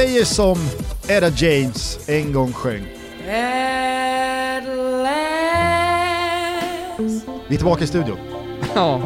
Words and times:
säger 0.00 0.24
som 0.24 0.58
Edda 1.08 1.28
James 1.28 2.08
en 2.08 2.32
gång 2.32 2.52
sjöng. 2.52 2.86
Vi 7.48 7.54
är 7.54 7.56
tillbaka 7.56 7.84
i 7.84 7.86
studion. 7.86 8.39
Ja, 8.74 9.00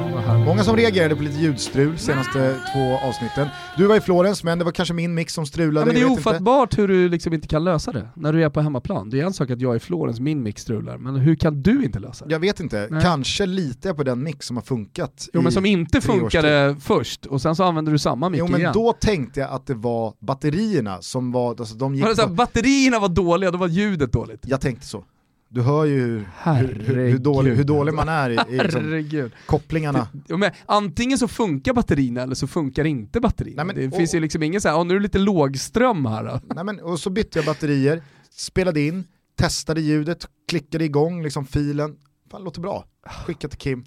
Många 0.46 0.64
som 0.64 0.77
reagerade 0.77 1.16
på 1.16 1.23
lite 1.23 1.36
ljudstrul 1.38 1.98
senaste 1.98 2.56
två 2.72 3.09
avsnitten. 3.09 3.48
Du 3.77 3.86
var 3.86 3.96
i 3.96 4.00
Florens, 4.00 4.45
men 4.45 4.59
det 4.59 4.64
var 4.64 4.72
kanske 4.72 4.95
min 4.95 5.14
mix 5.14 5.34
som 5.34 5.46
strulade. 5.46 5.80
ja 5.80 5.86
men 5.86 5.95
det 5.95 6.00
är 6.00 6.05
vet 6.09 6.18
inte. 6.18 6.28
ofattbart 6.30 6.78
hur 6.78 6.88
du 6.88 7.09
liksom 7.09 7.32
inte 7.32 7.48
kan 7.48 7.64
lösa 7.64 7.92
det 7.92 8.08
när 8.14 8.32
du 8.32 8.45
är 8.45 8.50
på 8.50 8.60
hemmaplan. 8.60 9.10
Det 9.10 9.20
är 9.20 9.24
en 9.24 9.32
sak 9.32 9.50
att 9.50 9.60
jag 9.60 9.72
är 9.72 9.77
i 9.77 9.80
Florens, 9.80 10.20
min 10.20 10.42
mix 10.42 10.62
strular, 10.62 10.98
men 10.98 11.16
hur 11.16 11.34
kan 11.34 11.62
du 11.62 11.84
inte 11.84 11.98
lösa 11.98 12.24
det? 12.27 12.32
Jag 12.32 12.38
vet 12.41 12.60
inte, 12.60 12.88
Nej. 12.91 13.02
kanske 13.02 13.46
litar 13.46 13.88
jag 13.88 13.96
på 13.96 14.02
den 14.02 14.22
mix 14.22 14.46
som 14.46 14.56
har 14.56 14.64
funkat 14.64 15.28
Jo 15.32 15.42
men 15.42 15.52
som 15.52 15.66
inte 15.66 16.00
funkade 16.00 16.77
först, 16.80 17.27
och 17.27 17.42
sen 17.42 17.56
så 17.56 17.64
använder 17.64 17.92
du 17.92 17.98
samma 17.98 18.28
mick 18.28 18.38
Jo 18.41 18.46
men 18.48 18.60
igen. 18.60 18.72
då 18.74 18.92
tänkte 18.92 19.41
jag 19.41 19.50
att 19.50 19.66
det 19.66 19.74
var 19.74 20.14
batterierna 20.20 21.02
som 21.02 21.33
var, 21.33 21.48
alltså 21.50 21.74
de 21.74 21.94
gick 21.94 22.02
Var 22.05 22.10
det 22.10 22.16
så 22.16 22.22
här, 22.22 22.28
på, 22.28 22.34
batterierna 22.34 22.98
var 22.98 23.08
dåliga, 23.08 23.50
då 23.50 23.58
var 23.58 23.69
ljudet 23.69 24.12
dåligt. 24.12 24.41
Jag 24.46 24.60
tänkte 24.60 24.86
så. 24.86 25.05
Du 25.54 25.62
hör 25.62 25.84
ju 25.84 26.24
hur, 26.44 26.82
hur, 26.86 27.08
hur, 27.08 27.18
dålig, 27.18 27.54
hur 27.54 27.64
dålig 27.64 27.94
man 27.94 28.08
är 28.08 28.30
i, 28.30 28.55
i 28.55 28.58
liksom, 28.58 29.30
kopplingarna. 29.47 30.08
Ja, 30.27 30.36
men 30.36 30.50
antingen 30.66 31.19
så 31.19 31.28
funkar 31.28 31.72
batterierna 31.74 32.22
eller 32.22 32.34
så 32.34 32.47
funkar 32.47 32.84
inte 32.84 33.20
batterierna. 33.20 33.64
Nej, 33.64 33.75
men- 33.75 33.77
det 33.77 33.88
och- 33.88 33.97
finns 33.98 34.14
ju 34.14 34.20
liksom 34.20 34.42
ingen 34.42 34.60
så 34.60 34.69
här, 34.69 34.77
"Ja, 34.77 34.84
nu 34.84 34.94
är 34.94 34.98
det 34.98 35.02
lite 35.02 35.19
lågström 35.19 36.06
här 36.06 36.25
då. 36.25 36.41
Nej, 36.55 36.64
men, 36.64 36.80
och 36.80 37.00
så 37.00 37.10
bytte 37.10 37.38
jag 37.38 37.47
batterier, 37.47 38.02
spelade 38.30 38.80
in, 38.80 39.05
testade 39.36 39.80
ljudet, 39.80 40.27
klickade 40.48 40.84
igång 40.84 41.22
liksom 41.22 41.47
filen. 41.47 41.97
Fan 42.30 42.44
låter 42.44 42.60
bra. 42.60 42.84
Skicka 43.27 43.48
till 43.48 43.58
Kim, 43.58 43.84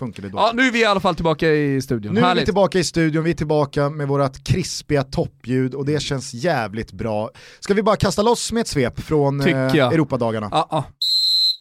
Ja. 0.00 0.06
funkade 0.06 0.28
då. 0.28 0.38
Ja, 0.38 0.50
nu 0.54 0.62
är 0.62 0.72
vi 0.72 0.80
i 0.80 0.84
alla 0.84 1.00
fall 1.00 1.14
tillbaka 1.14 1.48
i 1.48 1.82
studion. 1.82 2.14
Nu 2.14 2.20
är 2.20 2.22
vi 2.22 2.28
Härligt. 2.28 2.44
tillbaka 2.44 2.78
i 2.78 2.84
studion, 2.84 3.24
vi 3.24 3.30
är 3.30 3.34
tillbaka 3.34 3.90
med 3.90 4.08
vårt 4.08 4.44
krispiga 4.44 5.02
toppljud 5.02 5.74
och 5.74 5.86
det 5.86 6.02
känns 6.02 6.34
jävligt 6.34 6.92
bra. 6.92 7.30
Ska 7.60 7.74
vi 7.74 7.82
bara 7.82 7.96
kasta 7.96 8.22
loss 8.22 8.52
med 8.52 8.60
ett 8.60 8.68
svep 8.68 9.00
från 9.00 9.40
eh. 9.40 9.74
Europadagarna? 9.74 10.48
Ja, 10.52 10.68
ja. 10.70 10.84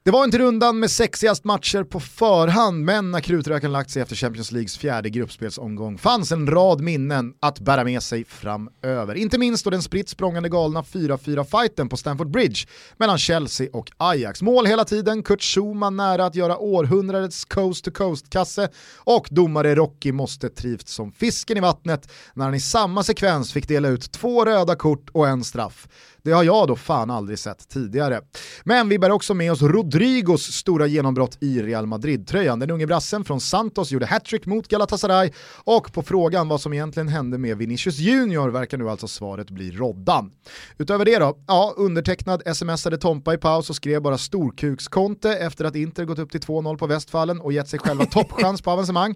Det 0.08 0.12
var 0.12 0.24
inte 0.24 0.38
rundan 0.38 0.80
med 0.80 0.92
sexigast 0.92 1.44
matcher 1.44 1.84
på 1.84 2.00
förhand, 2.00 2.86
men 2.86 3.12
när 3.12 3.20
krutröken 3.20 3.72
lagt 3.72 3.90
sig 3.90 4.02
efter 4.02 4.16
Champions 4.16 4.52
Leagues 4.52 4.78
fjärde 4.78 5.10
gruppspelsomgång 5.10 5.98
fanns 5.98 6.32
en 6.32 6.48
rad 6.48 6.82
minnen 6.82 7.34
att 7.40 7.60
bära 7.60 7.84
med 7.84 8.04
sig 8.04 8.26
framöver. 8.26 9.16
Inte 9.16 9.38
minst 9.38 9.64
då 9.64 9.70
den 9.70 9.82
spritt 9.82 10.10
språngande 10.10 10.50
galna 10.50 10.82
4-4-fighten 10.82 11.90
på 11.90 11.98
Stamford 11.98 12.32
Bridge 12.32 12.60
mellan 12.98 13.18
Chelsea 13.18 13.70
och 13.74 13.92
Ajax. 13.98 14.42
Mål 14.42 14.66
hela 14.66 14.86
tiden, 14.86 15.24
Kurt 15.24 15.44
Schumann 15.44 15.98
nära 15.98 16.26
att 16.26 16.36
göra 16.36 16.58
århundradets 16.58 17.46
coast-to-coast-kasse 17.46 18.70
och 18.96 19.28
domare 19.32 19.76
Rocky 19.76 20.12
måste 20.12 20.50
trivts 20.50 20.94
som 20.94 21.12
fisken 21.12 21.58
i 21.58 21.62
vattnet 21.62 22.12
när 22.34 22.46
han 22.46 22.56
i 22.56 22.60
samma 22.60 23.04
sekvens 23.04 23.54
fick 23.54 23.68
dela 23.68 23.88
ut 23.88 24.12
två 24.12 24.46
röda 24.46 24.76
kort 24.76 25.10
och 25.12 25.28
en 25.28 25.44
straff. 25.44 25.88
Det 26.28 26.34
har 26.34 26.44
jag 26.44 26.68
då 26.68 26.76
fan 26.76 27.10
aldrig 27.10 27.40
sett 27.40 27.70
tidigare. 27.70 28.22
Men 28.64 28.90
vi 28.90 29.00
bär 29.00 29.12
också 29.12 29.34
med 29.34 29.52
oss 29.52 29.62
Rodrigos 29.98 30.42
stora 30.42 30.88
genombrott 30.88 31.38
i 31.42 31.62
Real 31.62 31.86
Madrid-tröjan. 31.86 32.60
Den 32.60 32.72
unge 32.72 32.88
brassen 32.88 33.24
från 33.24 33.42
Santos 33.42 33.92
gjorde 33.92 34.06
hattrick 34.06 34.46
mot 34.46 34.68
Galatasaray 34.68 35.32
och 35.64 35.94
på 35.94 36.04
frågan 36.04 36.48
vad 36.48 36.62
som 36.62 36.74
egentligen 36.74 37.08
hände 37.08 37.38
med 37.38 37.58
Vinicius 37.58 37.98
Junior 37.98 38.50
verkar 38.50 38.78
nu 38.78 38.90
alltså 38.90 39.08
svaret 39.08 39.50
bli 39.50 39.72
roddan. 39.72 40.32
Utöver 40.78 41.06
det 41.06 41.20
då, 41.20 41.38
ja, 41.48 41.74
undertecknad 41.78 42.58
smsade 42.58 42.98
Tompa 42.98 43.34
i 43.34 43.38
paus 43.38 43.70
och 43.70 43.76
skrev 43.76 44.02
bara 44.02 44.18
storkukskonte 44.18 45.38
efter 45.38 45.66
att 45.66 45.76
Inter 45.76 46.06
gått 46.06 46.20
upp 46.20 46.32
till 46.32 46.42
2-0 46.42 46.78
på 46.78 46.88
Västfallen 46.88 47.42
och 47.42 47.54
gett 47.54 47.68
sig 47.68 47.80
själva 47.80 48.06
toppchans 48.12 48.62
på 48.62 48.72
avancemang. 48.72 49.16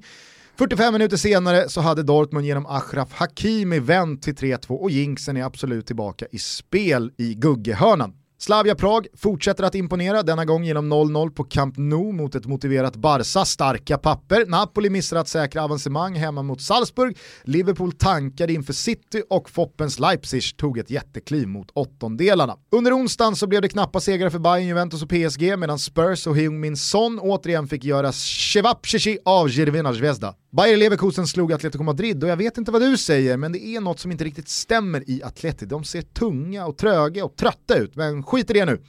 45 0.55 0.93
minuter 0.93 1.17
senare 1.17 1.69
så 1.69 1.81
hade 1.81 2.03
Dortmund 2.03 2.45
genom 2.45 2.65
Achraf 2.65 3.13
Hakimi 3.13 3.79
vänt 3.79 4.23
till 4.23 4.35
3-2 4.35 4.67
och 4.67 4.91
jinxen 4.91 5.37
är 5.37 5.43
absolut 5.43 5.87
tillbaka 5.87 6.25
i 6.31 6.39
spel 6.39 7.11
i 7.17 7.33
Guggehörnan. 7.33 8.13
Slavia 8.41 8.75
Prag 8.75 9.07
fortsätter 9.17 9.63
att 9.63 9.75
imponera, 9.75 10.23
denna 10.23 10.45
gång 10.45 10.63
genom 10.63 10.93
0-0 10.93 11.29
på 11.29 11.43
Camp 11.43 11.77
Nou 11.77 12.11
mot 12.11 12.35
ett 12.35 12.45
motiverat 12.45 12.95
Barca, 12.95 13.45
starka 13.45 13.97
papper. 13.97 14.45
Napoli 14.45 14.89
missar 14.89 15.17
att 15.17 15.27
säkra 15.27 15.63
avancemang 15.63 16.15
hemma 16.15 16.43
mot 16.43 16.61
Salzburg, 16.61 17.17
Liverpool 17.43 17.91
tankade 17.91 18.53
inför 18.53 18.73
City 18.73 19.23
och 19.29 19.49
Foppens 19.49 19.99
Leipzig 19.99 20.57
tog 20.57 20.77
ett 20.77 20.89
jättekliv 20.89 21.47
mot 21.47 21.71
åttondelarna. 21.73 22.55
Under 22.71 22.97
onsdagen 22.97 23.35
så 23.35 23.47
blev 23.47 23.61
det 23.61 23.69
knappa 23.69 23.99
segrar 23.99 24.29
för 24.29 24.39
Bayern, 24.39 24.67
Juventus 24.67 25.03
och 25.03 25.09
PSG 25.09 25.59
medan 25.59 25.79
Spurs 25.79 26.27
och 26.27 26.35
Heung-Min 26.35 26.77
Son 26.77 27.19
återigen 27.19 27.67
fick 27.67 27.83
göra 27.83 28.11
Shevapchichi 28.11 29.17
av 29.25 29.49
Jirvina 29.49 29.93
Zvezda. 29.93 30.35
Bayer 30.51 30.77
Leverkusen 30.77 31.27
slog 31.27 31.53
Atletico 31.53 31.83
Madrid 31.83 32.23
och 32.23 32.29
jag 32.29 32.37
vet 32.37 32.57
inte 32.57 32.71
vad 32.71 32.81
du 32.81 32.97
säger 32.97 33.37
men 33.37 33.51
det 33.51 33.65
är 33.65 33.81
något 33.81 33.99
som 33.99 34.11
inte 34.11 34.23
riktigt 34.23 34.49
stämmer 34.49 35.09
i 35.09 35.23
Atleti. 35.23 35.65
De 35.65 35.83
ser 35.83 36.01
tunga 36.01 36.65
och 36.65 36.77
tröga 36.77 37.25
och 37.25 37.35
trötta 37.35 37.77
ut 37.77 37.95
men 37.95 38.23
skit 38.23 38.49
i 38.49 38.53
det 38.53 38.65
nu. 38.65 38.81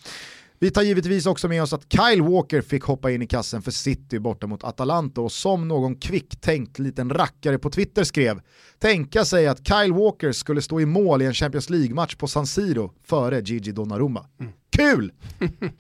Vi 0.59 0.71
tar 0.71 0.83
givetvis 0.83 1.27
också 1.27 1.49
med 1.49 1.63
oss 1.63 1.73
att 1.73 1.93
Kyle 1.93 2.23
Walker 2.23 2.61
fick 2.63 2.85
hoppa 2.85 3.11
in 3.11 3.23
i 3.23 3.27
kassen 3.27 3.63
för 3.63 3.71
City 3.71 4.19
borta 4.19 4.47
mot 4.47 4.65
Atalanta 4.65 5.21
och 5.21 5.33
som 5.33 5.69
någon 5.69 5.97
kvicktänkt 5.97 6.79
liten 6.79 7.11
rackare 7.11 7.59
på 7.59 7.71
Twitter 7.71 8.05
skrev, 8.05 8.41
tänka 8.79 9.25
sig 9.25 9.47
att 9.47 9.67
Kyle 9.67 9.93
Walker 9.93 10.33
skulle 10.33 10.63
stå 10.63 10.81
i 10.81 10.87
mål 10.87 11.23
i 11.23 11.27
en 11.27 11.35
Champions 11.35 11.71
League-match 11.71 12.15
på 12.15 12.27
San 12.27 12.47
Siro 12.47 12.93
före 13.05 13.41
Gigi 13.41 13.73
Donnarumma. 13.73 14.27
Mm. 14.41 14.53
Kul! 14.77 15.13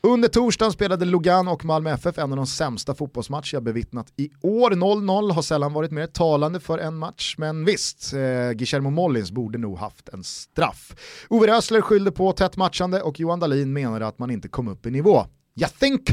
Under 0.03 0.29
torsdagen 0.29 0.73
spelade 0.73 1.05
Lugan 1.05 1.49
och 1.49 1.65
Malmö 1.65 1.91
FF 1.91 2.19
en 2.19 2.31
av 2.33 2.37
de 2.37 2.47
sämsta 2.47 2.95
fotbollsmatcher 2.95 3.57
jag 3.57 3.63
bevittnat 3.63 4.13
i 4.17 4.31
år. 4.41 4.71
0-0 4.71 5.33
har 5.33 5.43
sällan 5.43 5.73
varit 5.73 5.91
mer 5.91 6.07
talande 6.07 6.61
för 6.61 6.79
en 6.79 6.97
match, 6.97 7.35
men 7.39 7.65
visst, 7.65 8.13
eh, 8.13 8.19
Guillermo 8.53 8.91
Mollins 8.91 9.31
borde 9.31 9.59
nog 9.59 9.79
haft 9.79 10.09
en 10.09 10.25
straff. 10.25 10.95
Ove 11.29 11.47
Rösler 11.47 11.81
skyllde 11.81 12.13
på 12.13 12.33
tätt 12.33 12.57
matchande 12.57 13.03
och 13.03 13.21
Johan 13.21 13.41
Dahlin 13.41 13.73
menade 13.73 14.07
att 14.07 14.19
man 14.19 14.31
inte 14.31 14.49
kom 14.49 14.69
upp 14.69 14.87
i 14.87 14.91
nivå. 14.91 15.27
Jag 15.55 15.75
think! 15.75 16.11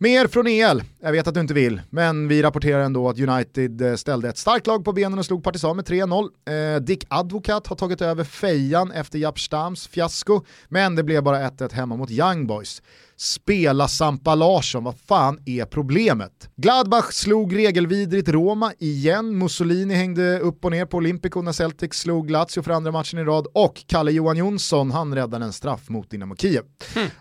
Mer 0.00 0.26
från 0.26 0.46
EL, 0.46 0.82
jag 1.00 1.12
vet 1.12 1.26
att 1.26 1.34
du 1.34 1.40
inte 1.40 1.54
vill, 1.54 1.80
men 1.90 2.28
vi 2.28 2.42
rapporterar 2.42 2.80
ändå 2.80 3.08
att 3.08 3.18
United 3.18 3.82
eh, 3.82 3.94
ställde 3.94 4.28
ett 4.28 4.38
starkt 4.38 4.66
lag 4.66 4.84
på 4.84 4.92
benen 4.92 5.18
och 5.18 5.24
slog 5.24 5.44
Partisan 5.44 5.76
med 5.76 5.84
3-0. 5.84 6.74
Eh, 6.74 6.80
Dick 6.80 7.04
Advocat 7.08 7.66
har 7.66 7.76
tagit 7.76 8.02
över 8.02 8.24
fejan 8.24 8.92
efter 8.92 9.18
Japp 9.18 9.40
Stams 9.40 9.88
fiasko, 9.88 10.44
men 10.68 10.94
det 10.94 11.02
blev 11.02 11.22
bara 11.22 11.50
1-1 11.50 11.72
hemma 11.72 11.96
mot 11.96 12.10
Young 12.10 12.46
Boys. 12.46 12.82
Spela 13.20 13.88
Sampa 13.88 14.34
Larsson, 14.34 14.84
vad 14.84 14.98
fan 14.98 15.38
är 15.46 15.64
problemet? 15.64 16.50
Gladbach 16.56 17.12
slog 17.12 17.56
regelvidrigt 17.56 18.28
Roma 18.28 18.72
igen, 18.78 19.38
Mussolini 19.38 19.94
hängde 19.94 20.38
upp 20.38 20.64
och 20.64 20.70
ner 20.70 20.86
på 20.86 20.96
Olympico 20.96 21.42
när 21.42 21.52
Celtic 21.52 21.94
slog 21.94 22.30
Lazio 22.30 22.62
för 22.62 22.70
andra 22.70 22.92
matchen 22.92 23.18
i 23.18 23.24
rad 23.24 23.46
och 23.54 23.84
Kalle 23.86 24.10
Johan 24.10 24.36
Jonsson, 24.36 24.90
han 24.90 25.14
räddade 25.14 25.44
en 25.44 25.52
straff 25.52 25.88
mot 25.88 26.10
Dynamo 26.10 26.36
Kiev. 26.36 26.62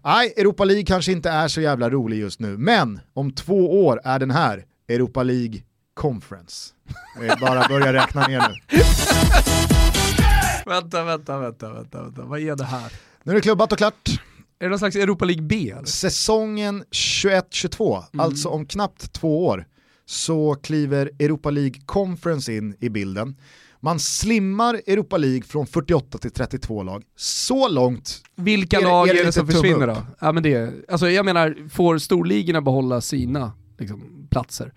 Nej, 0.03 0.33
Europa 0.37 0.65
League 0.65 0.83
kanske 0.83 1.11
inte 1.11 1.29
är 1.29 1.47
så 1.47 1.61
jävla 1.61 1.89
rolig 1.89 2.19
just 2.19 2.39
nu, 2.39 2.57
men 2.57 2.99
om 3.13 3.31
två 3.31 3.85
år 3.85 4.01
är 4.03 4.19
den 4.19 4.31
här 4.31 4.65
Europa 4.87 5.23
League 5.23 5.61
Conference. 5.93 6.73
Bara 7.41 7.67
börja 7.67 7.93
räkna 7.93 8.27
ner 8.27 8.39
nu. 8.49 8.77
Vänta, 10.65 11.03
vänta, 11.03 11.39
vänta, 11.39 11.73
vänta, 11.73 12.03
vänta, 12.03 12.23
vad 12.23 12.39
är 12.39 12.55
det 12.55 12.63
här? 12.63 12.91
Nu 13.23 13.31
är 13.31 13.35
det 13.35 13.41
klubbat 13.41 13.71
och 13.71 13.77
klart. 13.77 14.09
Är 14.59 14.65
det 14.65 14.69
någon 14.69 14.79
slags 14.79 14.95
Europa 14.95 15.25
League 15.25 15.43
B 15.43 15.69
eller? 15.71 15.85
Säsongen 15.85 16.83
21-22, 16.91 18.03
alltså 18.17 18.49
om 18.49 18.65
knappt 18.65 19.13
två 19.13 19.45
år, 19.45 19.65
så 20.05 20.55
kliver 20.55 21.11
Europa 21.19 21.49
League 21.49 21.81
Conference 21.85 22.53
in 22.53 22.75
i 22.79 22.89
bilden. 22.89 23.35
Man 23.79 23.99
slimmar 23.99 24.73
Europa 24.87 25.17
League 25.17 25.41
från 25.43 25.67
48 25.67 26.17
till 26.17 26.31
32 26.31 26.83
lag. 26.83 27.03
Så 27.15 27.67
långt 27.69 28.21
Vilka 28.35 28.77
Är 28.77 28.81
det- 28.81 28.87
lag 28.87 29.07
är 29.07 29.11
är 29.11 29.15
det 29.15 29.21
det, 29.21 29.25
lite 29.25 29.31
som 29.39 29.47
försvinner 29.47 29.87
då? 29.87 29.97
Ja, 30.19 30.31
men 30.31 30.43
det, 30.43 30.73
alltså 30.89 31.09
jag 31.09 31.25
menar, 31.25 31.69
får 31.69 31.97
storligorna 31.97 32.61
behålla 32.61 33.01
sina 33.01 33.51
liksom, 33.79 34.27
platser? 34.29 34.73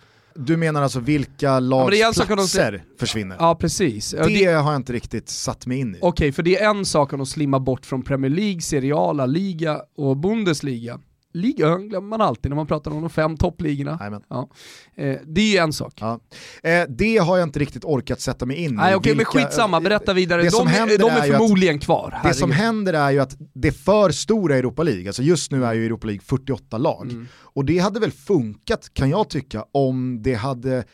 Du 0.47 0.57
menar 0.57 0.83
alltså 0.83 1.01
vilka 1.01 1.51
en 1.51 1.69
lags 1.69 2.17
de 2.17 2.27
platser 2.27 2.83
försvinner? 2.99 3.37
Ja 3.41 3.55
precis. 3.55 4.11
Det, 4.11 4.25
det- 4.29 4.45
har 4.45 4.73
jag 4.73 4.77
inte 4.77 4.93
riktigt 4.93 5.29
satt 5.29 5.67
mig 5.67 5.79
in 5.79 5.95
i. 5.95 5.99
Okej, 6.03 6.33
för 6.33 6.43
det 6.43 6.59
är 6.59 6.71
en 6.71 6.85
sak 6.85 7.13
om 7.13 7.19
de 7.19 7.27
slimmar 7.27 7.59
bort 7.61 7.87
från 7.87 8.03
Premier 8.03 8.31
League, 8.31 8.61
Serie 8.61 8.95
A, 8.97 9.13
La 9.13 9.27
Liga 9.27 9.81
och 9.97 10.17
Bundesliga. 10.17 11.01
Ligan 11.33 11.89
glömmer 11.89 12.09
man 12.09 12.21
alltid 12.21 12.51
när 12.51 12.57
man 12.57 12.67
pratar 12.67 12.91
om 12.91 13.01
de 13.01 13.11
fem 13.11 13.37
toppligorna. 13.37 14.23
Ja. 14.29 14.49
Eh, 14.97 15.17
det 15.27 15.41
är 15.41 15.53
ju 15.53 15.57
en 15.57 15.73
sak. 15.73 15.93
Ja. 16.01 16.21
Eh, 16.63 16.83
det 16.89 17.17
har 17.19 17.39
jag 17.39 17.47
inte 17.49 17.59
riktigt 17.59 17.85
orkat 17.85 18.21
sätta 18.21 18.47
mig 18.47 18.57
in 18.57 18.71
i. 18.71 18.75
Nej 18.77 18.95
okej, 18.95 19.13
men 19.13 19.19
Vilka- 19.19 19.31
skitsamma, 19.31 19.81
berätta 19.81 20.13
vidare. 20.13 20.43
Det 20.43 20.51
som 20.51 20.67
de, 20.67 20.73
händer 20.73 20.95
är, 20.95 20.99
de 20.99 21.11
är 21.11 21.21
är 21.21 21.27
ju 21.27 21.33
att- 21.33 21.39
förmodligen 21.41 21.79
kvar. 21.79 22.21
Det 22.25 22.35
som 22.35 22.51
Herregud. 22.51 22.65
händer 22.67 22.93
är 22.93 23.11
ju 23.11 23.19
att 23.21 23.37
det 23.55 23.73
för 23.73 24.11
stora 24.11 24.57
Europa 24.57 24.83
League, 24.83 25.07
alltså 25.09 25.23
just 25.23 25.53
nu 25.53 25.65
är 25.65 25.73
ju 25.75 25.87
Europa 25.87 26.07
League 26.07 26.23
48 26.25 26.79
lag, 26.79 27.07
Mm. 27.11 27.29
och 27.35 27.65
det 27.65 27.79
hade 27.79 28.01
väl 28.01 28.13
funkat 28.13 28.91
kan 28.95 29.11
jag 29.11 29.29
tycka 29.31 29.65
om 29.73 30.23
det 30.23 30.35
hade 30.35 30.85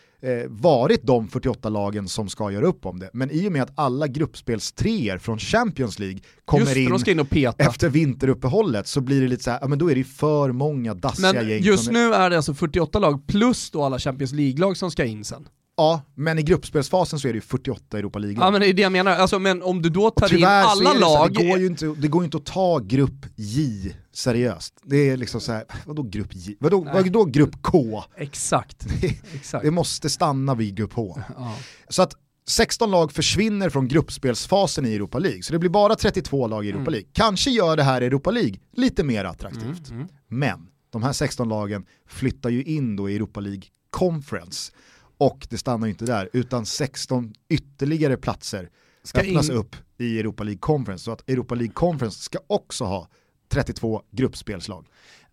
varit 0.48 1.02
de 1.02 1.28
48 1.28 1.68
lagen 1.68 2.08
som 2.08 2.28
ska 2.28 2.50
göra 2.50 2.66
upp 2.66 2.86
om 2.86 2.98
det. 2.98 3.10
Men 3.12 3.30
i 3.30 3.48
och 3.48 3.52
med 3.52 3.62
att 3.62 3.72
alla 3.74 4.06
gruppspelstreor 4.06 5.18
från 5.18 5.38
Champions 5.38 5.98
League 5.98 6.18
kommer 6.44 6.60
Just 6.64 6.74
det, 6.74 6.80
in 6.80 6.92
in 6.92 6.94
efter 7.58 7.88
vinteruppehållet 7.88 8.86
så 8.86 9.00
blir 9.00 9.20
det 9.20 9.28
lite 9.28 9.42
så 9.44 9.50
här, 9.50 9.58
ja 9.62 9.68
men 9.68 9.78
då 9.78 9.90
är 9.90 9.94
det 9.94 10.04
för 10.04 10.52
många 10.52 10.94
dassiga 10.94 11.32
Men 11.32 11.48
gäng. 11.48 11.62
just 11.62 11.84
från- 11.84 11.94
nu 11.94 12.14
är 12.14 12.30
det 12.30 12.36
alltså 12.36 12.54
48 12.54 12.98
lag 12.98 13.26
plus 13.26 13.70
då 13.70 13.82
alla 13.84 13.98
Champions 13.98 14.32
League-lag 14.32 14.76
som 14.76 14.90
ska 14.90 15.04
in 15.04 15.24
sen. 15.24 15.48
Ja, 15.76 16.02
men 16.14 16.38
i 16.38 16.43
gruppspelsfasen 16.43 17.19
så 17.19 17.28
är 17.28 17.32
det 17.32 17.37
ju 17.37 17.40
48 17.40 17.99
Europa 17.99 18.19
League. 18.19 18.44
Ja 18.44 18.50
men 18.50 18.61
det 18.61 18.69
är 18.69 18.73
det 18.75 18.82
jag 18.82 18.93
menar, 18.93 19.12
alltså, 19.12 19.38
men 19.38 19.62
om 19.62 19.82
du 19.82 19.88
då 19.88 20.11
tar 20.11 20.34
in 20.34 20.44
alla 20.44 20.93
det, 20.93 21.00
lag... 21.00 21.34
det, 21.34 21.49
går 21.49 21.58
ju 21.58 21.67
inte, 21.67 21.87
det 21.87 22.08
går 22.08 22.23
ju 22.23 22.25
inte 22.25 22.37
att 22.37 22.46
ta 22.46 22.78
grupp 22.78 23.26
J 23.37 23.96
seriöst. 24.12 24.75
Det 24.82 24.96
är 25.11 25.17
liksom 25.17 25.40
så 25.40 25.52
här, 25.52 25.64
vadå 25.87 26.02
grupp 26.02 26.28
J? 26.32 26.56
Vadå, 26.61 26.81
Nej. 26.84 26.93
vadå 26.94 27.25
grupp 27.25 27.62
K? 27.62 28.05
Exakt. 28.17 28.87
Det, 29.00 29.14
Exakt. 29.34 29.64
det 29.64 29.70
måste 29.70 30.11
stanna 30.11 30.55
vid 30.55 30.75
grupp 30.76 30.93
H. 30.93 31.19
Ja. 31.37 31.55
Så 31.88 32.02
att 32.02 32.14
16 32.49 32.90
lag 32.90 33.12
försvinner 33.12 33.70
från 33.70 33.88
gruppspelsfasen 33.88 34.87
i 34.87 34.94
Europa 34.94 35.19
League, 35.19 35.43
så 35.43 35.52
det 35.52 35.58
blir 35.58 35.70
bara 35.70 35.94
32 35.94 36.46
lag 36.46 36.67
i 36.67 36.69
Europa 36.69 36.81
Mm. 36.81 36.93
League. 36.93 37.08
Kanske 37.12 37.50
gör 37.50 37.76
det 37.76 37.82
här 37.82 38.02
Europa 38.02 38.31
League 38.31 38.55
lite 38.73 39.05
mer 39.05 39.25
attraktivt. 39.25 39.88
Mm, 39.88 40.00
mm. 40.00 40.08
Men 40.28 40.69
de 40.90 41.02
här 41.02 41.12
16 41.12 41.49
lagen 41.49 41.84
flyttar 42.08 42.50
ju 42.50 42.62
in 42.62 42.96
då 42.96 43.11
i 43.11 43.17
Europa 43.17 43.40
League 43.40 43.62
Conference. 43.90 44.73
Och 45.18 45.46
det 45.50 45.58
stannar 45.58 45.86
ju 45.86 45.90
inte 45.90 46.04
där, 46.04 46.28
utan 46.32 46.66
16 46.66 47.32
ytterligare 47.48 48.16
platser 48.16 48.70
Ska 49.02 49.20
öppnas 49.20 49.48
in- 49.50 49.54
upp 49.56 49.76
i 49.98 50.18
Europa 50.20 50.44
League 50.44 50.58
Conference. 50.58 51.04
Så 51.04 51.12
att 51.12 51.30
Europa 51.30 51.54
League 51.54 51.72
Conference 51.74 52.18
ska 52.22 52.38
också 52.46 52.84
ha 52.84 53.08
32 53.48 54.02
gruppspelslag. 54.12 54.86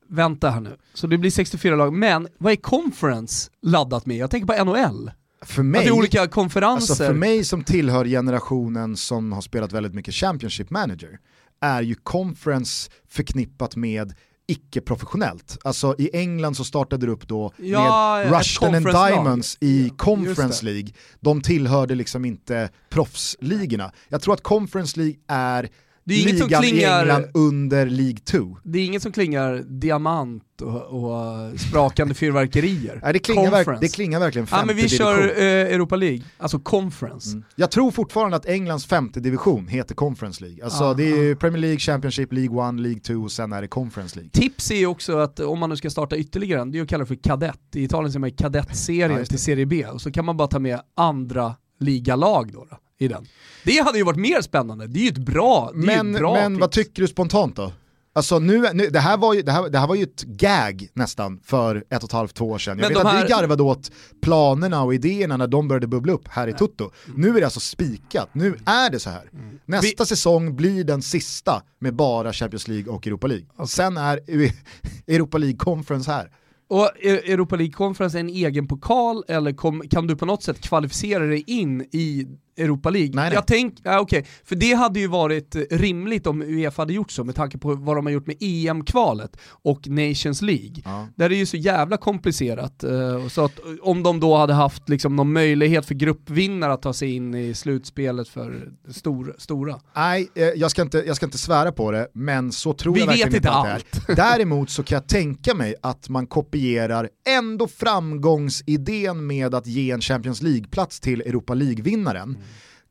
Vänta 0.09 0.50
här 0.50 0.62
nu, 0.62 0.77
så 0.94 1.07
det 1.07 1.18
blir 1.18 1.31
64 1.31 1.75
lag, 1.75 1.94
men 1.94 2.27
vad 2.38 2.51
är 2.51 2.57
conference 2.57 3.50
laddat 3.62 4.06
med? 4.06 4.18
Jag 4.18 4.31
tänker 4.31 4.57
på 4.57 4.63
NHL. 4.65 5.12
För 5.41 5.62
Att 5.62 5.65
mig, 5.65 5.81
det 5.83 5.88
är 5.88 5.91
olika 5.91 6.27
konferenser. 6.27 6.91
alltså 6.91 7.06
för 7.06 7.13
mig 7.13 7.44
som 7.44 7.63
tillhör 7.63 8.06
generationen 8.06 8.97
som 8.97 9.31
har 9.31 9.41
spelat 9.41 9.71
väldigt 9.71 9.94
mycket 9.94 10.13
Championship 10.13 10.69
Manager, 10.69 11.19
är 11.62 11.81
ju 11.81 11.95
Conference 11.95 12.91
förknippat 13.07 13.75
med 13.75 14.13
icke-professionellt. 14.48 15.57
Alltså 15.63 15.95
i 15.98 16.10
England 16.13 16.56
så 16.56 16.63
startade 16.63 17.06
det 17.06 17.12
upp 17.12 17.28
då 17.28 17.51
Ja, 17.57 18.16
med 18.18 18.28
ett 18.28 18.40
Rushden 18.40 18.75
and. 18.75 18.86
Diamonds 18.86 19.57
i 19.62 19.88
Ja, 19.88 19.94
Conference. 19.98 20.66
League. 20.66 20.90
De 21.19 21.42
tillhörde 21.42 21.95
liksom 21.95 22.25
inte 22.25 22.69
proffsligorna. 22.90 23.92
Jag 24.10 24.22
tror 24.22 24.34
att 24.34 24.44
Conference 24.44 25.00
League 25.00 25.16
är 25.28 25.69
Det 26.06 26.14
är 26.14 26.22
inget 26.22 26.38
som 26.38 26.48
ligan 26.48 26.64
i 26.64 26.68
klingar- 26.68 27.00
England 27.02 27.26
under 27.34 27.86
League 27.86 28.18
2. 28.18 28.58
Det 28.64 28.80
är 28.80 28.86
inget 28.86 29.02
som 29.02 29.12
klingar 29.12 29.64
diamant 29.68 30.44
och, 30.62 30.82
och 30.84 31.60
sprakande 31.60 32.14
fyrverkerier. 32.14 33.00
Nej, 33.04 33.14
det, 33.14 33.20
klingar 33.20 33.52
verk, 33.52 33.82
det 33.82 33.88
klingar 33.88 34.20
verkligen 34.20 34.48
femte 34.48 34.62
Ja 34.62 34.66
men 34.66 34.76
vi 34.76 34.82
division. 34.82 34.98
kör 34.98 35.38
eh, 35.38 35.44
Europa 35.44 35.96
League, 35.96 36.22
alltså 36.38 36.60
conference. 36.60 37.30
Mm. 37.32 37.44
Jag 37.56 37.72
tror 37.72 37.92
fortfarande 37.92 38.38
att 38.38 38.46
Englands 38.46 38.86
femte 38.86 39.20
division 39.20 39.68
heter 39.68 39.96
Conference 39.96 40.44
League. 40.44 40.64
Alltså 40.64 40.94
det 40.94 41.04
är 41.04 41.36
Premier 41.36 41.62
League, 41.62 41.80
Championship, 41.80 42.34
League 42.34 42.70
1, 42.70 42.80
League 42.80 43.00
2 43.00 43.14
och 43.14 43.32
sen 43.32 43.54
är 43.54 43.62
det 43.62 43.68
Conference 43.68 44.16
League. 44.16 44.30
Tips 44.32 44.72
är 44.72 44.76
ju 44.76 44.86
också 44.88 45.18
att 45.18 45.40
om 45.40 45.60
man 45.60 45.70
nu 45.70 45.76
ska 45.76 45.90
starta 45.90 46.18
ytterligare 46.18 46.62
en, 46.62 46.72
det 46.72 46.78
är 46.78 46.82
att 46.84 46.90
kalla 46.90 47.06
för 47.06 47.16
kadett. 47.16 47.60
I 47.76 47.84
Italien 47.84 48.12
säger 48.12 48.20
man 48.20 48.30
Ja, 48.30 48.36
kadettserien 48.38 49.20
det. 49.20 49.26
till 49.26 49.40
Serie 49.40 49.66
B, 49.66 49.86
och 49.86 50.02
så 50.02 50.12
kan 50.12 50.26
man 50.26 50.38
bara 50.38 50.48
ta 50.48 50.60
med 50.60 50.80
andra 50.96 51.56
ligalag 51.80 52.54
då, 52.54 52.68
då 52.70 52.78
i 53.00 53.07
den. 53.07 53.25
Det 53.63 53.78
hade 53.84 53.98
ju 53.98 54.04
varit 54.04 54.19
mer 54.19 54.42
spännande, 54.42 54.88
det 54.88 55.00
är 55.00 55.04
ju 55.04 55.10
ett 55.10 55.18
bra, 55.18 55.72
Men, 55.74 56.13
bra 56.13 56.34
men 56.34 56.60
vad 56.60 56.72
tycker 56.72 57.01
du 57.01 57.07
spontant 57.07 57.56
då? 57.56 57.72
Alltså 58.16 58.40
nu, 58.40 58.66
nu, 58.74 58.88
det, 58.88 59.00
här 59.00 59.18
var 59.18 59.34
ju, 59.34 59.42
det, 59.42 59.51
här, 59.51 59.69
det 59.69 59.80
här 59.80 59.88
var 59.88 59.95
ju 59.95 60.04
ett 60.04 60.24
gag 60.24 60.88
nästan 60.94 61.40
för 61.44 61.75
ett 61.90 62.04
och 62.04 62.10
ett 62.10 62.12
halvt, 62.12 62.34
två 62.34 62.45
år 62.50 62.57
sedan. 62.57 62.78
Jag 62.80 62.84
Men 62.86 62.90
vet 62.90 63.04
de 63.04 63.07
att 63.07 63.13
här- 63.16 63.24
vi 63.24 63.30
garvade 63.30 63.63
åt 63.63 63.92
planerna 64.22 64.84
och 64.84 64.94
idéerna 64.94 65.38
när 65.38 65.48
de 65.48 65.68
började 65.68 65.88
bubbla 65.88 66.13
upp 66.13 66.28
här 66.28 66.48
i 66.48 66.54
Tutto. 66.54 66.92
Nu 67.16 67.30
är 67.30 67.34
det 67.34 67.44
alltså 67.44 67.60
spikat, 67.60 68.30
nu 68.34 68.56
är 68.66 68.90
det 68.90 69.00
så 69.00 69.10
här. 69.10 69.30
Nästa 69.66 70.06
säsong 70.06 70.56
blir 70.56 70.84
den 70.84 71.01
sista 71.01 71.63
med 71.80 71.95
bara 71.95 72.34
Champions 72.34 72.68
League 72.68 72.94
och 72.94 73.07
Europa 73.07 73.28
League. 73.28 73.45
Sen 73.68 73.98
är 73.98 74.19
Europa 75.07 75.38
League 75.38 75.57
Conference 75.57 76.12
här. 76.12 76.31
Och 76.68 76.90
E- 77.00 77.31
Europa 77.34 77.56
League 77.56 77.74
Conference 77.74 78.18
är 78.18 78.19
en 78.19 78.30
egen 78.30 78.68
pokal, 78.68 79.24
eller 79.28 79.54
kom, 79.54 79.84
kan 79.90 80.07
du 80.07 80.16
på 80.16 80.25
något 80.25 80.44
sätt 80.44 80.62
kvalificera 80.62 81.25
dig 81.25 81.44
in 81.48 81.81
i 81.81 82.28
Europa 82.58 82.90
League? 82.90 83.12
Nej, 83.14 83.26
nej. 83.26 83.34
Jag 83.34 83.48
tänk, 83.48 83.76
ja, 83.84 84.00
okej, 84.00 84.26
för 84.44 84.56
det 84.56 84.74
hade 84.74 85.00
ju 85.00 85.08
varit 85.08 85.56
rimligt 85.72 86.28
om 86.28 86.42
Uefa 86.42 86.82
hade 86.82 86.94
gjort 86.94 87.12
så 87.12 87.24
med 87.24 87.36
tanke 87.36 87.58
på 87.58 87.76
vad 87.76 87.98
de 87.98 88.06
har 88.06 88.14
gjort 88.14 88.28
med 88.28 88.36
EM-kvalet 88.40 89.38
och 89.50 89.88
Nations 89.88 90.42
League. 90.42 90.82
Ja. 90.86 91.08
Där 91.16 91.30
det 91.30 91.36
är 91.36 91.38
ju 91.38 91.46
så 91.46 91.58
jävla 91.58 91.98
komplicerat, 91.98 92.84
eh, 92.84 93.28
så 93.28 93.46
att 93.46 93.60
eh, 93.60 93.66
om 93.82 94.04
de 94.04 94.20
då 94.20 94.38
hade 94.38 94.54
haft 94.54 94.90
liksom 94.90 95.16
någon 95.16 95.34
möjlighet 95.34 95.86
för 95.86 95.96
gruppvinnare 95.96 96.74
att 96.74 96.82
ta 96.82 96.94
sig 96.94 97.12
in 97.12 97.36
i 97.36 97.54
slutspelet 97.54 98.28
för 98.28 98.72
stor, 98.90 99.36
stora. 99.38 99.80
Nej, 99.96 100.30
eh, 100.36 100.44
jag 100.44 100.72
ska, 100.72 100.82
inte, 100.82 101.04
jag 101.08 101.16
ska 101.16 101.26
inte 101.26 101.38
svära 101.38 101.72
på 101.72 101.92
det, 101.92 102.08
men 102.14 102.52
så 102.52 102.74
tror 102.74 102.94
Vi 102.94 103.00
jag 103.00 103.08
verkligen 103.08 103.36
inte 103.36 103.52
att 103.52 103.86
det 103.92 104.12
är. 104.12 104.16
Däremot 104.16 104.70
så 104.70 104.84
kan 104.84 104.96
jag 104.96 105.08
tänka 105.08 105.56
mig 105.56 105.76
att 105.82 106.10
man 106.10 106.28
kopierar 106.28 107.10
ändå 107.28 107.68
framgångsidén 107.68 109.28
med 109.28 109.56
att 109.56 109.68
ge 109.68 109.92
en 109.92 110.02
Champions 110.02 110.42
League-plats 110.42 111.00
till 111.00 111.22
Europa 111.22 111.54
League-vinnaren. 111.54 112.38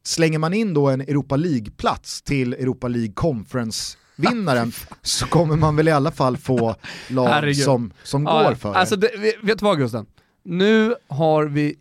Slänger 0.05 0.39
man 0.39 0.55
in 0.55 0.75
då 0.75 0.89
en 0.91 1.01
Europa 1.01 1.37
League-plats 1.37 2.23
till 2.23 2.53
Europa 2.53 2.89
League 2.89 3.13
Conference-vinnaren 3.15 4.73
så 5.03 5.27
kommer 5.27 5.57
man 5.57 5.77
väl 5.77 5.89
i 5.89 5.91
alla 5.91 6.11
fall 6.11 6.37
få 6.37 6.77
lag 7.09 7.29
Herregud. 7.29 7.65
som, 7.65 7.93
som 8.03 8.25
Ja, 8.25 8.43
går 8.49 8.55
för 8.55 8.75
Alltså 8.75 8.97
det. 8.97 9.11
vet- 9.43 9.59
du 9.59 9.65
vad 9.65 9.79
Gusten? 9.79 10.07
Nu 10.45 10.95
har 11.09 11.45
vi 11.45 11.75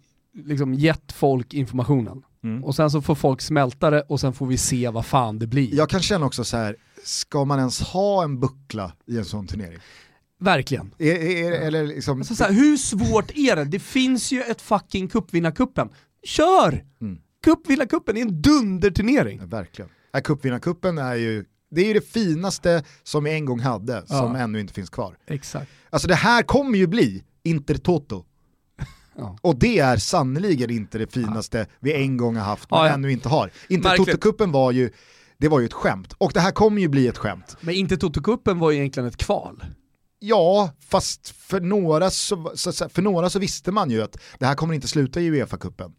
liksom 0.45 0.73
gett 0.73 1.11
folk 1.11 1.53
informationen. 1.53 2.23
Mm. 2.43 2.63
Och 2.63 2.75
sen 2.75 2.91
så 2.91 3.01
får 3.01 3.15
folk 3.15 3.41
smälta 3.41 3.89
det 3.89 4.01
och 4.01 4.19
sen 4.19 4.33
får 4.33 4.47
vi 4.47 4.57
se 4.57 4.89
vad 4.89 5.05
fan 5.05 5.39
det 5.39 5.47
blir. 5.47 5.75
Jag 5.75 5.89
kan 5.89 6.01
känna 6.01 6.25
också 6.25 6.43
så 6.43 6.57
här, 6.57 6.75
ska 7.03 7.45
man 7.45 7.59
ens 7.59 7.81
ha 7.81 8.23
en 8.23 8.39
buckla 8.39 8.93
i 9.07 9.17
en 9.17 9.25
sån 9.25 9.47
turnering? 9.47 9.79
Verkligen. 10.39 10.93
Är, 10.97 11.15
är, 11.15 11.51
eller 11.51 11.87
liksom, 11.87 12.17
Alltså 12.19 12.35
så 12.35 12.43
här, 12.43 12.51
hur 12.53 12.77
svårt 12.77 13.31
är 13.35 13.55
det? 13.55 13.65
Det 13.65 13.79
finns 13.79 14.31
ju 14.31 14.41
ett 14.41 14.61
fucking 14.61 15.07
cupvinnarcupen. 15.07 15.89
Kör! 16.23 16.85
Mm. 17.01 17.17
Cupvinnarcupen 17.43 18.17
är 18.17 18.21
en 18.21 18.41
dunderturnering. 18.41 19.37
Ja, 19.41 19.45
verkligen. 19.47 19.91
Ja, 20.11 20.21
Cupvinnarcupen 20.21 20.97
är 20.97 21.15
ju 21.15 21.45
det 21.71 21.81
är 21.81 21.85
ju 21.85 21.93
det 21.93 22.07
finaste 22.11 22.83
som 23.03 23.23
vi 23.23 23.31
en 23.31 23.45
gång 23.45 23.59
hade, 23.59 24.07
som 24.07 24.35
Ja. 24.35 24.37
ännu 24.37 24.59
inte 24.59 24.73
finns 24.73 24.89
kvar. 24.89 25.17
Exakt. 25.27 25.71
Alltså 25.89 26.07
det 26.07 26.15
här 26.15 26.43
kommer 26.43 26.77
ju 26.77 26.87
bli 26.87 27.23
Intertoto. 27.43 28.25
Ja. 29.15 29.37
Och 29.41 29.59
det 29.59 29.79
är 29.79 29.97
sannoliken 29.97 30.69
inte 30.69 30.97
det 30.97 31.13
finaste 31.13 31.67
vi 31.79 31.93
en 31.93 32.17
gång 32.17 32.35
har 32.35 32.45
haft 32.45 32.71
men 32.71 32.79
Ja, 32.79 32.87
ja. 32.87 32.93
ännu 32.93 33.11
inte 33.11 33.29
har. 33.29 33.51
Intertoto-cupen 33.69 34.51
var 34.51 34.71
ju, 34.71 34.91
det 35.37 35.47
var 35.47 35.59
ju 35.59 35.65
ett 35.65 35.73
skämt. 35.73 36.13
Och 36.17 36.31
det 36.33 36.39
här 36.39 36.51
kommer 36.51 36.81
ju 36.81 36.87
bli 36.87 37.07
ett 37.07 37.17
skämt. 37.17 37.57
Men 37.61 37.75
inte 37.75 37.95
Toto-cupen 37.95 38.59
var 38.59 38.71
ju 38.71 38.77
egentligen 38.77 39.07
ett 39.07 39.17
kval. 39.17 39.63
Ja, 40.19 40.71
fast 40.79 41.29
för 41.29 41.59
några 41.59 42.09
så, 42.09 42.51
för 42.89 43.01
några 43.01 43.29
så 43.29 43.39
visste 43.39 43.71
man 43.71 43.89
ju 43.91 44.01
att 44.01 44.17
det 44.39 44.45
här 44.45 44.55
kommer 44.55 44.73
inte 44.73 44.87
sluta 44.87 45.21
i 45.21 45.29
Uefa-cupen. 45.31 45.93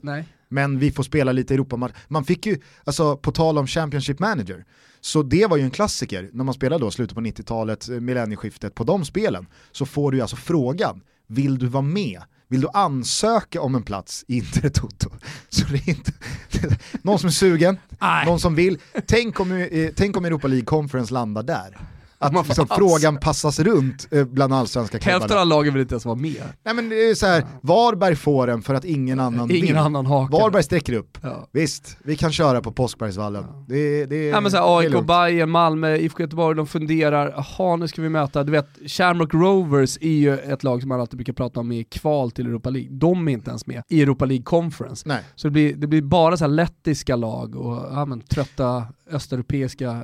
Men 0.52 0.78
vi 0.78 0.92
får 0.92 1.02
spela 1.02 1.32
lite 1.32 1.54
Europamatch. 1.54 1.92
Man 2.08 2.24
fick 2.24 2.46
ju, 2.46 2.58
alltså 2.84 3.16
på 3.16 3.32
tal 3.32 3.58
om 3.58 3.66
Championship 3.66 4.18
Manager, 4.18 4.64
så 5.00 5.22
det 5.22 5.46
var 5.46 5.56
ju 5.56 5.62
en 5.62 5.70
klassiker 5.70 6.30
när 6.32 6.44
man 6.44 6.54
spelade 6.54 6.84
då 6.84 6.90
slutet 6.90 7.14
på 7.14 7.20
90-talet, 7.20 7.88
eh, 7.88 8.00
millennieskiftet, 8.00 8.74
på 8.74 8.84
de 8.84 9.04
spelen, 9.04 9.46
så 9.72 9.86
får 9.86 10.10
du 10.10 10.16
ju 10.18 10.22
alltså 10.22 10.36
frågan, 10.36 11.00
vill 11.26 11.58
du 11.58 11.66
vara 11.66 11.82
med? 11.82 12.22
Vill 12.48 12.60
du 12.60 12.68
ansöka 12.74 13.60
om 13.60 13.74
en 13.74 13.82
plats 13.82 14.24
i 14.28 14.36
Intertoto? 14.36 15.10
Så 15.48 15.64
det 15.64 15.74
är 15.74 15.88
inte, 15.88 16.12
någon 17.02 17.18
som 17.18 17.26
är 17.26 17.32
sugen, 17.32 17.78
någon 18.26 18.40
som 18.40 18.54
vill, 18.54 18.78
tänk 19.06 19.40
om, 19.40 19.52
eh, 19.52 19.90
tänk 19.96 20.16
om 20.16 20.24
Europa 20.24 20.48
League 20.48 20.64
Conference 20.64 21.14
landar 21.14 21.42
där. 21.42 21.78
Att 22.22 22.32
Man 22.32 22.44
liksom, 22.44 22.66
frågan 22.66 23.16
passas 23.16 23.58
runt 23.60 24.08
eh, 24.10 24.24
bland 24.24 24.54
allsvenska 24.54 24.98
klubbarna. 24.98 25.18
Hälften 25.20 25.38
av 25.38 25.46
lagen 25.46 25.72
vill 25.74 25.80
inte 25.82 25.94
ens 25.94 26.04
vara 26.04 26.16
med. 26.16 26.42
Nej 26.64 26.74
men 26.74 26.88
det 26.88 27.10
är 27.10 27.14
så 27.14 27.26
här, 27.26 27.44
Varberg 27.60 28.16
får 28.16 28.46
den 28.46 28.62
för 28.62 28.74
att 28.74 28.84
ingen 28.84 29.20
annan 29.20 29.50
Ingen 29.50 29.66
vill. 29.66 29.76
annan 29.76 30.06
hakar. 30.06 30.38
Varberg 30.38 30.62
sträcker 30.62 30.92
upp. 30.92 31.18
Ja. 31.22 31.48
Visst, 31.52 31.96
vi 32.04 32.16
kan 32.16 32.32
köra 32.32 32.60
på 32.60 32.72
Påskbergsvallen. 32.72 33.44
Det, 33.68 34.06
det, 34.06 34.24
Ja, 34.28 34.40
men 34.40 34.50
så 34.50 34.56
det 34.56 34.62
här, 34.62 34.82
är 34.82 34.96
AIK. 34.98 35.06
Bayern, 35.06 35.50
Malmö, 35.50 35.96
IFK 35.96 36.22
Göteborg, 36.22 36.56
de 36.56 36.66
funderar, 36.66 37.34
jaha 37.36 37.76
nu 37.76 37.88
ska 37.88 38.02
vi 38.02 38.08
möta, 38.08 38.44
du 38.44 38.52
vet, 38.52 38.68
Shamrock 38.86 39.34
Rovers 39.34 39.98
är 40.00 40.08
ju 40.08 40.34
ett 40.38 40.62
lag 40.64 40.80
som 40.80 40.88
man 40.88 41.00
alltid 41.00 41.16
brukar 41.16 41.32
prata 41.32 41.60
om 41.60 41.72
i 41.72 41.84
kval 41.84 42.30
till 42.30 42.46
Europa 42.46 42.70
League. 42.70 42.90
De 42.92 43.28
är 43.28 43.32
inte 43.32 43.50
ens 43.50 43.66
med 43.66 43.82
i 43.88 44.02
Europa 44.02 44.24
League 44.24 44.44
Conference. 44.44 45.08
Nej. 45.08 45.20
Så 45.34 45.46
det 45.48 45.52
blir, 45.52 45.74
det 45.74 45.86
blir 45.86 46.02
bara 46.02 46.36
så 46.36 46.44
här 46.44 46.52
lettiska 46.52 47.16
lag 47.16 47.56
och 47.56 47.76
ja, 47.92 48.04
men, 48.04 48.20
trötta 48.20 48.84
östeuropeiska 49.10 50.02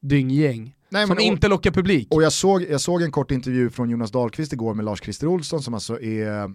dynggäng 0.00 0.74
Nej, 0.92 1.06
som 1.06 1.16
men, 1.16 1.24
inte 1.24 1.48
lockar 1.48 1.70
publik. 1.70 2.08
och, 2.10 2.22
jag, 2.22 2.32
såg, 2.32 2.62
jag 2.62 2.80
såg 2.80 3.02
en 3.02 3.10
kort 3.12 3.30
intervju 3.30 3.70
från 3.70 3.90
Jonas 3.90 4.10
Dahlqvist 4.10 4.52
igår 4.52 4.74
med 4.74 4.84
Lars-Christer 4.84 5.26
Olsson 5.26 5.62
som 5.62 5.74
alltså 5.74 6.00
är, 6.00 6.42
eh, 6.42 6.48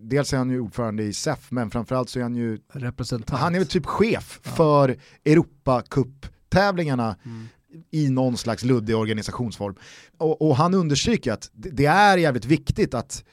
dels 0.00 0.32
är 0.32 0.36
han 0.38 0.50
ju 0.50 0.60
ordförande 0.60 1.02
i 1.02 1.12
SEF 1.12 1.50
men 1.50 1.70
framförallt 1.70 2.10
så 2.10 2.18
är 2.18 2.22
han 2.22 2.36
ju, 2.36 2.58
Representant. 2.72 3.40
han 3.40 3.54
är 3.54 3.58
väl 3.58 3.68
typ 3.68 3.86
chef 3.86 4.40
Ja. 4.44 4.50
för 4.50 4.96
Europacup-tävlingarna 5.24 7.16
Mm. 7.24 7.48
i 7.90 8.08
någon 8.10 8.36
slags 8.36 8.64
luddig 8.64 8.96
organisationsform. 8.96 9.74
Och, 10.18 10.42
och 10.48 10.56
han 10.56 10.74
understryker 10.74 11.32
att 11.32 11.50
det, 11.52 11.70
det 11.70 11.86
är 11.86 12.18
jävligt 12.18 12.44
viktigt 12.44 12.94
att 12.94 13.24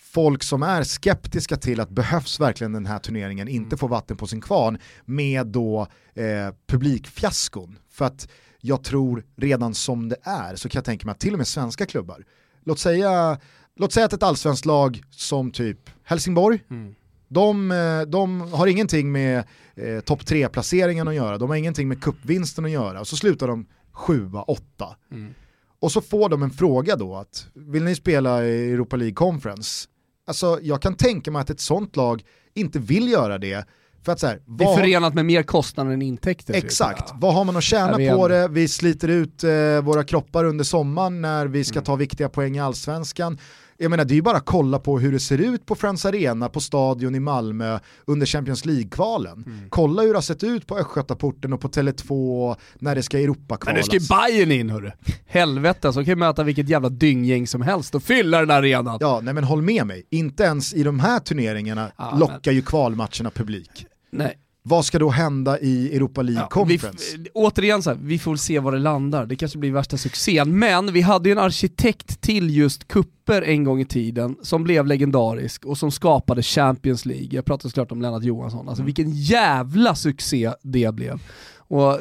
folk 0.00 0.42
som 0.42 0.62
är 0.62 0.82
skeptiska 0.84 1.56
till 1.56 1.80
att 1.80 1.90
behövs 1.90 2.40
verkligen 2.40 2.72
den 2.72 2.86
här 2.86 2.98
turneringen 2.98 3.48
inte 3.48 3.66
Mm. 3.68 3.78
får 3.78 3.88
vatten 3.88 4.16
på 4.16 4.26
sin 4.26 4.40
kvarn 4.40 4.78
med 5.04 5.46
då 5.46 5.86
eh, 6.14 6.54
publikfiaskon. 6.66 7.78
För 7.90 8.04
att 8.04 8.28
jag 8.66 8.84
tror 8.84 9.24
redan 9.36 9.74
som 9.74 10.08
det 10.08 10.16
är 10.22 10.56
så 10.56 10.68
kan 10.68 10.78
jag 10.78 10.84
tänka 10.84 11.06
mig 11.06 11.12
att 11.12 11.20
till 11.20 11.32
och 11.32 11.38
med 11.38 11.46
svenska 11.46 11.86
klubbar, 11.86 12.24
låt 12.64 12.78
säga, 12.78 13.38
låt 13.76 13.92
säga 13.92 14.06
att 14.06 14.12
ett 14.12 14.22
allsvenskt 14.22 14.66
lag 14.66 15.02
som 15.10 15.50
typ 15.50 15.90
Helsingborg, 16.04 16.62
Mm. 16.70 16.94
De, 17.28 17.70
eh, 17.70 18.00
de 18.02 18.40
har 18.40 18.66
ingenting 18.66 19.12
med 19.12 19.44
eh, 19.74 20.00
topp 20.00 20.26
tre 20.26 20.48
placeringen 20.48 21.08
att 21.08 21.14
göra, 21.14 21.38
de 21.38 21.48
har 21.50 21.56
ingenting 21.56 21.88
med 21.88 22.02
kuppvinsten 22.02 22.64
att 22.64 22.70
göra 22.70 23.00
och 23.00 23.08
så 23.08 23.16
slutar 23.16 23.48
de 23.48 23.66
sjua, 23.92 24.42
åtta. 24.42 24.96
Mm. 25.10 25.34
Och 25.80 25.92
så 25.92 26.00
får 26.00 26.28
de 26.28 26.42
en 26.42 26.50
fråga 26.50 26.96
då 26.96 27.16
att, 27.16 27.46
vill 27.54 27.84
ni 27.84 27.94
spela 27.94 28.44
i 28.44 28.72
Europa 28.72 28.96
League 28.96 29.14
Conference? 29.14 29.88
Alltså 30.26 30.58
jag 30.62 30.82
kan 30.82 30.94
tänka 30.94 31.30
mig 31.30 31.40
att 31.40 31.50
ett 31.50 31.60
sånt 31.60 31.96
lag 31.96 32.22
inte 32.54 32.78
vill 32.78 33.08
göra 33.08 33.38
det 33.38 33.66
för 34.04 34.12
att 34.12 34.20
så 34.20 34.26
här, 34.26 34.40
det 34.46 34.64
är 34.64 34.76
förenat 34.76 35.14
med 35.14 35.26
mer 35.26 35.42
kostnader 35.42 35.90
än 35.90 36.02
intäkter. 36.02 36.54
Typ. 36.54 36.64
Exakt, 36.64 37.04
ja. 37.08 37.16
vad 37.20 37.34
har 37.34 37.44
man 37.44 37.56
att 37.56 37.62
tjäna 37.62 38.16
på 38.16 38.28
det? 38.28 38.48
Vi 38.48 38.68
sliter 38.68 39.08
ut 39.08 39.44
eh, 39.44 39.50
våra 39.82 40.04
kroppar 40.04 40.44
under 40.44 40.64
sommaren 40.64 41.22
när 41.22 41.46
vi 41.46 41.64
ska 41.64 41.78
mm. 41.78 41.84
ta 41.84 41.96
viktiga 41.96 42.28
poäng 42.28 42.56
i 42.56 42.60
allsvenskan. 42.60 43.38
Jag 43.76 43.90
menar 43.90 44.04
det 44.04 44.14
är 44.14 44.16
ju 44.16 44.22
bara 44.22 44.36
att 44.36 44.44
kolla 44.44 44.78
på 44.78 44.98
hur 44.98 45.12
det 45.12 45.20
ser 45.20 45.38
ut 45.38 45.66
på 45.66 45.74
Friends 45.74 46.06
Arena, 46.06 46.48
på 46.48 46.60
stadion 46.60 47.14
i 47.14 47.20
Malmö 47.20 47.78
under 48.04 48.26
Champions 48.26 48.64
League-kvalen. 48.64 49.44
Mm. 49.46 49.58
Kolla 49.68 50.02
hur 50.02 50.08
det 50.08 50.16
har 50.16 50.22
sett 50.22 50.44
ut 50.44 50.66
på 50.66 50.78
Östgötaporten 50.78 51.52
och 51.52 51.60
på 51.60 51.68
Tele2 51.68 52.56
när 52.78 52.94
det 52.94 53.02
ska 53.02 53.18
Europa-kvalas. 53.18 53.66
Men 53.66 53.74
nu 53.76 54.00
ska 54.00 54.14
ju 54.14 54.28
Bayern 54.28 54.52
in 54.52 54.70
hörru. 54.70 54.90
Helvete, 55.26 55.92
så 55.92 56.00
kan 56.00 56.04
ju 56.04 56.16
möta 56.16 56.42
vilket 56.42 56.68
jävla 56.68 56.88
dynggäng 56.88 57.46
som 57.46 57.62
helst 57.62 57.94
och 57.94 58.02
fylla 58.02 58.40
den 58.40 58.50
arenan. 58.50 58.98
Ja, 59.00 59.20
nej 59.22 59.34
men 59.34 59.44
håll 59.44 59.62
med 59.62 59.86
mig. 59.86 60.06
Inte 60.10 60.42
ens 60.42 60.74
i 60.74 60.82
de 60.82 61.00
här 61.00 61.18
turneringarna 61.18 61.90
ja, 61.96 62.16
lockar 62.18 62.40
men... 62.44 62.54
ju 62.54 62.62
kvalmatcherna 62.62 63.30
publik. 63.30 63.86
Nej. 64.14 64.38
Vad 64.66 64.84
ska 64.84 64.98
då 64.98 65.10
hända 65.10 65.58
i 65.58 65.96
Europa 65.96 66.22
League 66.22 66.42
ja, 66.42 66.48
Conference? 66.48 67.16
Vi, 67.18 67.28
återigen 67.34 67.82
så 67.82 67.90
här, 67.90 67.98
vi 68.02 68.18
får 68.18 68.36
se 68.36 68.58
var 68.58 68.72
det 68.72 68.78
landar, 68.78 69.26
det 69.26 69.36
kanske 69.36 69.58
blir 69.58 69.72
värsta 69.72 69.96
succén. 69.96 70.58
Men 70.58 70.92
vi 70.92 71.00
hade 71.00 71.28
ju 71.28 71.32
en 71.32 71.38
arkitekt 71.38 72.20
till 72.20 72.56
just 72.56 72.88
kupper 72.88 73.42
en 73.42 73.64
gång 73.64 73.80
i 73.80 73.84
tiden 73.84 74.36
som 74.42 74.64
blev 74.64 74.86
legendarisk 74.86 75.64
och 75.64 75.78
som 75.78 75.90
skapade 75.90 76.42
Champions 76.42 77.06
League. 77.06 77.28
Jag 77.30 77.44
pratar 77.44 77.68
såklart 77.68 77.92
om 77.92 78.02
Lennart 78.02 78.22
Johansson, 78.22 78.68
alltså 78.68 78.82
mm. 78.82 78.86
vilken 78.86 79.10
jävla 79.10 79.94
succé 79.94 80.52
det 80.62 80.94
blev. 80.94 81.20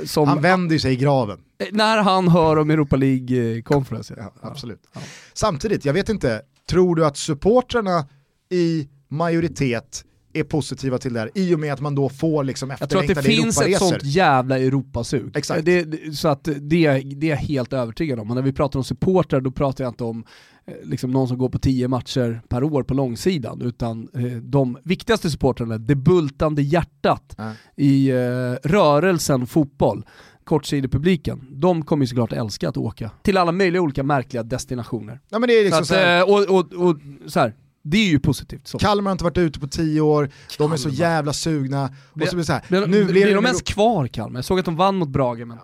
Som, 0.05 0.27
han 0.27 0.41
vänder 0.41 0.77
sig 0.77 0.93
i 0.93 0.95
graven. 0.95 1.39
Eh, 1.59 1.67
när 1.71 1.97
han 1.97 2.27
hör 2.27 2.57
om 2.57 2.69
Europa 2.69 2.95
League 2.95 3.61
Conference. 3.61 4.13
Ja, 4.17 4.33
absolut. 4.41 4.81
Ja. 4.93 5.01
Samtidigt, 5.33 5.85
jag 5.85 5.93
vet 5.93 6.09
inte, 6.09 6.41
tror 6.69 6.95
du 6.95 7.05
att 7.05 7.17
supportrarna 7.17 8.05
i 8.49 8.87
majoritet 9.07 10.05
är 10.33 10.43
positiva 10.43 10.97
till 10.97 11.13
det 11.13 11.19
här 11.19 11.31
i 11.35 11.55
och 11.55 11.59
med 11.59 11.73
att 11.73 11.81
man 11.81 11.95
då 11.95 12.09
får 12.09 12.43
liksom 12.43 12.71
efterlängtade 12.71 13.05
Jag 13.05 13.05
tror 13.07 13.19
att 13.19 13.25
det 13.25 13.31
finns 13.35 13.61
ett 13.61 13.77
sånt 13.77 14.03
jävla 14.03 14.59
Europasug. 14.59 15.37
Exakt. 15.37 15.65
Det, 15.65 16.15
så 16.15 16.27
att 16.27 16.43
det, 16.43 16.59
det 16.59 17.25
är 17.25 17.29
jag 17.29 17.37
helt 17.37 17.73
övertygad 17.73 18.19
om. 18.19 18.29
Och 18.29 18.35
när 18.35 18.43
vi 18.43 18.53
pratar 18.53 18.79
om 18.79 18.83
supportrar 18.83 19.41
då 19.41 19.51
pratar 19.51 19.83
jag 19.83 19.91
inte 19.91 20.03
om 20.03 20.23
eh, 20.65 20.73
liksom 20.83 21.11
någon 21.11 21.27
som 21.27 21.37
går 21.37 21.49
på 21.49 21.59
tio 21.59 21.87
matcher 21.87 22.41
per 22.47 22.63
år 22.63 22.83
på 22.83 22.93
långsidan, 22.93 23.61
utan 23.61 24.09
eh, 24.13 24.21
de 24.25 24.77
viktigaste 24.83 25.29
supportrarna, 25.29 25.77
det 25.77 25.95
bultande 25.95 26.61
hjärtat 26.61 27.35
äh. 27.39 27.51
i 27.75 28.09
eh, 28.09 28.69
rörelsen 28.69 29.47
fotboll 29.47 30.05
kortsidepubliken, 30.43 31.47
de 31.51 31.85
kommer 31.85 32.03
ju 32.03 32.07
såklart 32.07 32.33
älska 32.33 32.69
att 32.69 32.77
åka 32.77 33.11
till 33.21 33.37
alla 33.37 33.51
möjliga 33.51 33.81
olika 33.81 34.03
märkliga 34.03 34.43
destinationer. 34.43 35.19
Ja, 35.29 35.39
men 35.39 35.47
det 35.47 35.53
är 35.53 35.63
liksom 35.63 35.85
så, 35.85 35.95
att, 35.95 36.27
så 36.27 36.33
och, 36.33 36.59
och, 36.59 36.89
och, 36.89 36.97
så 37.27 37.39
här, 37.39 37.53
det 37.83 37.97
är 37.97 38.09
ju 38.09 38.19
positivt. 38.19 38.67
Så. 38.67 38.77
Kalmar 38.77 39.09
har 39.09 39.11
inte 39.11 39.23
varit 39.23 39.37
ute 39.37 39.59
på 39.59 39.67
tio 39.67 40.01
år, 40.01 40.29
de 40.57 40.71
är 40.71 40.77
så 40.77 40.89
jävla 40.89 41.33
sugna. 41.33 41.89
Blir, 42.13 42.25
och 42.25 42.29
så 42.29 42.35
blir, 42.35 42.45
så 42.45 42.53
här, 42.53 42.65
blir, 42.69 42.87
nu 42.87 43.03
blir, 43.03 43.13
blir 43.13 43.35
de 43.35 43.45
ens 43.45 43.61
kvar 43.61 44.07
Kalmar? 44.07 44.37
Jag 44.37 44.45
såg 44.45 44.59
att 44.59 44.65
de 44.65 44.75
vann 44.75 44.95
mot 44.95 45.09
Brage. 45.09 45.47
Men... 45.47 45.57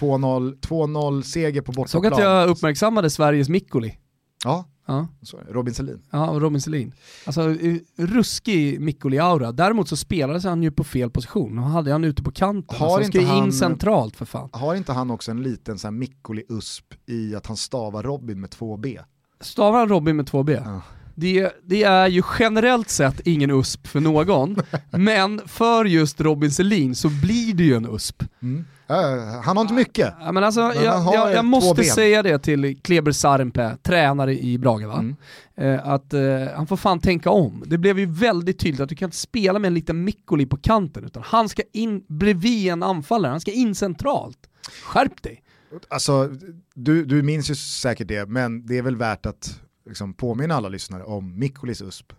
2-0 0.00 1.22
seger 1.22 1.60
på 1.60 1.72
bortaplan. 1.72 1.88
Såg 1.88 2.06
att 2.06 2.18
jag 2.18 2.48
uppmärksammade 2.48 3.10
Sveriges 3.10 3.48
Mikkoli. 3.48 3.98
Ja, 4.44 4.64
ja. 4.86 5.08
Robin 5.48 5.74
Selin. 5.74 6.02
Ja, 6.10 6.30
och 6.30 6.40
Robin 6.40 6.60
Selin. 6.60 6.92
Alltså 7.26 7.54
ruskig 7.96 8.80
Mikkoli-aura. 8.80 9.52
Däremot 9.52 9.88
så 9.88 9.96
spelades 9.96 10.44
han 10.44 10.62
ju 10.62 10.70
på 10.70 10.84
fel 10.84 11.10
position. 11.10 11.58
Han 11.58 11.70
hade 11.70 11.92
han 11.92 12.04
ute 12.04 12.22
på 12.22 12.30
kanten. 12.30 12.78
Har 12.78 12.86
alltså, 12.86 13.18
inte 13.18 13.28
han, 13.28 13.44
in 13.44 13.52
centralt 13.52 14.16
för 14.16 14.24
fan. 14.24 14.48
Har 14.52 14.74
inte 14.74 14.92
han 14.92 15.10
också 15.10 15.30
en 15.30 15.42
liten 15.42 15.76
Mikkoli-usp 15.76 16.94
i 17.06 17.34
att 17.34 17.46
han 17.46 17.56
stavar 17.56 18.02
Robin 18.02 18.40
med 18.40 18.50
två 18.50 18.76
B? 18.76 18.98
Stavar 19.40 19.78
han 19.78 19.88
Robin 19.88 20.16
med 20.16 20.26
två 20.26 20.42
B? 20.42 20.60
Ja 20.64 20.82
det, 21.16 21.52
det, 21.64 21.82
är 21.82 22.08
ju 22.08 22.22
generellt 22.38 22.90
sett 22.90 23.20
ingen 23.24 23.50
USP 23.50 23.86
för 23.86 24.00
någon, 24.00 24.56
men 24.90 25.40
för 25.46 25.84
just 25.84 26.20
Robin 26.20 26.50
Selin 26.50 26.94
så 26.94 27.08
blir 27.08 27.54
det 27.54 27.62
ju 27.62 27.74
en 27.74 27.94
USP. 27.94 28.22
Mm. 28.42 28.64
Uh, 28.90 29.40
han 29.42 29.56
har 29.56 29.62
inte 29.62 29.74
mycket. 29.74 30.14
Ja, 30.20 30.32
men 30.32 30.44
alltså, 30.44 30.60
men 30.60 30.84
jag, 30.84 31.14
jag, 31.14 31.32
jag 31.32 31.44
måste 31.44 31.84
säga 31.84 32.22
det 32.22 32.38
till 32.38 32.78
Kleber 32.82 33.12
Sarenpää, 33.12 33.76
tränare 33.82 34.38
i 34.38 34.58
Brage, 34.58 34.86
va? 34.86 34.98
Mm. 34.98 35.16
Uh, 35.60 35.88
att 35.88 36.14
uh, 36.14 36.46
han 36.56 36.66
får 36.66 36.76
fan 36.76 37.00
tänka 37.00 37.30
om. 37.30 37.64
Det 37.66 37.78
blev 37.78 37.98
ju 37.98 38.06
väldigt 38.06 38.58
tydligt 38.58 38.80
att 38.80 38.88
du 38.88 38.94
kan 38.94 39.06
inte 39.06 39.16
spela 39.16 39.58
med 39.58 39.68
en 39.68 39.74
liten 39.74 40.04
Mikkoli 40.04 40.46
på 40.46 40.56
kanten, 40.56 41.04
utan 41.04 41.22
han 41.22 41.48
ska 41.48 41.62
in 41.72 42.04
bredvid 42.08 42.68
en 42.68 42.82
anfallare, 42.82 43.30
han 43.30 43.40
ska 43.40 43.52
in 43.52 43.74
centralt. 43.74 44.38
Skärp 44.84 45.22
dig! 45.22 45.42
Alltså, 45.88 46.30
du, 46.74 47.04
du 47.04 47.22
minns 47.22 47.50
ju 47.50 47.54
säkert 47.54 48.08
det, 48.08 48.28
men 48.28 48.66
det 48.66 48.78
är 48.78 48.82
väl 48.82 48.96
värt 48.96 49.26
att 49.26 49.60
liksom 49.86 50.14
påminna 50.14 50.54
alla 50.54 50.68
lyssnare 50.68 51.04
om 51.04 51.38
Mikkolis 51.38 51.82
USP. 51.82 52.12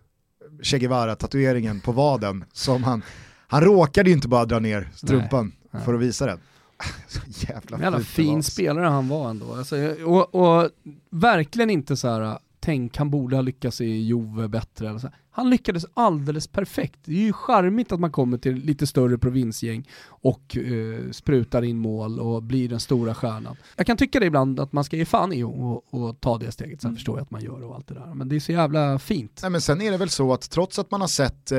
Che 0.62 0.78
Guevara-tatueringen 0.78 1.80
på 1.80 1.92
vaden 1.92 2.44
som 2.52 2.84
han, 2.84 3.02
han 3.46 3.60
råkade 3.60 4.10
ju 4.10 4.16
inte 4.16 4.28
bara 4.28 4.44
dra 4.44 4.58
ner 4.58 4.88
strumpan 4.94 5.52
nej, 5.70 5.84
för 5.84 5.94
att 5.94 6.00
visa 6.00 6.26
den. 6.26 6.40
Så 7.08 7.20
jävla, 7.26 7.80
jävla 7.80 8.00
fin 8.00 8.42
spelare 8.42 8.86
han 8.86 9.08
var 9.08 9.30
ändå. 9.30 9.54
Alltså, 9.54 9.76
och, 10.04 10.34
och, 10.34 10.70
verkligen 11.10 11.70
inte 11.70 11.96
så 11.96 12.08
här 12.08 12.38
tänk 12.60 12.96
han 12.96 13.10
borde 13.10 13.36
ha 13.36 13.42
lyckats 13.42 13.80
i 13.80 14.06
Jove 14.06 14.48
bättre. 14.48 14.88
Eller 14.88 14.98
så. 14.98 15.08
Han 15.30 15.50
lyckades 15.50 15.86
alldeles 15.94 16.46
perfekt. 16.46 17.00
Det 17.04 17.12
är 17.12 17.24
ju 17.24 17.32
charmigt 17.32 17.92
att 17.92 18.00
man 18.00 18.10
kommer 18.12 18.38
till 18.38 18.54
lite 18.54 18.86
större 18.86 19.18
provinsgäng 19.18 19.88
och 20.06 20.56
eh, 20.56 21.10
sprutar 21.10 21.62
in 21.62 21.78
mål 21.78 22.20
och 22.20 22.42
blir 22.42 22.68
den 22.68 22.80
stora 22.80 23.14
stjärnan. 23.14 23.56
Jag 23.76 23.86
kan 23.86 23.96
tycka 23.96 24.20
det 24.20 24.26
ibland 24.26 24.60
att 24.60 24.72
man 24.72 24.84
ska 24.84 24.96
ge 24.96 25.04
fan 25.04 25.32
i 25.32 25.42
och, 25.42 26.20
ta 26.20 26.38
det 26.38 26.52
steget, 26.52 26.80
sen 26.80 26.88
mm. 26.88 26.96
förstår 26.96 27.18
jag 27.18 27.22
att 27.22 27.30
man 27.30 27.42
gör 27.42 27.64
och 27.64 27.74
allt 27.74 27.88
det 27.88 27.94
där. 27.94 28.14
Men 28.14 28.28
det 28.28 28.36
är 28.36 28.40
så 28.40 28.52
jävla 28.52 28.98
fint. 28.98 29.38
Nej, 29.42 29.50
men 29.50 29.60
sen 29.60 29.80
är 29.80 29.90
det 29.90 29.96
väl 29.96 30.08
så 30.08 30.32
att 30.32 30.50
trots 30.50 30.78
att 30.78 30.90
man 30.90 31.00
har 31.00 31.08
sett 31.08 31.52
eh, 31.52 31.58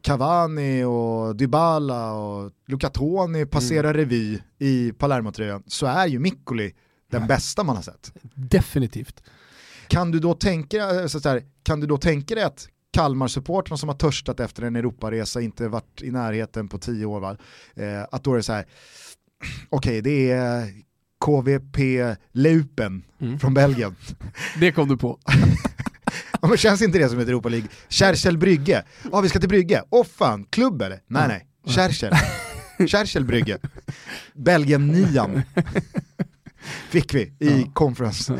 Cavani 0.00 0.84
och 0.84 1.36
Dybala 1.36 2.12
och 2.12 2.52
Luca 2.66 2.88
Toni 2.88 3.46
passera 3.46 3.90
mm. 3.90 3.96
revy 3.96 4.38
i 4.58 4.92
Palermo-tröjan 4.92 5.62
så 5.66 5.86
är 5.86 6.06
ju 6.06 6.18
Miccoli 6.18 6.72
den 7.10 7.20
Nej. 7.20 7.28
bästa 7.28 7.64
man 7.64 7.76
har 7.76 7.82
sett. 7.82 8.12
Definitivt. 8.34 9.22
Kan 9.88 10.10
du 10.10 10.18
då 10.18 10.34
tänka, 10.34 11.00
eh, 11.00 11.06
så 11.06 11.28
här, 11.28 11.42
kan 11.62 11.80
du 11.80 11.86
då 11.86 11.96
tänka 11.96 12.34
dig 12.34 12.44
att 12.44 12.68
Kalmar-supportrarna 12.94 13.76
som 13.76 13.88
har 13.88 13.96
törstat 13.96 14.40
efter 14.40 14.62
en 14.62 14.76
Europaresa, 14.76 15.40
inte 15.40 15.68
varit 15.68 16.02
i 16.02 16.10
närheten 16.10 16.68
på 16.68 16.78
tio 16.78 17.06
år, 17.06 17.20
va? 17.20 17.36
Eh, 17.74 18.02
att 18.12 18.24
då 18.24 18.32
är 18.32 18.36
det 18.36 18.42
så 18.42 18.52
här, 18.52 18.64
okej 19.68 20.00
okay, 20.00 20.00
det 20.00 20.30
är 20.30 20.68
KVP 21.24 21.78
Leupen 22.32 23.04
mm. 23.20 23.38
från 23.38 23.54
Belgien. 23.54 23.96
Det 24.60 24.72
kom 24.72 24.88
du 24.88 24.96
på. 24.96 25.18
ja, 26.40 26.48
men 26.48 26.56
känns 26.56 26.82
inte 26.82 26.98
det 26.98 27.08
som 27.08 27.18
ett 27.18 27.28
Europa 27.28 27.48
League? 27.48 27.68
Kärchel 27.88 28.38
Brygge, 28.38 28.84
ja 29.02 29.10
ah, 29.12 29.20
vi 29.20 29.28
ska 29.28 29.40
till 29.40 29.48
Brygge, 29.48 29.82
åh 29.90 30.00
oh, 30.00 30.04
fan, 30.04 30.44
klubb 30.44 30.82
eller? 30.82 31.00
Nej 31.06 31.28
nej, 31.28 31.46
Kärchel. 31.74 32.12
Kärchel 32.88 33.24
Brygge. 33.30 33.58
Belgien 34.34 34.86
nian 34.86 35.42
fick 36.90 37.14
vi 37.14 37.20
i 37.20 37.60
ja. 37.60 37.72
conference. 37.72 38.38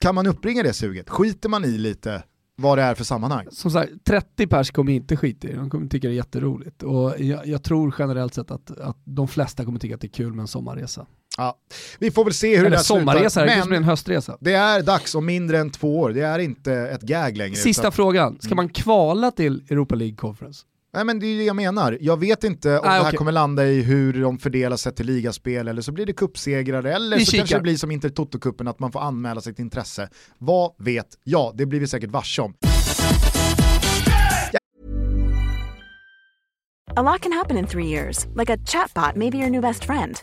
Kan 0.00 0.14
man 0.14 0.26
uppringa 0.26 0.62
det 0.62 0.72
suget? 0.72 1.10
Skiter 1.10 1.48
man 1.48 1.64
i 1.64 1.78
lite 1.78 2.22
vad 2.56 2.78
det 2.78 2.82
är 2.82 2.94
för 2.94 3.04
sammanhang? 3.04 3.46
Som 3.50 3.70
sagt, 3.70 3.92
30 4.04 4.46
pers 4.46 4.70
kommer 4.70 4.92
inte 4.92 5.16
skita 5.16 5.48
i 5.48 5.50
det, 5.50 5.56
de 5.56 5.70
kommer 5.70 5.86
tycka 5.86 6.08
det 6.08 6.14
är 6.14 6.16
jätteroligt. 6.16 6.82
Och 6.82 7.20
jag, 7.20 7.46
jag, 7.46 7.62
tror 7.62 7.94
generellt 7.98 8.34
sett 8.34 8.50
att, 8.50 8.78
att 8.78 8.96
de 9.04 9.28
flesta 9.28 9.64
kommer 9.64 9.78
tycka 9.78 9.94
att 9.94 10.00
det 10.00 10.06
är 10.06 10.12
kul 10.12 10.32
med 10.32 10.42
en 10.42 10.48
sommarresa. 10.48 11.06
Ja, 11.36 11.58
vi 11.98 12.10
får 12.10 12.24
väl 12.24 12.34
se 12.34 12.48
hur 12.48 12.58
Eller 12.58 12.70
det 12.70 12.76
där 12.76 12.82
sommarresa, 12.82 13.40
slutar. 13.40 13.66
blir 13.66 13.76
en 13.76 13.84
höstresa. 13.84 14.36
Det 14.40 14.52
är 14.52 14.82
dags 14.82 15.14
om 15.14 15.26
mindre 15.26 15.58
än 15.58 15.70
två 15.70 16.00
år, 16.00 16.10
det 16.10 16.20
är 16.20 16.38
inte 16.38 16.72
ett 16.72 17.02
gag 17.02 17.36
längre. 17.36 17.56
Sista 17.56 17.82
utan... 17.82 17.92
frågan, 17.92 18.38
ska 18.40 18.48
mm. 18.48 18.56
man 18.56 18.68
kvala 18.68 19.30
till 19.30 19.62
Europa 19.70 19.94
League 19.94 20.16
Conference? 20.16 20.66
Nej 20.92 21.04
men 21.04 21.18
det 21.18 21.26
är 21.26 21.38
det 21.38 21.44
jag 21.44 21.56
menar. 21.56 21.98
Jag 22.00 22.20
vet 22.20 22.44
inte 22.44 22.68
om 22.68 22.74
Nej, 22.74 22.82
det 22.82 22.88
här 22.88 23.00
okay. 23.00 23.16
kommer 23.16 23.32
landa 23.32 23.66
i 23.66 23.82
hur 23.82 24.22
de 24.22 24.38
fördelar 24.38 24.76
sig 24.76 24.94
till 24.94 25.06
ligaspel 25.06 25.68
eller 25.68 25.82
så 25.82 25.92
blir 25.92 26.06
det 26.06 26.12
kuppsegrare 26.12 26.94
eller 26.94 27.16
vi 27.16 27.24
så 27.24 27.30
kikar. 27.30 27.40
kanske 27.40 27.56
det 27.56 27.62
blir 27.62 27.76
som 27.76 27.90
Inter 27.90 28.08
Toto-cupen 28.08 28.70
att 28.70 28.78
man 28.78 28.92
får 28.92 29.00
anmäla 29.00 29.40
sitt 29.40 29.58
intresse. 29.58 30.08
Vad 30.38 30.72
vet 30.78 31.06
jag? 31.24 31.56
Det 31.56 31.66
blir 31.66 31.80
vi 31.80 31.86
säkert 31.86 32.10
varse 32.10 32.42
om. 32.42 32.54
A 36.96 37.02
lot 37.02 37.20
can 37.20 37.32
happen 37.32 37.56
in 37.56 37.66
three 37.66 37.86
years, 37.86 38.26
like 38.34 38.50
a 38.50 38.58
chatbot 38.66 39.16
may 39.16 39.30
be 39.30 39.38
your 39.38 39.50
new 39.50 39.62
best 39.62 39.84
friend. 39.84 40.22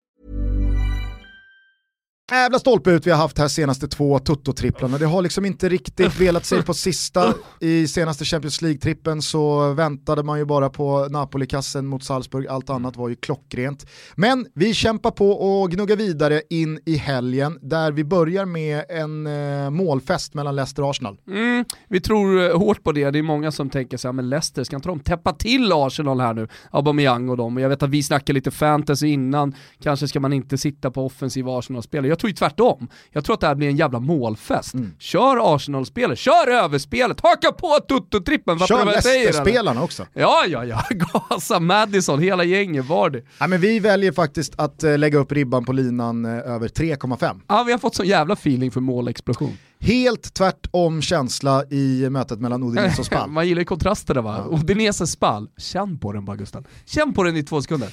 Jävla 2.31 2.59
stolpe 2.59 2.91
ut 2.91 3.07
vi 3.07 3.11
har 3.11 3.17
haft 3.17 3.37
här 3.37 3.47
senaste 3.47 3.87
två 3.87 4.19
Toto-tripplarna. 4.19 4.97
Det 4.97 5.05
har 5.05 5.21
liksom 5.21 5.45
inte 5.45 5.69
riktigt 5.69 6.19
velat 6.21 6.45
sig 6.45 6.63
på 6.63 6.73
sista. 6.73 7.33
I 7.59 7.87
senaste 7.87 8.25
Champions 8.25 8.61
League-trippen 8.61 9.21
så 9.21 9.73
väntade 9.73 10.23
man 10.23 10.39
ju 10.39 10.45
bara 10.45 10.69
på 10.69 11.07
Napoli-kassen 11.09 11.85
mot 11.85 12.03
Salzburg, 12.03 12.47
allt 12.47 12.69
annat 12.69 12.97
var 12.97 13.09
ju 13.09 13.15
klockrent. 13.15 13.85
Men 14.15 14.45
vi 14.55 14.73
kämpar 14.73 15.11
på 15.11 15.31
och 15.31 15.71
gnuggar 15.71 15.95
vidare 15.95 16.41
in 16.49 16.79
i 16.85 16.95
helgen 16.95 17.59
där 17.61 17.91
vi 17.91 18.03
börjar 18.03 18.45
med 18.45 18.83
en 18.89 19.27
eh, 19.27 19.69
målfest 19.69 20.33
mellan 20.33 20.55
Leicester 20.55 20.83
och 20.83 20.89
Arsenal. 20.89 21.17
Mm, 21.27 21.65
vi 21.89 22.01
tror 22.01 22.41
eh, 22.41 22.57
hårt 22.57 22.83
på 22.83 22.91
det, 22.91 23.11
det 23.11 23.19
är 23.19 23.23
många 23.23 23.51
som 23.51 23.69
tänker 23.69 23.97
så 23.97 24.07
här, 24.07 24.13
men 24.13 24.29
Leicester, 24.29 24.63
ska 24.63 24.75
inte 24.75 24.89
de 24.89 24.99
täppa 24.99 25.33
till 25.33 25.71
Arsenal 25.73 26.19
här 26.19 26.33
nu? 26.33 26.47
Aubameyang 26.71 27.29
och 27.29 27.37
dem, 27.37 27.57
och 27.57 27.61
jag 27.61 27.69
vet 27.69 27.83
att 27.83 27.89
vi 27.89 28.03
snackade 28.03 28.33
lite 28.33 28.51
fantasy 28.51 29.07
innan, 29.07 29.55
kanske 29.83 30.07
ska 30.07 30.19
man 30.19 30.33
inte 30.33 30.57
sitta 30.57 30.91
på 30.91 31.05
offensiva 31.05 31.59
Arsenal-spelare. 31.59 32.20
Tror 32.21 32.29
ju 32.29 32.35
tvärtom. 32.35 32.87
Jag 33.11 33.25
tror 33.25 33.33
att 33.33 33.39
det 33.39 33.47
här 33.47 33.55
blir 33.55 33.67
en 33.67 33.75
jävla 33.75 33.99
målfest. 33.99 34.73
Mm. 34.73 34.91
Kör 34.99 35.55
Arsenal-spelet, 35.55 36.19
kör 36.19 36.47
överspelet, 36.51 37.21
haka 37.21 37.51
på 37.51 37.79
Tutto-trippen. 37.87 38.59
Kör 38.59 38.85
Leicester-spelarna 38.85 39.83
också. 39.83 40.05
Ja, 40.13 40.43
ja, 40.47 40.65
ja. 40.65 40.83
Gasa, 40.89 41.59
Madison, 41.59 42.19
hela 42.19 42.43
gänget, 42.43 42.85
var 42.85 43.09
det. 43.09 43.23
Ja, 43.39 43.47
men 43.47 43.61
vi 43.61 43.79
väljer 43.79 44.11
faktiskt 44.11 44.53
att 44.55 44.83
uh, 44.83 44.97
lägga 44.97 45.17
upp 45.17 45.31
ribban 45.31 45.65
på 45.65 45.73
linan 45.73 46.25
uh, 46.25 46.31
över 46.31 46.67
3,5. 46.67 47.41
Ja, 47.47 47.63
vi 47.63 47.71
har 47.71 47.79
fått 47.79 47.95
sån 47.95 48.07
jävla 48.07 48.33
feeling 48.33 48.71
för 48.71 48.81
målexplosion. 48.81 49.57
Helt 49.79 50.33
tvärtom 50.33 51.01
känsla 51.01 51.65
i 51.69 52.09
mötet 52.09 52.39
mellan 52.39 52.63
Udinese 52.63 52.99
och 52.99 53.05
Spal. 53.05 53.29
Man 53.31 53.47
gillar 53.47 53.59
ju 53.59 53.65
kontrasterna 53.65 54.21
va? 54.21 54.45
Ja. 54.51 54.57
Udinese 54.57 55.07
Spal, 55.07 55.47
känn 55.57 55.99
på 55.99 56.13
den 56.13 56.25
bara 56.25 56.35
Gusten. 56.35 56.65
Känn 56.85 57.13
på 57.13 57.23
den 57.23 57.37
i 57.37 57.43
två 57.43 57.61
sekunder. 57.61 57.89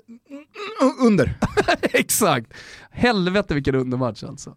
Under. 1.06 1.38
Exakt. 1.82 2.52
Helvete 2.90 3.54
vilken 3.54 3.74
undermatch 3.74 4.24
alltså. 4.24 4.56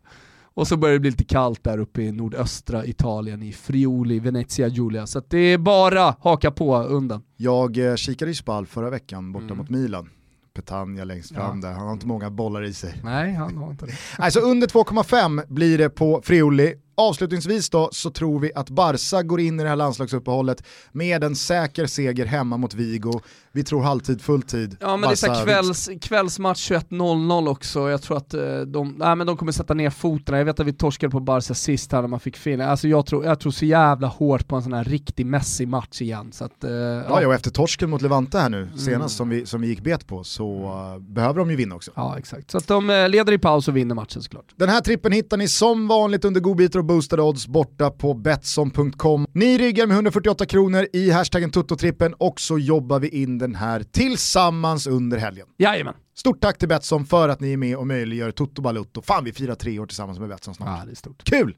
Och 0.57 0.67
så 0.67 0.77
börjar 0.77 0.93
det 0.93 0.99
bli 0.99 1.09
lite 1.09 1.23
kallt 1.23 1.63
där 1.63 1.77
uppe 1.77 2.01
i 2.01 2.11
nordöstra 2.11 2.85
Italien 2.85 3.43
i 3.43 3.53
Friuli, 3.53 4.19
Venezia, 4.19 4.67
Giulia. 4.67 5.07
Så 5.07 5.21
det 5.27 5.37
är 5.37 5.57
bara 5.57 6.15
haka 6.19 6.51
på 6.51 6.77
undan. 6.77 7.23
Jag 7.35 7.77
eh, 7.77 7.95
kikade 7.95 8.31
i 8.31 8.35
Spal 8.35 8.65
förra 8.65 8.89
veckan 8.89 9.31
borta 9.31 9.45
mm. 9.45 9.57
mot 9.57 9.69
Milan. 9.69 10.09
Petagna 10.53 11.03
längst 11.03 11.35
fram 11.35 11.61
ja. 11.61 11.67
där, 11.67 11.75
han 11.75 11.85
har 11.85 11.93
inte 11.93 12.07
många 12.07 12.29
bollar 12.29 12.63
i 12.63 12.73
sig. 12.73 13.01
Nej, 13.03 13.33
han 13.33 13.57
har 13.57 13.71
inte 13.71 13.85
det. 13.85 13.93
Alltså 14.17 14.39
under 14.39 14.67
2,5 14.67 15.43
blir 15.47 15.77
det 15.77 15.89
på 15.89 16.21
Friuli 16.23 16.75
Avslutningsvis 16.99 17.69
då 17.69 17.89
så 17.91 18.09
tror 18.09 18.39
vi 18.39 18.51
att 18.55 18.69
Barca 18.69 19.23
går 19.23 19.39
in 19.39 19.59
i 19.59 19.63
det 19.63 19.69
här 19.69 19.75
landslagsuppehållet 19.75 20.63
med 20.91 21.23
en 21.23 21.35
säker 21.35 21.85
seger 21.85 22.25
hemma 22.25 22.57
mot 22.57 22.73
Vigo. 22.73 23.21
Vi 23.57 23.63
tror 23.63 23.81
halvtid, 23.81 24.21
fulltid. 24.21 24.77
Ja 24.79 24.97
men 24.97 25.09
Barca 25.09 25.33
det 25.33 25.39
är 25.39 25.45
kvälls, 25.45 25.89
kvällsmatch 26.01 26.71
21.00 26.71 27.49
också. 27.49 27.89
Jag 27.89 28.01
tror 28.01 28.17
att 28.17 28.33
eh, 28.33 28.59
de, 28.59 28.95
nej, 28.97 29.15
men 29.15 29.27
de 29.27 29.37
kommer 29.37 29.51
sätta 29.51 29.73
ner 29.73 29.89
foten. 29.89 30.37
Jag 30.37 30.45
vet 30.45 30.59
att 30.59 30.67
vi 30.67 30.73
torskade 30.73 31.11
på 31.11 31.19
Barca 31.19 31.53
sist 31.53 31.91
här 31.91 32.01
när 32.01 32.07
man 32.07 32.19
fick 32.19 32.37
fin. 32.37 32.61
Alltså 32.61 32.87
jag 32.87 33.05
tror, 33.05 33.25
jag 33.25 33.39
tror 33.39 33.51
så 33.51 33.65
jävla 33.65 34.07
hårt 34.07 34.47
på 34.47 34.55
en 34.55 34.63
sån 34.63 34.73
här 34.73 34.83
riktig 34.83 35.25
mässig 35.25 35.67
match 35.67 36.01
igen. 36.01 36.31
Så 36.31 36.45
att, 36.45 36.63
uh, 36.63 36.71
ja, 36.71 37.21
ja, 37.21 37.27
och 37.27 37.33
efter 37.33 37.51
torsken 37.51 37.89
mot 37.89 38.01
Levante 38.01 38.39
här 38.39 38.49
nu 38.49 38.61
mm. 38.61 38.77
senast 38.77 38.91
mm. 38.91 39.09
som, 39.09 39.29
vi, 39.29 39.45
som 39.45 39.61
vi 39.61 39.67
gick 39.67 39.81
bet 39.81 40.07
på 40.07 40.23
så 40.23 40.63
uh, 40.95 40.99
behöver 40.99 41.39
de 41.39 41.51
ju 41.51 41.55
vinna 41.55 41.75
också. 41.75 41.91
Ja 41.95 42.17
exakt. 42.17 42.51
Så 42.51 42.57
att 42.57 42.67
de 42.67 43.07
leder 43.09 43.33
i 43.33 43.37
paus 43.37 43.67
och 43.67 43.77
vinner 43.77 43.95
matchen 43.95 44.21
såklart. 44.21 44.45
Den 44.55 44.69
här 44.69 44.81
trippen 44.81 45.11
hittar 45.11 45.37
ni 45.37 45.47
som 45.47 45.87
vanligt 45.87 46.25
under 46.25 46.41
godbitar 46.41 46.79
och 46.79 46.85
boostade 46.85 47.21
odds 47.21 47.47
borta 47.47 47.89
på 47.89 48.13
Betsson.com. 48.13 49.27
Ni 49.33 49.57
ryggar 49.57 49.87
med 49.87 49.95
148 49.95 50.45
kronor 50.45 50.87
i 50.93 51.11
hashtaggen 51.11 51.51
Tuttotrippen 51.51 52.13
och 52.13 52.39
så 52.39 52.59
jobbar 52.59 52.99
vi 52.99 53.09
in 53.09 53.37
den 53.37 53.46
här 53.55 53.83
tillsammans 53.83 54.87
under 54.87 55.17
helgen. 55.17 55.47
Jajamän. 55.57 55.93
Stort 56.15 56.41
tack 56.41 56.57
till 56.57 56.67
Betsson 56.67 57.05
för 57.05 57.29
att 57.29 57.39
ni 57.39 57.53
är 57.53 57.57
med 57.57 57.77
och 57.77 57.87
möjliggör 57.87 58.31
Toto 58.31 58.61
Balutto. 58.61 59.01
Fan 59.01 59.23
vi 59.23 59.33
firar 59.33 59.55
tre 59.55 59.79
år 59.79 59.85
tillsammans 59.85 60.19
med 60.19 60.29
Betsson 60.29 60.55
snart. 60.55 60.79
Ja, 60.79 60.85
det 60.85 60.91
är 60.91 60.95
stort. 60.95 61.23
Kul! 61.23 61.55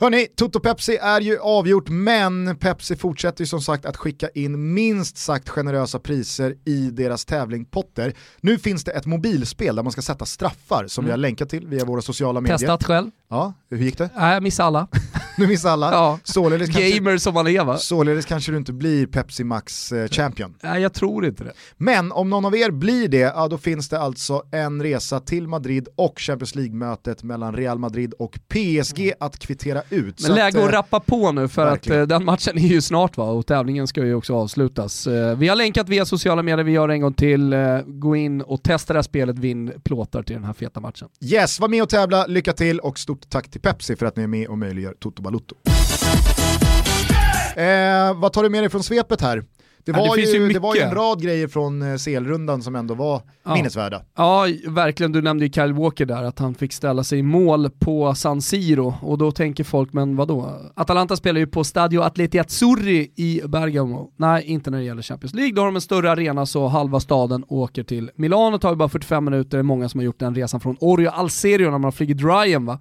Hörni, 0.00 0.26
Toto 0.36 0.60
Pepsi 0.60 0.96
är 0.96 1.20
ju 1.20 1.38
avgjort, 1.38 1.88
men 1.88 2.56
Pepsi 2.56 2.96
fortsätter 2.96 3.42
ju 3.42 3.46
som 3.46 3.60
sagt 3.60 3.86
att 3.86 3.96
skicka 3.96 4.28
in 4.28 4.74
minst 4.74 5.16
sagt 5.16 5.48
generösa 5.48 5.98
priser 5.98 6.54
i 6.64 6.90
deras 6.90 7.24
tävling 7.24 7.64
Potter. 7.64 8.14
Nu 8.40 8.58
finns 8.58 8.84
det 8.84 8.92
ett 8.92 9.06
mobilspel 9.06 9.76
där 9.76 9.82
man 9.82 9.92
ska 9.92 10.02
sätta 10.02 10.24
straffar 10.24 10.86
som 10.86 11.04
mm. 11.04 11.06
vi 11.06 11.10
har 11.10 11.18
länkat 11.18 11.48
till 11.48 11.66
via 11.66 11.84
våra 11.84 12.02
sociala 12.02 12.40
medier. 12.40 12.58
Testat 12.58 12.84
själv. 12.84 13.10
Ja, 13.28 13.54
hur 13.70 13.78
gick 13.78 13.98
det? 13.98 14.10
Nej, 14.16 14.34
jag 14.34 14.42
missade 14.42 14.66
alla. 14.66 14.88
du 15.36 15.46
missade 15.46 15.72
alla? 15.72 15.90
Ja. 15.92 16.18
Således 16.24 16.68
Gamer 16.68 17.10
kanske, 17.10 17.18
som 17.18 17.34
man 17.34 17.46
är 17.46 17.64
va? 17.64 17.76
Således 17.76 18.26
kanske 18.26 18.52
du 18.52 18.58
inte 18.58 18.72
blir 18.72 19.06
Pepsi 19.06 19.44
Max 19.44 19.92
eh, 19.92 20.08
champion. 20.08 20.54
Nej, 20.62 20.82
jag 20.82 20.94
tror 20.94 21.26
inte 21.26 21.44
det. 21.44 21.52
Men 21.76 22.12
om 22.12 22.30
någon 22.30 22.44
av 22.44 22.56
er 22.56 22.70
blir 22.70 23.08
det, 23.08 23.18
ja 23.18 23.48
då 23.48 23.58
finns 23.58 23.88
det 23.88 24.00
alltså 24.00 24.42
en 24.50 24.82
resa 24.82 25.20
till 25.20 25.48
Madrid 25.48 25.88
och 25.96 26.20
Champions 26.20 26.54
League-mötet 26.54 27.22
mellan 27.22 27.56
Real 27.56 27.78
Madrid 27.78 28.14
och 28.18 28.38
PSG 28.48 29.00
mm. 29.00 29.16
att 29.20 29.38
kvittera 29.38 29.82
ut. 29.90 30.22
Men 30.22 30.34
läge 30.34 30.58
att, 30.58 30.64
att 30.64 30.70
eh, 30.70 30.76
rappa 30.76 31.00
på 31.00 31.32
nu 31.32 31.48
för 31.48 31.64
verkligen. 31.64 32.02
att 32.02 32.10
eh, 32.10 32.18
den 32.18 32.24
matchen 32.24 32.58
är 32.58 32.68
ju 32.68 32.80
snart 32.80 33.16
va, 33.16 33.24
och 33.24 33.46
tävlingen 33.46 33.86
ska 33.86 34.04
ju 34.04 34.14
också 34.14 34.34
avslutas. 34.34 35.06
Eh, 35.06 35.36
vi 35.36 35.48
har 35.48 35.56
länkat 35.56 35.88
via 35.88 36.04
sociala 36.04 36.42
medier, 36.42 36.64
vi 36.64 36.72
gör 36.72 36.88
det 36.88 36.94
en 36.94 37.00
gång 37.00 37.14
till. 37.14 37.54
Gå 37.86 38.16
in 38.16 38.42
och 38.42 38.62
testa 38.62 38.92
det 38.92 38.98
här 38.98 39.02
spelet, 39.02 39.38
vinn 39.38 39.72
plåtar 39.84 40.22
till 40.22 40.34
den 40.34 40.44
här 40.44 40.52
feta 40.52 40.80
matchen. 40.80 41.08
Yes, 41.20 41.60
var 41.60 41.68
med 41.68 41.82
och 41.82 41.88
tävla, 41.88 42.26
lycka 42.26 42.52
till 42.52 42.80
och 42.80 42.98
stort 42.98 43.30
tack 43.30 43.50
till 43.50 43.60
Pepsi 43.60 43.96
för 43.96 44.06
att 44.06 44.16
ni 44.16 44.22
är 44.22 44.26
med 44.26 44.48
och 44.48 44.58
möjliggör 44.58 44.94
Toto 45.00 45.22
Balutto. 45.22 45.54
Eh, 47.56 48.14
vad 48.14 48.32
tar 48.32 48.42
du 48.42 48.48
med 48.48 48.62
dig 48.62 48.70
från 48.70 48.82
svepet 48.82 49.20
här? 49.20 49.44
Det 49.84 49.92
var, 49.92 50.06
ja, 50.06 50.14
det, 50.14 50.20
ju, 50.20 50.38
ju 50.38 50.48
det 50.48 50.58
var 50.58 50.74
ju 50.74 50.80
en 50.80 50.94
rad 50.94 51.22
grejer 51.22 51.48
från 51.48 51.82
eh, 51.82 51.96
CL-rundan 51.96 52.62
som 52.62 52.76
ändå 52.76 52.94
var 52.94 53.22
ja. 53.42 53.54
minnesvärda. 53.54 54.02
Ja, 54.16 54.46
verkligen. 54.66 55.12
Du 55.12 55.22
nämnde 55.22 55.44
ju 55.44 55.52
Kyle 55.52 55.72
Walker 55.72 56.06
där, 56.06 56.22
att 56.22 56.38
han 56.38 56.54
fick 56.54 56.72
ställa 56.72 57.04
sig 57.04 57.18
i 57.18 57.22
mål 57.22 57.70
på 57.70 58.14
San 58.14 58.42
Siro. 58.42 58.94
Och 59.02 59.18
då 59.18 59.32
tänker 59.32 59.64
folk, 59.64 59.92
men 59.92 60.16
vadå? 60.16 60.60
Atalanta 60.74 61.16
spelar 61.16 61.40
ju 61.40 61.46
på 61.46 61.64
Stadio 61.64 62.00
Atleti 62.00 62.38
Azzurri 62.38 63.12
i 63.16 63.40
Bergamo. 63.44 64.10
Nej, 64.16 64.44
inte 64.44 64.70
när 64.70 64.78
det 64.78 64.84
gäller 64.84 65.02
Champions 65.02 65.34
League. 65.34 65.52
Då 65.52 65.62
har 65.62 65.66
de 65.66 65.74
en 65.74 65.80
större 65.80 66.10
arena 66.10 66.46
så 66.46 66.66
halva 66.66 67.00
staden 67.00 67.44
åker 67.48 67.82
till 67.82 68.10
Milano. 68.16 68.58
tar 68.58 68.70
ju 68.70 68.76
bara 68.76 68.88
45 68.88 69.24
minuter. 69.24 69.56
Det 69.56 69.60
är 69.60 69.62
många 69.62 69.88
som 69.88 70.00
har 70.00 70.04
gjort 70.04 70.20
den 70.20 70.34
resan 70.34 70.60
från 70.60 70.76
Orio 70.80 71.08
Alserio 71.08 71.64
när 71.64 71.70
man 71.70 71.84
har 71.84 71.92
flugit 71.92 72.20
Ryan 72.20 72.66
va. 72.66 72.80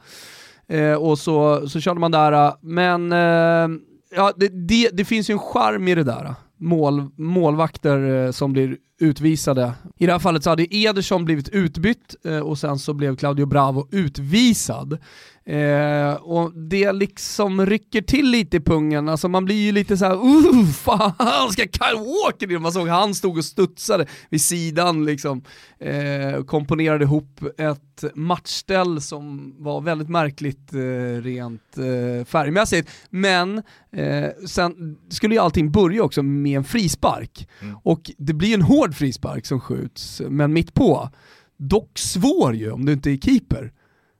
Eh, 0.68 0.94
och 0.94 1.20
så, 1.20 1.70
så 1.70 1.80
körde 1.80 2.00
man 2.00 2.12
där, 2.12 2.54
men 2.62 3.12
eh, 3.12 3.80
ja, 4.16 4.34
det, 4.36 4.48
det, 4.48 4.90
det 4.94 5.06
finns 5.06 5.30
ju 5.30 5.34
en 5.34 5.40
charm 5.40 5.88
i 5.88 5.96
det 5.96 6.04
där 6.04 6.36
mål, 6.64 7.10
målvakter 7.16 8.26
eh, 8.26 8.32
som 8.32 8.54
blir 8.54 8.78
utvisade. 9.00 9.74
I 9.98 10.06
det 10.06 10.12
här 10.12 10.20
fallet 10.20 10.44
så 10.44 10.50
hade 10.50 10.76
Ederson 10.76 11.26
blivit 11.26 11.50
utbytt 11.50 12.16
eh, 12.26 12.40
och 12.40 12.58
sen 12.58 12.80
så 12.80 12.94
blev 12.94 13.16
Claudio 13.16 13.46
Bravo 13.46 13.88
utvisad. 13.92 14.98
Eh, 15.46 16.14
och 16.14 16.54
det 16.54 16.92
liksom 16.92 17.66
rycker 17.66 18.02
till 18.02 18.30
lite 18.30 18.58
i 18.58 18.60
pungen, 18.60 19.10
alltså 19.10 19.28
man 19.28 19.46
blir 19.46 19.56
ju 19.56 19.72
lite 19.72 19.98
såhär 19.98 20.16
uh, 20.16 20.66
fan 20.68 21.52
ska 21.52 21.62
Kyle 21.62 21.98
Walker 21.98 22.52
in? 22.52 22.62
Man 22.62 22.72
såg 22.72 22.88
han 22.88 23.16
stod 23.16 23.38
och 23.38 23.46
studsade 23.46 24.06
vid 24.30 24.42
sidan 24.42 25.06
liksom. 25.06 25.44
Eh, 25.80 26.44
komponerade 26.44 27.04
ihop 27.04 27.42
ett 27.58 28.04
matchställ 28.14 29.02
som 29.02 29.56
var 29.58 29.82
väldigt 29.82 30.10
märkligt 30.10 30.74
eh, 30.74 31.22
rent 31.22 31.78
eh, 31.78 32.26
färgmässigt. 32.26 32.90
Men 33.10 33.58
eh, 33.92 34.30
sen 34.48 34.98
skulle 35.10 35.36
ju 35.36 35.42
allting 35.42 35.72
börja 35.72 36.04
också 36.04 36.24
med 36.24 36.58
en 36.58 36.64
frispark. 36.64 37.48
Mm. 37.62 37.76
Och 37.84 38.12
det 38.18 38.34
blir 38.34 38.54
en 38.54 38.62
hård 38.62 38.96
frispark 38.96 39.46
som 39.46 39.60
skjuts, 39.60 40.22
men 40.30 40.54
mitt 40.54 40.74
på. 40.74 41.10
Dock 41.58 41.98
svår 41.98 42.56
ju 42.56 42.72
om 42.72 42.86
du 42.86 42.94
inte 42.94 43.12
är 43.12 43.18
keeper. 43.18 43.72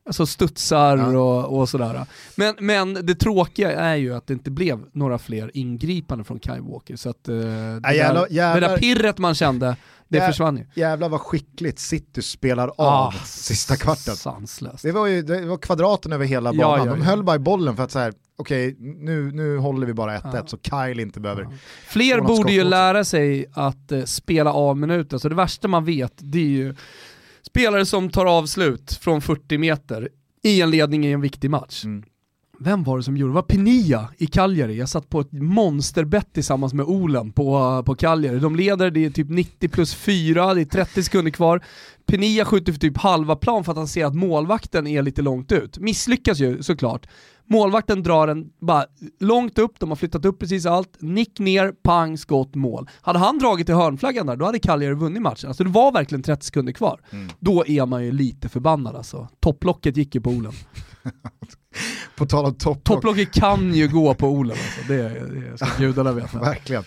Alltså 0.06 0.26
studsar 0.26 0.98
ja. 0.98 1.20
och, 1.20 1.60
och, 1.60 1.70
sådär. 1.70 2.06
Men, 2.36 2.56
men 2.60 2.94
det 2.94 3.16
tråkiga 3.16 3.72
är 3.72 3.96
ju 3.96 4.16
att 4.16 4.28
det 4.28 4.34
inte 4.34 4.52
blev 4.52 4.86
några 4.92 5.18
fler 5.18 5.52
ingripanden 5.54 6.26
från 6.26 6.40
Kai 6.40 6.60
Walker. 6.60 6.96
Så 6.96 7.10
att, 7.10 7.30
uh, 7.30 7.36
det, 7.36 7.80
ja, 7.84 7.94
jävla, 7.94 8.20
där, 8.20 8.28
jävlar, 8.32 8.62
det 8.62 8.68
där 8.68 8.78
pirret 8.78 9.18
man 9.18 9.36
kände, 9.36 9.76
det 10.08 10.18
jä, 10.18 10.28
försvann 10.28 10.58
ju. 10.58 10.66
Jävlar 10.74 11.10
vad 11.10 11.22
skickligt 11.22 11.80
City 11.80 12.22
spelar 12.22 12.68
av 12.68 12.74
ah, 12.78 13.14
sista 13.26 13.76
kvarten. 13.76 14.16
Sanslöst. 14.16 14.84
Det 14.84 14.92
var 14.92 15.08
ju 15.08 15.22
det 15.22 15.46
var 15.46 15.58
kvadraten 15.58 16.14
över 16.14 16.26
hela 16.26 16.54
banan. 16.54 16.88
Ja, 16.88 16.94
De 16.94 17.02
höll 17.02 17.24
bara 17.24 17.36
i 17.36 17.40
bollen 17.40 17.76
för 17.76 17.84
att 17.84 17.92
så 17.92 18.00
här, 18.00 18.14
okej 18.38 18.68
okay, 18.68 18.78
nu, 18.80 19.32
nu 19.32 19.58
håller 19.58 19.88
vi 19.88 19.94
bara 19.94 20.18
1-1 20.18 20.46
så 20.46 20.58
Kyle 20.58 21.00
inte 21.00 21.20
behöver... 21.20 21.48
Fler 21.88 22.22
borde 22.22 22.52
ju 22.52 22.64
lära 22.64 23.04
sig 23.04 23.46
att 23.54 23.92
uh, 23.92 24.04
spela 24.04 24.54
av 24.54 24.78
minuter, 24.78 25.18
så 25.18 25.30
det 25.30 25.36
värsta 25.36 25.68
man 25.68 25.86
vet 25.86 26.14
det 26.16 26.40
är 26.40 26.44
ju 26.44 26.76
spelare 27.48 27.86
som 27.86 28.10
tar 28.10 28.26
avslut 28.26 28.94
från 28.94 29.22
40 29.22 29.58
meter 29.58 30.10
i 30.44 30.62
en 30.62 30.72
ledning 30.72 31.06
i 31.06 31.12
en 31.12 31.22
viktig 31.22 31.50
match. 31.50 31.84
Mm. 31.84 32.04
vem 32.60 32.84
var 32.84 32.98
det 32.98 33.04
som 33.04 33.18
gjorde 33.18 33.32
det? 33.32 33.36
var 33.36 33.42
Penia 33.42 34.10
i 34.18 34.28
Cagliari. 34.28 34.78
Jag 34.78 34.90
satt 34.90 35.10
på 35.10 35.20
ett 35.20 35.32
monsterbett 35.32 36.34
tillsammans 36.34 36.74
med 36.74 36.86
Olen 36.86 37.32
på, 37.32 37.84
på 37.86 37.96
Cagliari. 37.96 38.40
De 38.40 38.56
leder, 38.56 38.92
det 38.92 39.06
är 39.06 39.10
typ 39.10 39.30
90 39.30 39.70
plus 39.70 39.96
4, 39.96 40.54
det 40.54 40.62
är 40.62 40.66
30 40.66 41.04
sekunder 41.04 41.32
kvar. 41.32 41.64
Penia 42.06 42.46
skjuter 42.46 42.74
för 42.74 42.80
typ 42.80 42.98
halva 42.98 43.36
plan 43.36 43.64
för 43.64 43.72
att 43.72 43.78
han 43.78 43.88
ser 43.88 44.06
att 44.06 44.16
målvakten 44.16 44.88
är 44.88 45.02
lite 45.02 45.22
långt 45.22 45.52
ut. 45.52 45.78
Misslyckas 45.78 46.40
ju 46.40 46.64
såklart. 46.64 47.08
Målvakten 47.46 48.04
drar 48.04 48.28
den 48.28 48.50
bara 48.60 48.86
långt 49.20 49.60
upp, 49.60 49.80
de 49.80 49.90
har 49.90 49.96
flyttat 49.96 50.26
upp 50.26 50.40
precis 50.40 50.66
allt, 50.66 50.98
nick 51.00 51.40
ner, 51.40 51.72
pang, 51.72 52.18
skott, 52.18 52.56
mål. 52.56 52.90
Hade 53.02 53.20
han 53.20 53.40
dragit 53.40 53.70
i 53.70 53.72
hörnflaggan 53.72 54.28
där, 54.28 54.36
då 54.36 54.46
hade 54.46 54.60
Cagliari 54.60 54.94
vunnit 54.94 55.22
matchen. 55.22 55.48
Alltså 55.48 55.64
det 55.64 55.70
var 55.70 55.92
verkligen 55.92 56.24
30 56.24 56.46
sekunder 56.46 56.74
kvar. 56.74 57.02
Mm. 57.12 57.30
Då 57.40 57.66
är 57.68 57.86
man 57.86 58.06
ju 58.06 58.12
lite 58.12 58.50
förbannad 58.50 58.96
alltså. 58.96 59.28
Topplocket 59.40 59.98
gick 59.98 60.16
ju 60.16 60.22
på 60.22 60.30
Olen. 60.30 60.54
på 62.16 62.26
tal 62.26 62.46
om 62.46 62.54
topplock. 62.54 62.84
Topplocket 62.84 63.32
kan 63.32 63.74
ju 63.74 63.88
gå 63.88 64.14
på 64.14 64.28
Olen 64.28 64.52
alltså, 64.52 64.94
det, 64.94 65.10
det 65.50 65.58
ska 65.58 65.68
gudarna 65.80 66.12
veta. 66.12 66.40
Verkligen. 66.40 66.84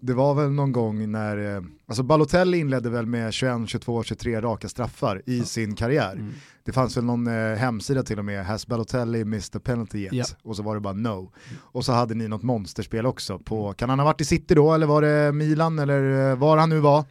Det 0.00 0.14
var 0.14 0.34
väl 0.34 0.50
någon 0.50 0.72
gång 0.72 1.10
när, 1.10 1.56
eh, 1.56 1.62
alltså 1.90 2.02
Balotelli 2.02 2.58
inledde 2.58 2.90
väl 2.90 3.06
med 3.06 3.32
21, 3.32 3.68
22, 3.68 4.02
23 4.02 4.40
raka 4.40 4.68
straffar 4.68 5.22
i 5.26 5.38
ja. 5.38 5.44
sin 5.44 5.74
karriär. 5.74 6.12
Mm. 6.12 6.34
Det 6.64 6.72
fanns 6.72 6.96
väl 6.96 7.04
någon 7.04 7.26
eh, 7.26 7.56
hemsida 7.56 8.02
till 8.02 8.18
och 8.18 8.24
med, 8.24 8.46
has 8.46 8.66
Balotelli 8.66 9.24
missed 9.24 9.56
a 9.56 9.60
penalty 9.64 9.98
yet? 9.98 10.12
Ja. 10.12 10.24
Och 10.42 10.56
så 10.56 10.62
var 10.62 10.74
det 10.74 10.80
bara 10.80 10.94
no. 10.94 11.18
Mm. 11.18 11.30
Och 11.62 11.84
så 11.84 11.92
hade 11.92 12.14
ni 12.14 12.28
något 12.28 12.42
monsterspel 12.42 13.06
också 13.06 13.38
på, 13.38 13.72
kan 13.72 13.90
han 13.90 13.98
ha 13.98 14.06
varit 14.06 14.20
i 14.20 14.24
City 14.24 14.54
då 14.54 14.74
eller 14.74 14.86
var 14.86 15.02
det 15.02 15.32
Milan 15.32 15.78
eller 15.78 16.30
eh, 16.30 16.36
var 16.36 16.56
han 16.56 16.68
nu 16.68 16.80
var? 16.80 17.04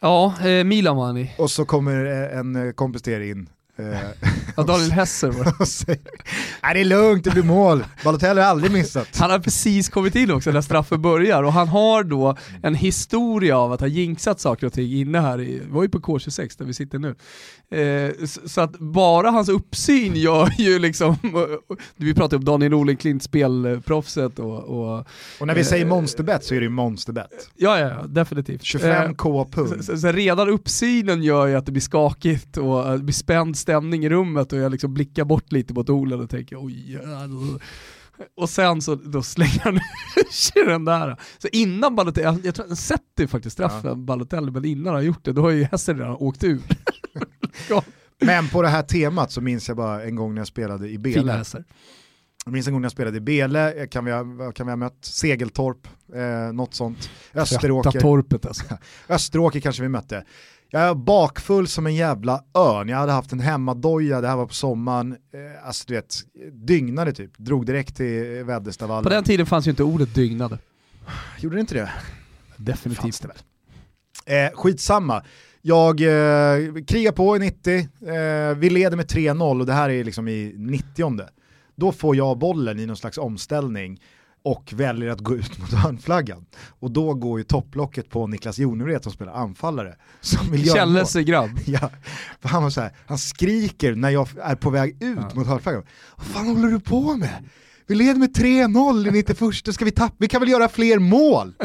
Ja, 0.00 0.34
eh, 0.46 0.64
Milan 0.64 0.96
var 0.96 1.06
han 1.06 1.16
i. 1.16 1.34
Och 1.38 1.50
så 1.50 1.64
kommer 1.64 2.04
eh, 2.04 2.38
en 2.38 2.72
kompis 2.74 3.02
till 3.02 3.12
er 3.12 3.20
in 3.20 3.48
Eh, 3.48 3.61
ja, 4.56 4.62
Daniel 4.62 4.90
Hesser 4.90 5.30
var 5.30 5.44
det. 5.44 5.52
Nej 6.62 6.74
det 6.74 6.80
är 6.80 6.84
lugnt, 6.84 7.24
det 7.24 7.30
blir 7.30 7.42
mål. 7.42 7.84
Balotelli 8.04 8.40
har 8.40 8.48
aldrig 8.48 8.72
missat. 8.72 9.08
Han 9.18 9.30
har 9.30 9.38
precis 9.38 9.88
kommit 9.88 10.14
in 10.14 10.30
också 10.30 10.50
när 10.50 10.60
straffen 10.60 11.02
börjar 11.02 11.42
och 11.42 11.52
han 11.52 11.68
har 11.68 12.04
då 12.04 12.36
en 12.62 12.74
historia 12.74 13.58
av 13.58 13.72
att 13.72 13.80
ha 13.80 13.86
jinxat 13.86 14.40
saker 14.40 14.66
och 14.66 14.72
ting 14.72 14.92
inne 14.92 15.20
här, 15.20 15.40
i, 15.40 15.62
var 15.70 15.82
ju 15.82 15.88
på 15.88 15.98
K26 15.98 16.58
där 16.58 16.64
vi 16.64 16.74
sitter 16.74 16.98
nu. 16.98 17.14
Eh, 17.72 18.26
så 18.46 18.60
att 18.60 18.78
bara 18.78 19.30
hans 19.30 19.48
uppsyn 19.48 20.16
gör 20.16 20.54
ju 20.58 20.78
liksom, 20.78 21.16
vi 21.96 22.14
pratar 22.14 22.36
om 22.36 22.44
Daniel 22.44 22.74
Olenklint, 22.74 23.22
spelproffset 23.22 24.38
och, 24.38 24.58
och... 24.58 25.06
Och 25.40 25.46
när 25.46 25.54
vi 25.54 25.60
eh, 25.60 25.66
säger 25.66 25.86
monsterbett 25.86 26.44
så 26.44 26.54
är 26.54 26.60
det 26.60 26.64
ju 26.64 26.70
monsterbett. 26.70 27.50
Ja, 27.56 27.78
ja, 27.78 28.02
definitivt. 28.06 28.62
25k 28.62 29.40
eh, 29.40 29.48
pund. 29.48 29.84
Så, 29.84 29.92
så, 29.92 29.98
så, 29.98 30.12
redan 30.12 30.48
uppsynen 30.48 31.22
gör 31.22 31.46
ju 31.46 31.54
att 31.54 31.66
det 31.66 31.72
blir 31.72 31.82
skakigt 31.82 32.56
och 32.56 32.92
det 32.92 32.98
blir 32.98 33.14
spänd 33.14 33.56
stämning 33.62 34.04
i 34.04 34.08
rummet 34.08 34.52
och 34.52 34.58
jag 34.58 34.72
liksom 34.72 34.94
blickar 34.94 35.24
bort 35.24 35.52
lite 35.52 35.74
mot 35.74 35.90
Olen 35.90 36.20
och 36.20 36.30
tänker 36.30 36.64
oj, 36.64 37.00
och 38.36 38.50
sen 38.50 38.82
så 38.82 38.94
då 38.94 39.22
slänger 39.22 39.60
han 39.60 39.74
ur 40.54 40.66
den 40.66 40.84
där. 40.84 41.16
Så 41.38 41.48
innan 41.52 41.96
Balotelli, 41.96 42.24
jag, 42.24 42.46
jag 42.46 42.54
tror 42.54 42.66
han 42.66 42.76
sätter 42.76 43.26
faktiskt 43.26 43.54
straffen 43.54 43.90
ja. 43.90 43.94
Balotelli, 43.94 44.50
men 44.50 44.64
innan 44.64 44.94
han 44.94 45.04
gjort 45.04 45.24
det, 45.24 45.32
då 45.32 45.42
har 45.42 45.50
ju 45.50 45.64
Hästen 45.64 45.98
redan 45.98 46.16
åkt 46.16 46.44
ur. 46.44 46.60
men 48.20 48.48
på 48.48 48.62
det 48.62 48.68
här 48.68 48.82
temat 48.82 49.32
så 49.32 49.40
minns 49.40 49.68
jag 49.68 49.76
bara 49.76 50.04
en 50.04 50.16
gång 50.16 50.34
när 50.34 50.40
jag 50.40 50.48
spelade 50.48 50.88
i 50.88 50.98
Bele. 50.98 51.44
Jag 52.44 52.52
minns 52.52 52.66
en 52.66 52.72
gång 52.72 52.82
när 52.82 52.86
jag 52.86 52.92
spelade 52.92 53.16
i 53.16 53.20
Bele, 53.20 53.86
kan 53.86 54.04
vi 54.04 54.12
ha, 54.12 54.52
kan 54.52 54.66
vi 54.66 54.72
ha 54.72 54.76
mött 54.76 55.04
Segeltorp, 55.04 55.88
eh, 56.14 56.52
något 56.52 56.74
sånt. 56.74 57.10
Österåker. 57.34 58.46
Alltså. 58.46 58.64
Österåker 59.08 59.60
kanske 59.60 59.82
vi 59.82 59.88
mötte. 59.88 60.24
Jag 60.74 60.82
är 60.82 60.94
bakfull 60.94 61.68
som 61.68 61.86
en 61.86 61.94
jävla 61.94 62.44
örn, 62.54 62.88
jag 62.88 62.96
hade 62.96 63.12
haft 63.12 63.32
en 63.32 63.40
hemmadoja, 63.40 64.20
det 64.20 64.28
här 64.28 64.36
var 64.36 64.46
på 64.46 64.54
sommaren, 64.54 65.12
eh, 65.12 65.66
alltså 65.66 65.84
du 65.86 65.94
vet, 65.94 66.14
dygnade 66.52 67.12
typ, 67.12 67.38
drog 67.38 67.66
direkt 67.66 67.96
till 67.96 68.44
Väddestavallen. 68.44 69.02
På 69.02 69.10
den 69.10 69.24
tiden 69.24 69.46
fanns 69.46 69.66
ju 69.66 69.70
inte 69.70 69.82
ordet 69.82 70.14
dygnade. 70.14 70.58
Gjorde 71.38 71.56
det 71.56 71.60
inte 71.60 71.74
det? 71.74 71.90
Definitivt. 72.56 73.22
Det 73.22 73.28
väl. 73.28 74.46
Eh, 74.46 74.52
skitsamma. 74.54 75.22
Jag 75.62 76.00
eh, 76.00 76.84
krigar 76.86 77.12
på 77.12 77.36
i 77.36 77.38
90, 77.38 77.78
eh, 77.78 78.56
vi 78.56 78.70
leder 78.70 78.96
med 78.96 79.06
3-0 79.06 79.60
och 79.60 79.66
det 79.66 79.72
här 79.72 79.90
är 79.90 80.04
liksom 80.04 80.28
i 80.28 80.54
90 80.56 81.28
Då 81.76 81.92
får 81.92 82.16
jag 82.16 82.38
bollen 82.38 82.78
i 82.78 82.86
någon 82.86 82.96
slags 82.96 83.18
omställning 83.18 84.00
och 84.44 84.72
väljer 84.76 85.10
att 85.10 85.20
gå 85.20 85.36
ut 85.36 85.58
mot 85.58 85.72
hörnflaggan. 85.72 86.46
Och 86.80 86.90
då 86.90 87.14
går 87.14 87.38
ju 87.38 87.44
topplocket 87.44 88.10
på 88.10 88.26
Niklas 88.26 88.58
Jonevret 88.58 89.02
som 89.02 89.12
spelar 89.12 89.32
anfallare. 89.32 89.94
Göra 90.52 91.22
grabb. 91.22 91.50
Ja, 91.66 91.90
för 92.40 92.48
han, 92.48 92.62
var 92.62 92.70
så 92.70 92.80
här, 92.80 92.92
han 93.06 93.18
skriker 93.18 93.94
när 93.94 94.10
jag 94.10 94.28
är 94.42 94.54
på 94.54 94.70
väg 94.70 95.02
ut 95.02 95.18
ja. 95.20 95.30
mot 95.34 95.46
hörnflaggan. 95.46 95.82
Vad 96.16 96.26
fan 96.26 96.46
håller 96.46 96.68
du 96.68 96.80
på 96.80 97.16
med? 97.16 97.44
Vi 97.86 97.94
leder 97.94 98.14
med 98.14 98.36
3-0 98.36 99.08
i 99.08 99.10
91, 99.10 99.74
ska 99.74 99.84
vi 99.84 99.90
tappa? 99.90 100.14
Vi 100.18 100.28
kan 100.28 100.40
väl 100.40 100.50
göra 100.50 100.68
fler 100.68 100.98
mål? 100.98 101.54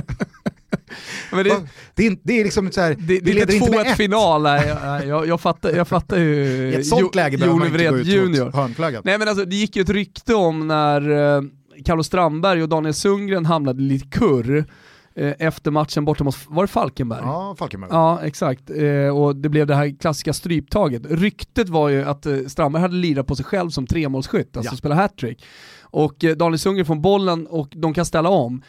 Men 1.31 1.43
det, 1.43 1.67
det, 1.95 2.07
är, 2.07 2.17
det 2.23 2.39
är 2.39 2.43
liksom 2.43 2.71
så 2.71 2.81
här, 2.81 2.95
det, 2.99 3.19
det 3.19 3.31
är 3.31 3.53
inte 3.53 3.71
2-1 3.71 3.95
final, 3.95 4.41
nej, 4.43 4.67
jag, 5.07 5.27
jag, 5.27 5.41
fattar, 5.41 5.75
jag 5.75 5.87
fattar 5.87 6.17
ju 6.17 6.45
I 6.45 6.75
ett 6.75 6.87
sånt 6.87 7.15
läge 7.15 7.37
behöver 7.37 7.57
man 7.57 7.67
inte 7.67 7.89
gå 7.89 7.97
ut 7.97 8.07
junior. 8.07 9.01
Nej 9.05 9.17
men 9.17 9.27
alltså 9.27 9.45
det 9.45 9.55
gick 9.55 9.75
ju 9.75 9.81
ett 9.81 9.89
rykte 9.89 10.35
om 10.35 10.67
när 10.67 11.35
eh, 11.35 11.41
Carlos 11.85 12.07
Strandberg 12.07 12.63
och 12.63 12.69
Daniel 12.69 12.93
Sundgren 12.93 13.45
hamnade 13.45 13.81
lite 13.81 14.07
kurr 14.07 14.65
eh, 15.15 15.33
efter 15.39 15.71
matchen 15.71 16.05
borta 16.05 16.23
mot, 16.23 16.37
var 16.47 16.63
det 16.63 16.67
Falkenberg? 16.67 17.21
Ja, 17.23 17.55
Falkenberg. 17.59 17.89
Ja, 17.93 18.19
exakt. 18.23 18.69
Eh, 18.69 19.17
och 19.17 19.35
det 19.35 19.49
blev 19.49 19.67
det 19.67 19.75
här 19.75 19.99
klassiska 19.99 20.33
stryptaget. 20.33 21.01
Ryktet 21.09 21.69
var 21.69 21.89
ju 21.89 22.03
att 22.03 22.25
eh, 22.25 22.37
Strandberg 22.47 22.81
hade 22.81 22.95
lirat 22.95 23.27
på 23.27 23.35
sig 23.35 23.45
själv 23.45 23.69
som 23.69 23.87
tremålsskytt, 23.87 24.57
alltså 24.57 24.73
ja. 24.73 24.77
spela 24.77 24.95
hattrick. 24.95 25.45
Och 25.81 26.25
Daniel 26.37 26.59
Sundgren 26.59 26.85
får 26.85 26.95
bollen 26.95 27.47
och 27.47 27.67
de 27.75 27.93
kan 27.93 28.05
ställa 28.05 28.29
om. 28.29 28.61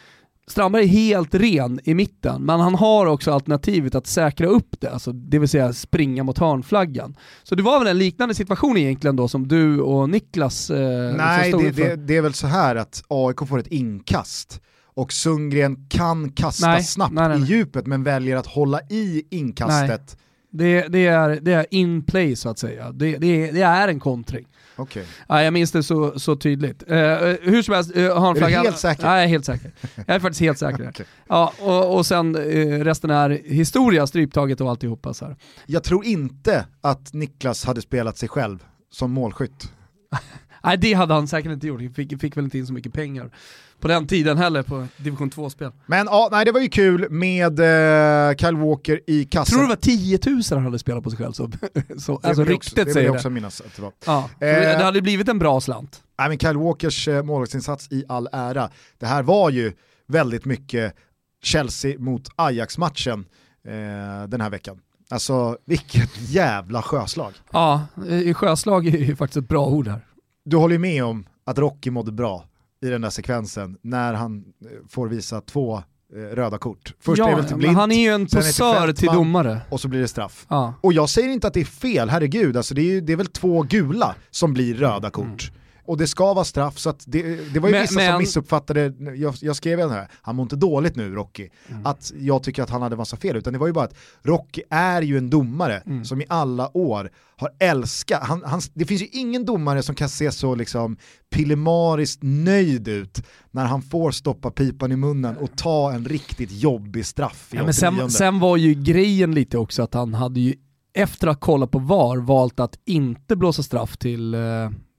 Strandberg 0.51 0.83
är 0.83 0.87
helt 0.87 1.35
ren 1.35 1.79
i 1.83 1.93
mitten, 1.93 2.45
men 2.45 2.59
han 2.59 2.75
har 2.75 3.05
också 3.05 3.31
alternativet 3.31 3.95
att 3.95 4.07
säkra 4.07 4.47
upp 4.47 4.75
det, 4.79 4.89
alltså, 4.89 5.11
det 5.11 5.39
vill 5.39 5.49
säga 5.49 5.73
springa 5.73 6.23
mot 6.23 6.37
hörnflaggan. 6.37 7.15
Så 7.43 7.55
det 7.55 7.63
var 7.63 7.79
väl 7.79 7.87
en 7.87 7.97
liknande 7.97 8.35
situation 8.35 8.77
egentligen 8.77 9.15
då 9.15 9.27
som 9.27 9.47
du 9.47 9.81
och 9.81 10.09
Niklas 10.09 10.69
eh, 10.69 11.07
liksom 11.07 11.17
Nej, 11.17 11.51
det, 11.51 11.71
det, 11.71 11.95
det, 11.95 12.17
är 12.17 12.21
väl 12.21 12.33
så 12.33 12.47
här 12.47 12.75
att 12.75 13.03
AIK 13.07 13.47
får 13.47 13.59
ett 13.59 13.67
inkast 13.67 14.61
och 14.83 15.13
Sundgren 15.13 15.87
kan 15.89 16.31
kasta 16.31 16.67
nej, 16.67 16.83
snabbt 16.83 17.13
nej, 17.13 17.29
nej, 17.29 17.41
i 17.41 17.43
djupet 17.43 17.87
men 17.87 18.03
väljer 18.03 18.35
att 18.35 18.47
hålla 18.47 18.81
i 18.89 19.23
inkastet. 19.29 20.17
Det, 20.51 20.87
det, 20.87 21.07
är, 21.07 21.39
det 21.41 21.53
är 21.53 21.65
in 21.71 22.03
play 22.03 22.35
så 22.35 22.49
att 22.49 22.59
säga, 22.59 22.91
det, 22.91 23.17
det, 23.17 23.51
det 23.51 23.61
är 23.61 23.87
en 23.87 23.99
kontring. 23.99 24.45
Okay. 24.79 25.03
Ja, 25.27 25.43
jag 25.43 25.53
minns 25.53 25.71
det 25.71 25.83
så, 25.83 26.19
så 26.19 26.35
tydligt. 26.35 26.83
Uh, 26.83 26.97
hur 27.41 27.61
som 27.61 27.73
helst, 27.73 27.95
uh, 27.95 28.03
Är 28.03 28.33
du 28.33 28.45
helt 28.45 28.77
säker? 28.77 29.03
Ja, 29.03 29.15
jag 29.15 29.23
är 29.23 29.27
helt 29.27 29.45
säker. 29.45 29.71
Jag 29.95 30.15
är 30.15 30.19
faktiskt 30.19 30.41
helt 30.41 30.59
säker. 30.59 30.89
okay. 30.89 31.05
Ja, 31.27 31.53
och, 31.59 31.95
och 31.97 32.05
sen 32.05 32.35
uh, 32.35 32.83
resten 32.83 33.09
är 33.09 33.29
historia, 33.29 34.07
stryptaget 34.07 34.61
och 34.61 34.69
alltihopa. 34.69 35.13
Så 35.13 35.25
här. 35.25 35.35
Jag 35.65 35.83
tror 35.83 36.05
inte 36.05 36.65
att 36.81 37.13
Niklas 37.13 37.65
hade 37.65 37.81
spelat 37.81 38.17
sig 38.17 38.29
själv 38.29 38.63
som 38.91 39.11
målskytt. 39.11 39.71
Nej 40.63 40.77
det 40.77 40.93
hade 40.93 41.13
han 41.13 41.27
säkert 41.27 41.51
inte 41.51 41.67
gjort, 41.67 41.95
fick, 41.95 42.21
fick 42.21 42.37
väl 42.37 42.43
inte 42.45 42.57
in 42.57 42.67
så 42.67 42.73
mycket 42.73 42.93
pengar 42.93 43.31
på 43.79 43.87
den 43.87 44.07
tiden 44.07 44.37
heller 44.37 44.63
på 44.63 44.87
division 44.97 45.31
2-spel. 45.31 45.71
Men 45.85 46.07
ja, 46.11 46.29
nej, 46.31 46.45
det 46.45 46.51
var 46.51 46.59
ju 46.59 46.69
kul 46.69 47.09
med 47.09 47.59
uh, 47.59 48.35
Kyle 48.35 48.57
Walker 48.57 49.01
i 49.07 49.25
kassan. 49.25 49.45
Tror 49.45 49.59
du 49.59 49.67
det 49.67 49.69
var 49.69 49.81
10 49.81 50.19
000 50.25 50.41
han 50.49 50.63
hade 50.63 50.79
spelat 50.79 51.03
på 51.03 51.09
sig 51.09 51.17
själv? 51.17 51.31
Så, 51.31 51.51
så, 51.97 52.19
alltså 52.23 52.43
ryktet 52.43 52.93
säger 52.93 53.09
det. 53.09 53.15
också 53.15 53.29
minnas 53.29 53.61
att 53.61 53.75
det 53.75 53.81
var. 53.81 53.91
Ja, 54.05 54.29
eh, 54.39 54.77
det 54.77 54.83
hade 54.83 55.01
blivit 55.01 55.29
en 55.29 55.39
bra 55.39 55.61
slant. 55.61 56.03
Nej 56.19 56.29
men 56.29 56.39
Kyle 56.39 56.57
Walkers 56.57 57.07
uh, 57.07 57.23
målvaktsinsats 57.23 57.91
i 57.91 58.03
all 58.07 58.29
ära. 58.31 58.69
Det 58.97 59.05
här 59.05 59.23
var 59.23 59.49
ju 59.49 59.73
väldigt 60.07 60.45
mycket 60.45 60.95
Chelsea 61.43 61.99
mot 61.99 62.29
Ajax-matchen 62.35 63.19
uh, 63.67 64.27
den 64.27 64.41
här 64.41 64.49
veckan. 64.49 64.79
Alltså 65.09 65.57
vilket 65.65 66.29
jävla 66.29 66.81
sjöslag. 66.81 67.33
Ja, 67.51 67.87
sjöslag 68.35 68.87
är 68.87 68.97
ju 68.97 69.15
faktiskt 69.15 69.37
ett 69.37 69.49
bra 69.49 69.65
ord 69.65 69.87
här. 69.87 70.05
Du 70.45 70.57
håller 70.57 70.73
ju 70.73 70.79
med 70.79 71.03
om 71.03 71.25
att 71.45 71.57
Rocky 71.57 71.91
mådde 71.91 72.11
bra 72.11 72.48
i 72.81 72.89
den 72.89 73.01
där 73.01 73.09
sekvensen 73.09 73.77
när 73.81 74.13
han 74.13 74.37
eh, 74.37 74.67
får 74.89 75.07
visa 75.07 75.41
två 75.41 75.83
eh, 76.15 76.19
röda 76.19 76.57
kort. 76.57 76.93
Först 76.99 77.19
ja, 77.19 77.29
är 77.29 77.35
det 77.35 77.47
till 77.47 77.55
Blint, 77.55 77.75
han 77.77 77.91
är 77.91 78.01
ju 78.01 78.09
en 78.09 78.25
posör 78.25 78.93
till 78.93 79.07
domare. 79.07 79.61
Och 79.69 79.81
så 79.81 79.87
blir 79.87 79.99
det 79.99 80.07
straff. 80.07 80.45
Ja. 80.49 80.73
Och 80.81 80.93
jag 80.93 81.09
säger 81.09 81.29
inte 81.29 81.47
att 81.47 81.53
det 81.53 81.61
är 81.61 81.65
fel, 81.65 82.09
herregud, 82.09 82.57
alltså 82.57 82.73
det, 82.73 82.81
är, 82.81 83.01
det 83.01 83.13
är 83.13 83.17
väl 83.17 83.27
två 83.27 83.61
gula 83.61 84.15
som 84.31 84.53
blir 84.53 84.75
röda 84.75 85.09
kort. 85.09 85.25
Mm 85.25 85.59
och 85.89 85.97
det 85.97 86.07
ska 86.07 86.33
vara 86.33 86.45
straff, 86.45 86.77
så 86.77 86.93
det, 87.05 87.53
det 87.53 87.59
var 87.59 87.69
ju 87.69 87.73
men, 87.73 87.81
vissa 87.81 87.95
men... 87.95 88.11
som 88.11 88.17
missuppfattade, 88.17 88.93
jag, 89.15 89.35
jag 89.41 89.55
skrev 89.55 89.77
den 89.77 89.89
här, 89.89 90.07
han 90.21 90.35
mår 90.35 90.43
inte 90.43 90.55
dåligt 90.55 90.95
nu 90.95 91.15
Rocky, 91.15 91.49
mm. 91.67 91.85
att 91.85 92.11
jag 92.19 92.43
tycker 92.43 92.63
att 92.63 92.69
han 92.69 92.81
hade 92.81 92.95
massa 92.95 93.17
fel, 93.17 93.35
utan 93.35 93.53
det 93.53 93.59
var 93.59 93.67
ju 93.67 93.73
bara 93.73 93.85
att 93.85 93.95
Rocky 94.21 94.61
är 94.69 95.01
ju 95.01 95.17
en 95.17 95.29
domare 95.29 95.77
mm. 95.85 96.05
som 96.05 96.21
i 96.21 96.25
alla 96.29 96.77
år 96.77 97.11
har 97.35 97.51
älskat, 97.59 98.23
han, 98.23 98.43
han, 98.45 98.61
det 98.73 98.85
finns 98.85 99.01
ju 99.01 99.07
ingen 99.11 99.45
domare 99.45 99.83
som 99.83 99.95
kan 99.95 100.09
se 100.09 100.31
så 100.31 100.55
liksom 100.55 100.97
pillemariskt 101.29 102.19
nöjd 102.23 102.87
ut 102.87 103.23
när 103.51 103.65
han 103.65 103.81
får 103.81 104.11
stoppa 104.11 104.51
pipan 104.51 104.91
i 104.91 104.95
munnen 104.95 105.37
och 105.37 105.57
ta 105.57 105.91
en 105.91 106.05
riktigt 106.05 106.51
jobbig 106.51 107.05
straff 107.05 107.53
i 107.53 107.57
ja, 107.57 107.63
men 107.63 107.73
sen, 107.73 108.11
sen 108.11 108.39
var 108.39 108.57
ju 108.57 108.73
grejen 108.73 109.35
lite 109.35 109.57
också 109.57 109.83
att 109.83 109.93
han 109.93 110.13
hade 110.13 110.39
ju 110.39 110.55
efter 110.93 111.27
att 111.27 111.35
ha 111.35 111.39
kollat 111.39 111.71
på 111.71 111.79
VAR 111.79 112.17
valt 112.17 112.59
att 112.59 112.79
inte 112.85 113.35
blåsa 113.35 113.63
straff 113.63 113.97
till 113.97 114.33
eh 114.33 114.39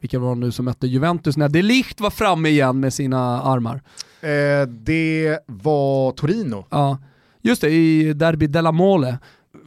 vilka 0.00 0.18
var 0.18 0.34
det 0.34 0.40
nu 0.40 0.52
som 0.52 0.64
mötte 0.64 0.86
Juventus 0.86 1.36
när 1.36 1.48
De 1.48 1.62
Ligt 1.62 2.00
var 2.00 2.10
framme 2.10 2.48
igen 2.48 2.80
med 2.80 2.94
sina 2.94 3.42
armar? 3.42 3.82
Eh, 4.20 4.68
det 4.68 5.38
var 5.46 6.12
Torino. 6.12 6.66
Ja, 6.70 6.98
just 7.42 7.60
det, 7.60 7.70
i 7.70 8.12
Derby 8.12 8.46
della 8.46 8.72
Mole. 8.72 9.18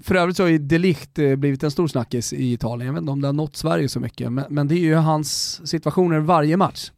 För 0.03 0.15
övrigt 0.15 0.37
så 0.37 0.43
har 0.43 0.47
ju 0.47 0.57
Delicht 0.57 1.19
eh, 1.19 1.35
blivit 1.35 1.63
en 1.63 1.71
stor 1.71 1.87
snackis 1.87 2.33
i 2.33 2.53
Italien, 2.53 2.87
jag 2.87 2.93
vet 2.93 3.01
inte 3.01 3.11
om 3.11 3.21
det 3.21 3.27
har 3.27 3.33
nått 3.33 3.55
Sverige 3.55 3.89
så 3.89 3.99
mycket, 3.99 4.31
men, 4.31 4.45
men 4.49 4.67
det 4.67 4.75
är 4.75 4.79
ju 4.79 4.95
hans 4.95 5.61
situationer 5.67 6.19
varje 6.19 6.57
match. 6.57 6.91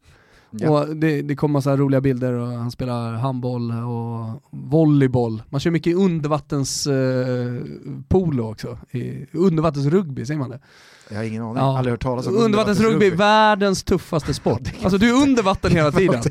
Ja. 0.60 0.70
Och 0.70 0.96
det, 0.96 1.22
det 1.22 1.36
kommer 1.36 1.52
massa 1.52 1.76
roliga 1.76 2.00
bilder 2.00 2.32
och 2.32 2.48
han 2.48 2.70
spelar 2.70 3.12
handboll 3.12 3.70
och 3.70 4.42
volleyboll. 4.50 5.42
Man 5.48 5.60
kör 5.60 5.70
mycket 5.70 5.96
undervattens 5.96 6.86
eh, 6.86 7.54
polo 8.08 8.50
också. 8.50 8.78
I, 8.90 9.26
undervattensrugby, 9.32 10.26
säger 10.26 10.40
man 10.40 10.50
det? 10.50 10.60
Jag 11.08 11.16
har 11.16 11.24
ingen 11.24 11.42
aning, 11.42 11.56
ja. 11.56 11.78
aldrig 11.78 11.92
hört 11.92 12.02
talas 12.02 12.26
om 12.26 12.36
undervattensrugby. 12.36 13.10
världens 13.10 13.82
tuffaste 13.82 14.34
sport. 14.34 14.60
alltså 14.82 14.98
du 14.98 15.08
är 15.08 15.22
under 15.22 15.42
vatten 15.42 15.72
hela 15.72 15.92
tiden. 15.92 16.22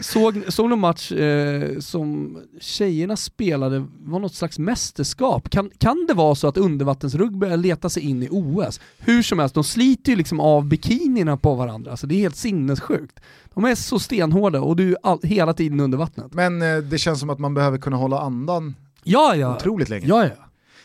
Såg, 0.00 0.44
såg 0.48 0.70
någon 0.70 0.80
match 0.80 1.12
eh, 1.12 1.78
som 1.78 2.38
tjejerna 2.60 3.16
spelade, 3.16 3.86
var 3.98 4.18
något 4.20 4.34
slags 4.34 4.58
mästerskap. 4.58 5.50
Kan, 5.50 5.70
kan 5.78 6.04
det 6.08 6.14
vara 6.14 6.34
så 6.34 6.48
att 6.48 6.56
undervattensrugby 6.56 7.56
letar 7.56 7.88
sig 7.88 8.02
in 8.02 8.22
i 8.22 8.28
OS? 8.30 8.80
Hur 8.98 9.22
som 9.22 9.38
helst, 9.38 9.54
de 9.54 9.64
sliter 9.64 10.12
ju 10.12 10.16
liksom 10.16 10.40
av 10.40 10.64
bikinierna 10.64 11.36
på 11.36 11.54
varandra, 11.54 11.90
alltså 11.90 12.06
det 12.06 12.14
är 12.14 12.18
helt 12.18 12.36
sinnessjukt. 12.36 13.20
De 13.54 13.64
är 13.64 13.74
så 13.74 13.98
stenhårda 13.98 14.60
och 14.60 14.76
du 14.76 14.90
är 14.90 14.98
all, 15.02 15.18
hela 15.22 15.54
tiden 15.54 15.80
under 15.80 15.98
vattnet. 15.98 16.34
Men 16.34 16.62
eh, 16.62 16.76
det 16.78 16.98
känns 16.98 17.20
som 17.20 17.30
att 17.30 17.38
man 17.38 17.54
behöver 17.54 17.78
kunna 17.78 17.96
hålla 17.96 18.20
andan 18.20 18.74
ja, 19.02 19.36
ja. 19.36 19.56
otroligt 19.56 19.88
länge. 19.88 20.06
Ja, 20.06 20.24
ja. 20.24 20.44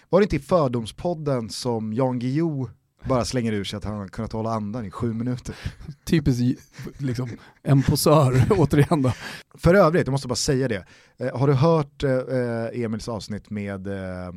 Var 0.09 0.19
det 0.19 0.23
inte 0.23 0.35
i 0.35 0.39
Fördomspodden 0.39 1.49
som 1.49 1.93
Jan 1.93 2.19
Guillou 2.19 2.69
bara 3.03 3.25
slänger 3.25 3.53
ur 3.53 3.63
sig 3.63 3.77
att 3.77 3.83
han 3.83 3.97
har 3.97 4.07
kunnat 4.07 4.33
hålla 4.33 4.51
andan 4.51 4.85
i 4.85 4.91
sju 4.91 5.13
minuter. 5.13 5.55
Typiskt 6.05 6.61
liksom, 6.97 7.29
en 7.63 7.83
posör 7.83 8.45
återigen 8.49 9.01
då. 9.01 9.13
För 9.53 9.73
övrigt, 9.73 10.07
jag 10.07 10.11
måste 10.11 10.27
bara 10.27 10.35
säga 10.35 10.67
det. 10.67 10.85
Eh, 11.17 11.39
har 11.39 11.47
du 11.47 11.53
hört 11.53 12.03
eh, 12.03 12.83
Emils 12.83 13.07
avsnitt 13.07 13.49
med 13.49 13.87
eh, 13.87 14.31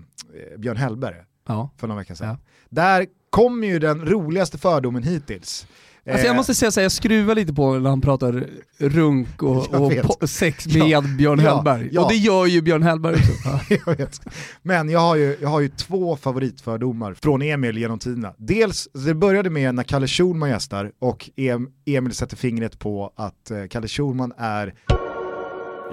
Björn 0.58 0.76
Hellberg? 0.76 1.16
Ja. 1.48 1.70
För 1.76 1.86
några 1.86 1.98
veckor 2.00 2.14
sedan. 2.14 2.28
Ja. 2.28 2.36
Där 2.68 3.06
kommer 3.30 3.66
ju 3.66 3.78
den 3.78 4.06
roligaste 4.06 4.58
fördomen 4.58 5.02
hittills. 5.02 5.66
Alltså 6.10 6.26
jag 6.26 6.36
måste 6.36 6.54
säga 6.54 6.70
så 6.70 6.80
jag 6.80 6.92
skruvar 6.92 7.34
lite 7.34 7.52
på 7.52 7.72
när 7.72 7.90
han 7.90 8.00
pratar 8.00 8.46
runk 8.78 9.42
och, 9.42 9.74
och 10.20 10.30
sex 10.30 10.66
med 10.66 10.88
ja, 10.88 11.00
Björn 11.00 11.38
Hellberg. 11.38 11.88
Ja. 11.92 12.02
Och 12.04 12.10
det 12.10 12.16
gör 12.16 12.46
ju 12.46 12.62
Björn 12.62 12.82
Hellberg 12.82 13.14
också. 13.14 13.74
jag 13.86 13.96
vet. 13.96 14.20
Men 14.62 14.88
jag 14.88 15.00
har, 15.00 15.16
ju, 15.16 15.36
jag 15.40 15.48
har 15.48 15.60
ju 15.60 15.68
två 15.68 16.16
favoritfördomar 16.16 17.14
från 17.14 17.42
Emil 17.42 17.78
genom 17.78 17.98
tiderna. 17.98 18.34
Dels, 18.38 18.88
det 18.92 19.14
började 19.14 19.50
med 19.50 19.74
när 19.74 19.82
Kalle 19.82 20.06
Schulman 20.06 20.48
gästar 20.48 20.92
och 20.98 21.30
Emil 21.86 22.14
sätter 22.14 22.36
fingret 22.36 22.78
på 22.78 23.12
att 23.16 23.50
eh, 23.50 23.66
Kalle 23.70 23.88
Schulman 23.88 24.32
är 24.38 24.74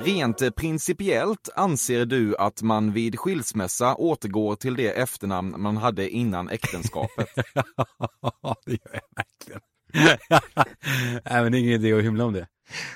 Rent 0.06 0.56
principiellt 0.56 1.50
anser 1.56 2.06
du 2.06 2.38
att 2.38 2.62
man 2.62 2.94
vid 2.94 3.20
skilsmässa 3.20 3.96
återgår 3.96 4.56
till 4.56 4.76
det 4.76 5.00
efternamn 5.00 5.62
man 5.62 5.78
hade 5.78 6.10
innan 6.10 6.50
äktenskapet? 6.50 7.28
det 8.66 8.72
gör 8.72 8.92
jag 8.94 9.02
verkligen. 9.16 9.62
Nej 9.94 10.18
men 11.24 11.52
det 11.52 11.58
är 11.58 11.60
ingen 11.60 11.74
idé 11.74 11.94
att 11.94 12.04
hymla 12.04 12.26
om 12.26 12.34
det. 12.34 12.48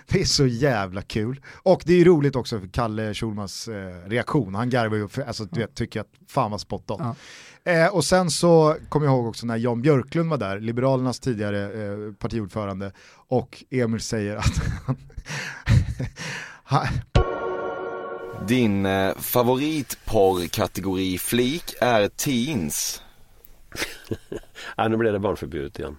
Det 0.08 0.22
är 0.22 0.26
så 0.26 0.46
jävla 0.46 1.02
kul. 1.02 1.42
Och 1.48 1.84
det 1.86 2.02
är 2.02 2.06
roligt 2.06 2.36
också 2.36 2.60
för 2.60 2.68
Kalle 2.68 3.14
Schulmans 3.14 3.68
eh, 3.68 4.10
reaktion. 4.10 4.56
Han 4.56 4.70
garvar 4.70 4.98
ju, 4.98 5.08
alltså 5.28 5.46
du 5.46 5.60
vet, 5.60 5.76
tycker 5.76 6.02
att 6.02 6.12
fan 6.28 6.52
vad 6.52 6.62
spot 6.62 6.92
on. 6.92 6.98
Ja. 7.00 7.16
Eh, 7.72 7.88
och 7.88 8.06
sen 8.06 8.32
så 8.32 8.78
kommer 8.90 9.06
jag 9.06 9.16
ihåg 9.16 9.28
också 9.28 9.46
när 9.46 9.58
Jan 9.58 9.82
Björklund 9.82 10.30
var 10.30 10.38
där, 10.38 10.60
Liberalernas 10.60 11.20
tidigare 11.20 11.84
eh, 11.84 12.14
partiordförande, 12.14 12.92
och 13.28 13.64
Emil 13.70 14.02
säger 14.02 14.36
att 14.36 14.62
Din 18.48 18.86
eh, 18.86 19.16
favoritporrkategori 19.16 21.18
flik 21.18 21.74
är 21.82 22.08
teens. 22.08 23.02
ja, 24.78 24.88
nu 24.88 24.98
blev 24.98 25.14
det 25.14 25.20
barnförbjudet 25.20 25.80
igen 25.80 25.96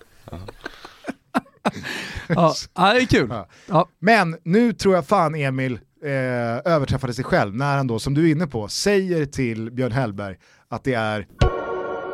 ja, 2.29 2.55
det 2.75 3.03
är 3.03 3.07
kul. 3.07 3.33
Ja. 3.67 3.89
Men 3.99 4.37
nu 4.45 4.73
tror 4.73 4.95
jag 4.95 5.07
fan 5.07 5.35
Emil 5.35 5.73
eh, 6.05 6.73
överträffade 6.73 7.15
sig 7.15 7.25
själv 7.25 7.57
när 7.57 7.77
han 7.77 7.87
då, 7.87 7.99
som 7.99 8.15
du 8.15 8.29
är 8.29 8.33
inne 8.33 8.47
på, 8.47 8.69
säger 8.69 9.27
till 9.27 9.71
Björn 9.71 9.93
Hellberg 9.93 10.37
att 10.69 10.85
det 10.85 10.95
är 10.95 11.27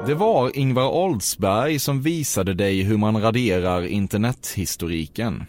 det 0.07 0.14
var 0.14 0.57
Ingvar 0.57 0.88
Oldsberg 0.88 1.79
som 1.79 2.03
visade 2.03 2.55
dig 2.55 2.83
hur 2.83 2.96
man 2.96 3.23
raderar 3.23 3.87
internethistoriken. 3.87 5.44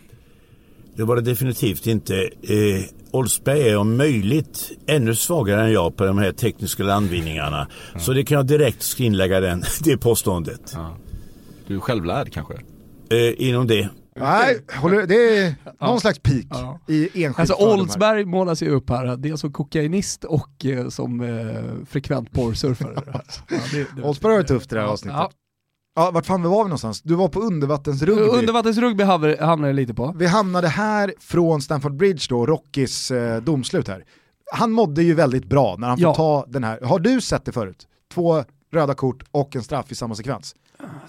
Det 0.95 1.03
var 1.03 1.15
det 1.15 1.21
definitivt 1.21 1.87
inte. 1.87 2.15
Eh, 2.41 2.83
Oldsberg 3.11 3.69
är 3.69 3.77
om 3.77 3.97
möjligt 3.97 4.71
ännu 4.87 5.15
svagare 5.15 5.61
än 5.61 5.71
jag 5.71 5.97
på 5.97 6.05
de 6.05 6.17
här 6.17 6.31
tekniska 6.31 6.83
landvinningarna. 6.83 7.67
Mm. 7.89 7.99
Så 7.99 8.13
det 8.13 8.23
kan 8.23 8.35
jag 8.35 8.47
direkt 8.47 8.81
skrinlägga 8.81 9.39
den, 9.39 9.63
det 9.83 9.97
påståendet. 9.97 10.71
Ja. 10.73 10.97
Du 11.71 11.77
är 11.77 11.79
självlärd 11.79 12.33
kanske? 12.33 12.53
Eh, 12.53 13.47
inom 13.47 13.67
det. 13.67 13.89
Nej, 14.15 14.59
det 15.07 15.37
är 15.37 15.55
någon 15.79 15.99
slags 15.99 16.19
peak 16.19 16.45
ja. 16.49 16.79
i 16.87 17.23
enskilt 17.23 17.39
Alltså 17.39 17.65
Oldsberg 17.65 18.25
målas 18.25 18.63
ju 18.63 18.69
upp 18.69 18.89
här, 18.89 19.17
dels 19.17 19.41
som 19.41 19.53
kokainist 19.53 20.23
och 20.23 20.65
eh, 20.65 20.89
som 20.89 21.21
eh, 21.21 21.85
frekvent 21.89 22.31
porrsurfare. 22.31 22.95
ja, 23.49 24.03
Oldsberg 24.03 24.31
har 24.31 24.41
det 24.41 24.47
tufft 24.47 24.71
i 24.71 24.75
det 24.75 24.81
här 24.81 24.87
avsnittet. 24.87 25.17
Ja. 25.17 25.31
Ja, 25.95 26.11
vart 26.11 26.25
fan 26.25 26.43
var 26.43 26.63
vi 26.63 26.69
någonstans? 26.69 27.01
Du 27.01 27.15
var 27.15 27.27
på 27.27 27.39
undervattensrugby. 27.39 28.21
Undervattensrugby 28.21 29.03
hamnade 29.03 29.67
jag 29.67 29.75
lite 29.75 29.93
på. 29.93 30.15
Vi 30.17 30.27
hamnade 30.27 30.67
här 30.67 31.13
från 31.19 31.61
Stamford 31.61 31.95
Bridge 31.95 32.25
då, 32.29 32.45
Rockys 32.45 33.11
eh, 33.11 33.41
domslut 33.41 33.87
här. 33.87 34.05
Han 34.51 34.71
mådde 34.71 35.03
ju 35.03 35.13
väldigt 35.13 35.45
bra 35.45 35.75
när 35.77 35.87
han 35.87 35.97
får 35.97 36.13
ta 36.13 36.45
den 36.47 36.63
här, 36.63 36.81
har 36.81 36.99
du 36.99 37.21
sett 37.21 37.45
det 37.45 37.51
förut? 37.51 37.87
Två 38.13 38.43
röda 38.71 38.93
kort 38.93 39.23
och 39.31 39.55
en 39.55 39.63
straff 39.63 39.91
i 39.91 39.95
samma 39.95 40.15
sekvens. 40.15 40.55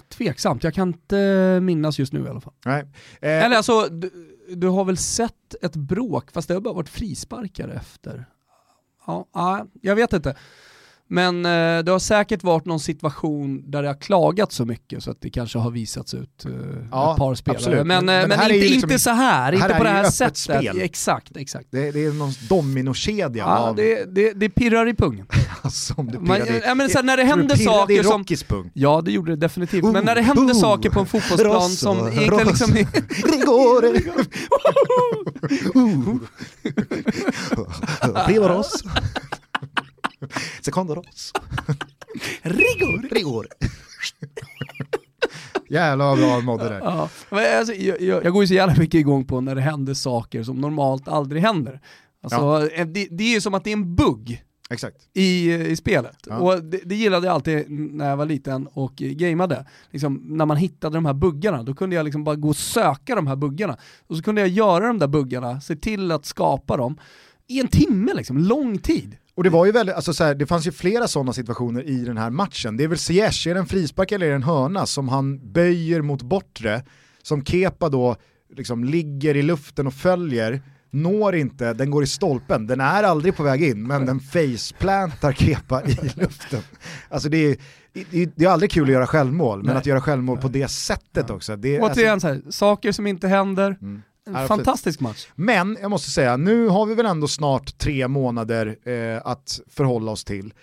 Tveksamt, 0.09 0.63
jag 0.63 0.73
kan 0.73 0.87
inte 0.87 1.59
minnas 1.61 1.99
just 1.99 2.13
nu 2.13 2.25
i 2.25 2.29
alla 2.29 2.41
fall. 2.41 2.53
Nej. 2.65 2.81
Eh. 3.21 3.45
Eller 3.45 3.55
alltså, 3.55 3.87
du, 3.87 4.37
du, 4.49 4.67
har 4.67 4.85
väl 4.85 4.97
sett 4.97 5.55
ett 5.61 5.75
bråk, 5.75 6.31
fast 6.31 6.47
det 6.47 6.53
har 6.53 6.61
bara 6.61 6.73
varit 6.73 6.89
frisparkar 6.89 7.69
efter. 7.69 8.25
Ja, 9.07 9.27
ja 9.33 9.65
jag 9.81 9.95
vet 9.95 10.13
inte. 10.13 10.35
Men 11.09 11.45
eh, 11.45 11.83
det 11.83 11.91
har 11.91 11.99
säkert 11.99 12.43
varit 12.43 12.65
någon 12.65 12.79
situation 12.79 13.71
där 13.71 13.81
det 13.81 13.87
har 13.89 13.95
klagat 13.95 14.51
så 14.51 14.65
mycket 14.65 15.03
så 15.03 15.11
att 15.11 15.21
det 15.21 15.29
kanske 15.29 15.59
har 15.59 15.71
visats 15.71 16.13
ut 16.13 16.45
eh, 16.45 16.51
ja, 16.91 17.11
ett 17.11 17.17
par 17.17 17.35
spelare. 17.35 17.57
Absolut. 17.57 17.87
Men, 17.87 18.05
men, 18.05 18.29
men 18.29 18.41
inte, 18.41 18.53
liksom, 18.53 18.89
inte 18.89 18.99
så 18.99 19.09
här, 19.09 19.51
här 19.51 19.53
inte 19.53 19.75
på 19.77 19.83
det 19.83 19.89
här 19.89 20.03
sättet. 20.03 20.37
Spel. 20.37 20.81
Exakt, 20.81 21.37
exakt. 21.37 21.67
Det, 21.71 21.91
det 21.91 22.05
är 22.05 22.11
någon 22.11 22.31
dominokedja 22.49 23.29
ja, 23.37 23.57
av... 23.57 23.75
Det, 23.75 24.15
det, 24.15 24.33
det 24.33 24.49
pirrar 24.49 24.87
i 24.87 24.93
pungen. 24.93 25.25
Som 25.71 26.11
det 26.11 26.19
Man, 26.19 26.39
ja, 26.65 26.75
men 26.75 26.89
så 26.89 26.97
här, 26.97 27.03
när 27.03 27.17
det 27.17 27.23
händer 27.23 27.55
saker 27.55 27.93
i 28.31 28.37
som... 28.37 28.47
pung? 28.47 28.71
Ja 28.73 29.01
det 29.01 29.11
gjorde 29.11 29.31
det 29.31 29.35
definitivt, 29.35 29.83
oh, 29.83 29.91
men 29.91 30.05
när 30.05 30.15
det 30.15 30.21
händer 30.21 30.53
oh, 30.53 30.59
saker 30.59 30.89
på 30.89 30.99
en 30.99 31.05
fotbollsplan 31.05 31.53
rosso, 31.53 31.75
som 31.75 32.07
egentligen 32.07 32.47
liksom... 32.47 32.73
Rigore! 33.31 33.99
Prima 38.25 38.47
Ross! 38.47 38.83
Secondo 40.73 40.95
Ross. 40.95 41.33
Rigor! 42.41 43.09
Rigor. 43.11 43.47
Jävlar 45.69 46.05
vad 46.05 46.17
bra 46.17 46.39
mådde 46.39 46.69
där. 46.69 46.79
Ja, 46.79 47.09
men 47.29 47.57
alltså, 47.57 47.73
jag, 47.73 48.01
jag, 48.01 48.25
jag, 48.25 48.33
går 48.33 48.43
ju 48.43 48.47
så 48.47 48.53
jävla 48.53 48.75
mycket 48.77 48.99
igång 48.99 49.25
på 49.25 49.41
när 49.41 49.55
det 49.55 49.61
händer 49.61 49.93
saker 49.93 50.43
som 50.43 50.61
normalt 50.61 51.07
aldrig 51.07 51.41
händer. 51.41 51.81
Alltså, 52.23 52.39
ja. 52.39 52.69
Eh, 52.69 52.87
det, 52.87 53.07
det, 53.11 53.23
är 53.23 53.33
ju 53.33 53.41
som 53.41 53.53
att 53.53 53.63
det 53.63 53.69
är 53.69 53.73
en 53.73 53.95
bugg 53.95 54.43
Exakt. 54.69 54.97
I, 55.13 55.53
i 55.53 55.75
spelet. 55.75 56.17
Ja. 56.27 56.37
Och 56.37 56.63
det, 56.63 56.81
det, 56.85 56.95
gillade 56.95 57.27
jag 57.27 57.33
alltid 57.33 57.65
när 57.69 58.09
jag 58.09 58.17
var 58.17 58.25
liten 58.25 58.67
och 58.67 58.95
gameade. 58.95 59.65
Liksom, 59.91 60.21
när 60.25 60.45
man 60.45 60.57
hittade 60.57 60.97
de 60.97 61.05
här 61.05 61.13
buggarna, 61.13 61.63
då 61.63 61.73
kunde 61.73 61.95
jag 61.95 62.03
liksom 62.03 62.23
bara 62.23 62.35
gå 62.35 62.49
och 62.49 62.57
söka 62.57 63.15
de 63.15 63.27
här 63.27 63.35
buggarna. 63.35 63.77
Och 64.07 64.17
så 64.17 64.23
kunde 64.23 64.41
jag 64.41 64.47
göra 64.47 64.87
de 64.87 64.99
där 64.99 65.07
buggarna, 65.07 65.61
se 65.61 65.75
till 65.75 66.11
att 66.11 66.25
skapa 66.25 66.77
dem 66.77 66.97
i 67.47 67.59
en 67.59 67.67
timme, 67.67 68.13
liksom, 68.13 68.37
lång 68.37 68.77
tid. 68.77 69.17
Och 69.35 69.43
det 69.43 69.49
var 69.49 69.65
ju 69.65 69.71
väldigt, 69.71 69.95
alltså 69.95 70.13
så 70.13 70.23
här, 70.23 70.35
det 70.35 70.45
fanns 70.45 70.67
ju 70.67 70.71
flera 70.71 71.07
sådana 71.07 71.33
situationer 71.33 71.83
i 71.83 72.05
den 72.05 72.17
här 72.17 72.29
matchen. 72.29 72.77
Det 72.77 72.83
är 72.83 72.87
väl 72.87 72.97
Ziyech, 72.97 73.47
är 73.47 73.53
det 73.53 73.59
en 73.59 73.65
frispark 73.65 74.11
eller 74.11 74.25
är 74.25 74.29
det 74.29 74.35
en 74.35 74.43
hörna 74.43 74.85
som 74.85 75.09
han 75.09 75.53
böjer 75.53 76.01
mot 76.01 76.21
bortre, 76.21 76.83
som 77.21 77.45
Kepa 77.45 77.89
då 77.89 78.15
liksom 78.55 78.83
ligger 78.83 79.37
i 79.37 79.41
luften 79.41 79.87
och 79.87 79.93
följer, 79.93 80.61
når 80.89 81.35
inte, 81.35 81.73
den 81.73 81.91
går 81.91 82.03
i 82.03 82.07
stolpen, 82.07 82.67
den 82.67 82.81
är 82.81 83.03
aldrig 83.03 83.35
på 83.35 83.43
väg 83.43 83.63
in, 83.63 83.87
men 83.87 84.05
den 84.05 84.19
faceplantar 84.19 85.31
Kepa 85.31 85.83
i 85.83 85.93
luften. 86.15 86.61
Alltså 87.09 87.29
det 87.29 87.37
är, 87.37 87.57
det 88.35 88.45
är 88.45 88.49
aldrig 88.49 88.71
kul 88.71 88.83
att 88.83 88.93
göra 88.93 89.07
självmål, 89.07 89.57
men 89.57 89.67
Nej. 89.67 89.77
att 89.77 89.85
göra 89.85 90.01
självmål 90.01 90.37
på 90.37 90.47
det 90.47 90.67
sättet 90.67 91.29
också. 91.29 91.55
Det, 91.55 91.79
Återigen, 91.79 92.13
alltså... 92.13 92.27
så 92.27 92.33
här, 92.33 92.41
saker 92.49 92.91
som 92.91 93.07
inte 93.07 93.27
händer, 93.27 93.77
mm. 93.81 94.01
En 94.25 94.47
fantastisk 94.47 94.99
match. 94.99 95.27
Men 95.35 95.77
jag 95.81 95.91
måste 95.91 96.09
säga, 96.11 96.37
nu 96.37 96.67
har 96.67 96.85
vi 96.85 96.95
väl 96.95 97.05
ändå 97.05 97.27
snart 97.27 97.77
tre 97.77 98.07
månader 98.07 98.77
eh, 98.89 99.21
att 99.27 99.59
förhålla 99.69 100.11
oss 100.11 100.23
till. 100.23 100.53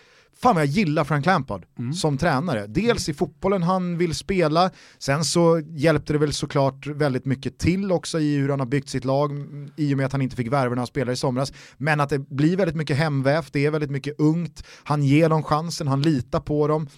fan 0.42 0.54
vad 0.54 0.62
jag 0.62 0.70
gillar 0.70 1.04
Frank 1.04 1.26
Lampard 1.26 1.66
mm. 1.78 1.92
som 1.92 2.18
tränare. 2.18 2.66
Dels 2.66 3.08
i 3.08 3.14
fotbollen 3.14 3.62
han 3.62 3.98
vill 3.98 4.14
spela, 4.14 4.70
sen 4.98 5.24
så 5.24 5.62
hjälpte 5.66 6.12
det 6.12 6.18
väl 6.18 6.32
såklart 6.32 6.86
väldigt 6.86 7.24
mycket 7.24 7.58
till 7.58 7.92
också 7.92 8.20
i 8.20 8.36
hur 8.36 8.48
han 8.48 8.60
har 8.60 8.66
byggt 8.66 8.88
sitt 8.88 9.04
lag 9.04 9.30
i 9.76 9.94
och 9.94 9.96
med 9.96 10.06
att 10.06 10.12
han 10.12 10.22
inte 10.22 10.36
fick 10.36 10.52
värva 10.52 10.74
några 10.74 10.86
spelare 10.86 11.12
i 11.12 11.16
somras. 11.16 11.52
Men 11.76 12.00
att 12.00 12.08
det 12.08 12.18
blir 12.18 12.56
väldigt 12.56 12.76
mycket 12.76 12.96
hemvävt, 12.96 13.52
det 13.52 13.66
är 13.66 13.70
väldigt 13.70 13.90
mycket 13.90 14.20
ungt, 14.20 14.64
han 14.84 15.02
ger 15.02 15.28
dem 15.28 15.42
chansen, 15.42 15.88
han 15.88 16.02
litar 16.02 16.40
på 16.40 16.68
dem 16.68 16.88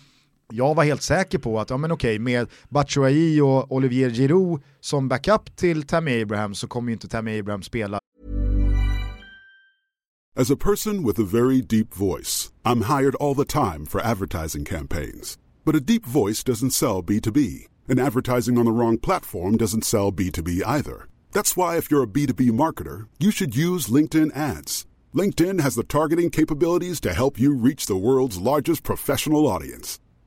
jag 0.53 0.75
var 0.75 0.85
helt 0.85 1.03
säker 1.03 1.39
på 1.39 1.61
att, 1.61 1.71
ja 1.71 1.77
men 1.77 1.93
okej, 1.93 2.19
med 2.19 2.49
Batshuayi 2.69 3.41
och 3.41 3.73
Olivier 3.73 4.11
Giroud 4.11 4.63
som 4.81 5.09
backup 5.09 5.57
till 5.57 5.83
Tammy 5.83 6.23
Abraham 6.23 6.55
så 6.55 6.69
kommer 6.69 6.89
ju 6.89 6.93
inte 6.93 7.09
Tammy 7.09 7.39
Abraham 7.39 7.63
spela. 7.63 7.99
As 10.35 10.51
a 10.51 10.57
person 10.57 11.05
with 11.05 11.21
a 11.21 11.25
very 11.25 11.61
deep 11.61 11.95
voice, 11.95 12.53
I'm 12.65 12.83
hired 12.83 13.15
all 13.17 13.35
the 13.35 13.45
time 13.45 13.85
for 13.85 14.01
advertising 14.01 14.65
campaigns. 14.65 15.39
But 15.65 15.77
a 15.77 15.81
deep 15.81 16.07
voice 16.07 16.43
doesn't 16.43 16.71
sell 16.71 17.03
B2B, 17.03 17.67
and 17.87 18.01
advertising 18.01 18.57
on 18.57 18.65
the 18.65 18.73
wrong 18.73 18.99
platform 18.99 19.59
doesn't 19.59 19.85
sell 19.85 20.11
B2B 20.11 20.63
either. 20.67 21.07
That's 21.33 21.55
why 21.55 21.77
if 21.77 21.91
you're 21.91 22.03
a 22.03 22.07
B2B 22.07 22.51
marketer, 22.51 23.09
you 23.19 23.31
should 23.31 23.55
use 23.55 23.89
LinkedIn 23.89 24.35
ads. 24.35 24.87
LinkedIn 25.15 25.61
has 25.61 25.75
the 25.75 25.85
targeting 25.85 26.31
capabilities 26.31 26.99
to 27.03 27.13
help 27.13 27.39
you 27.39 27.55
reach 27.55 27.85
the 27.85 27.97
world's 27.97 28.39
largest 28.39 28.83
professional 28.83 29.47
audience. 29.47 30.01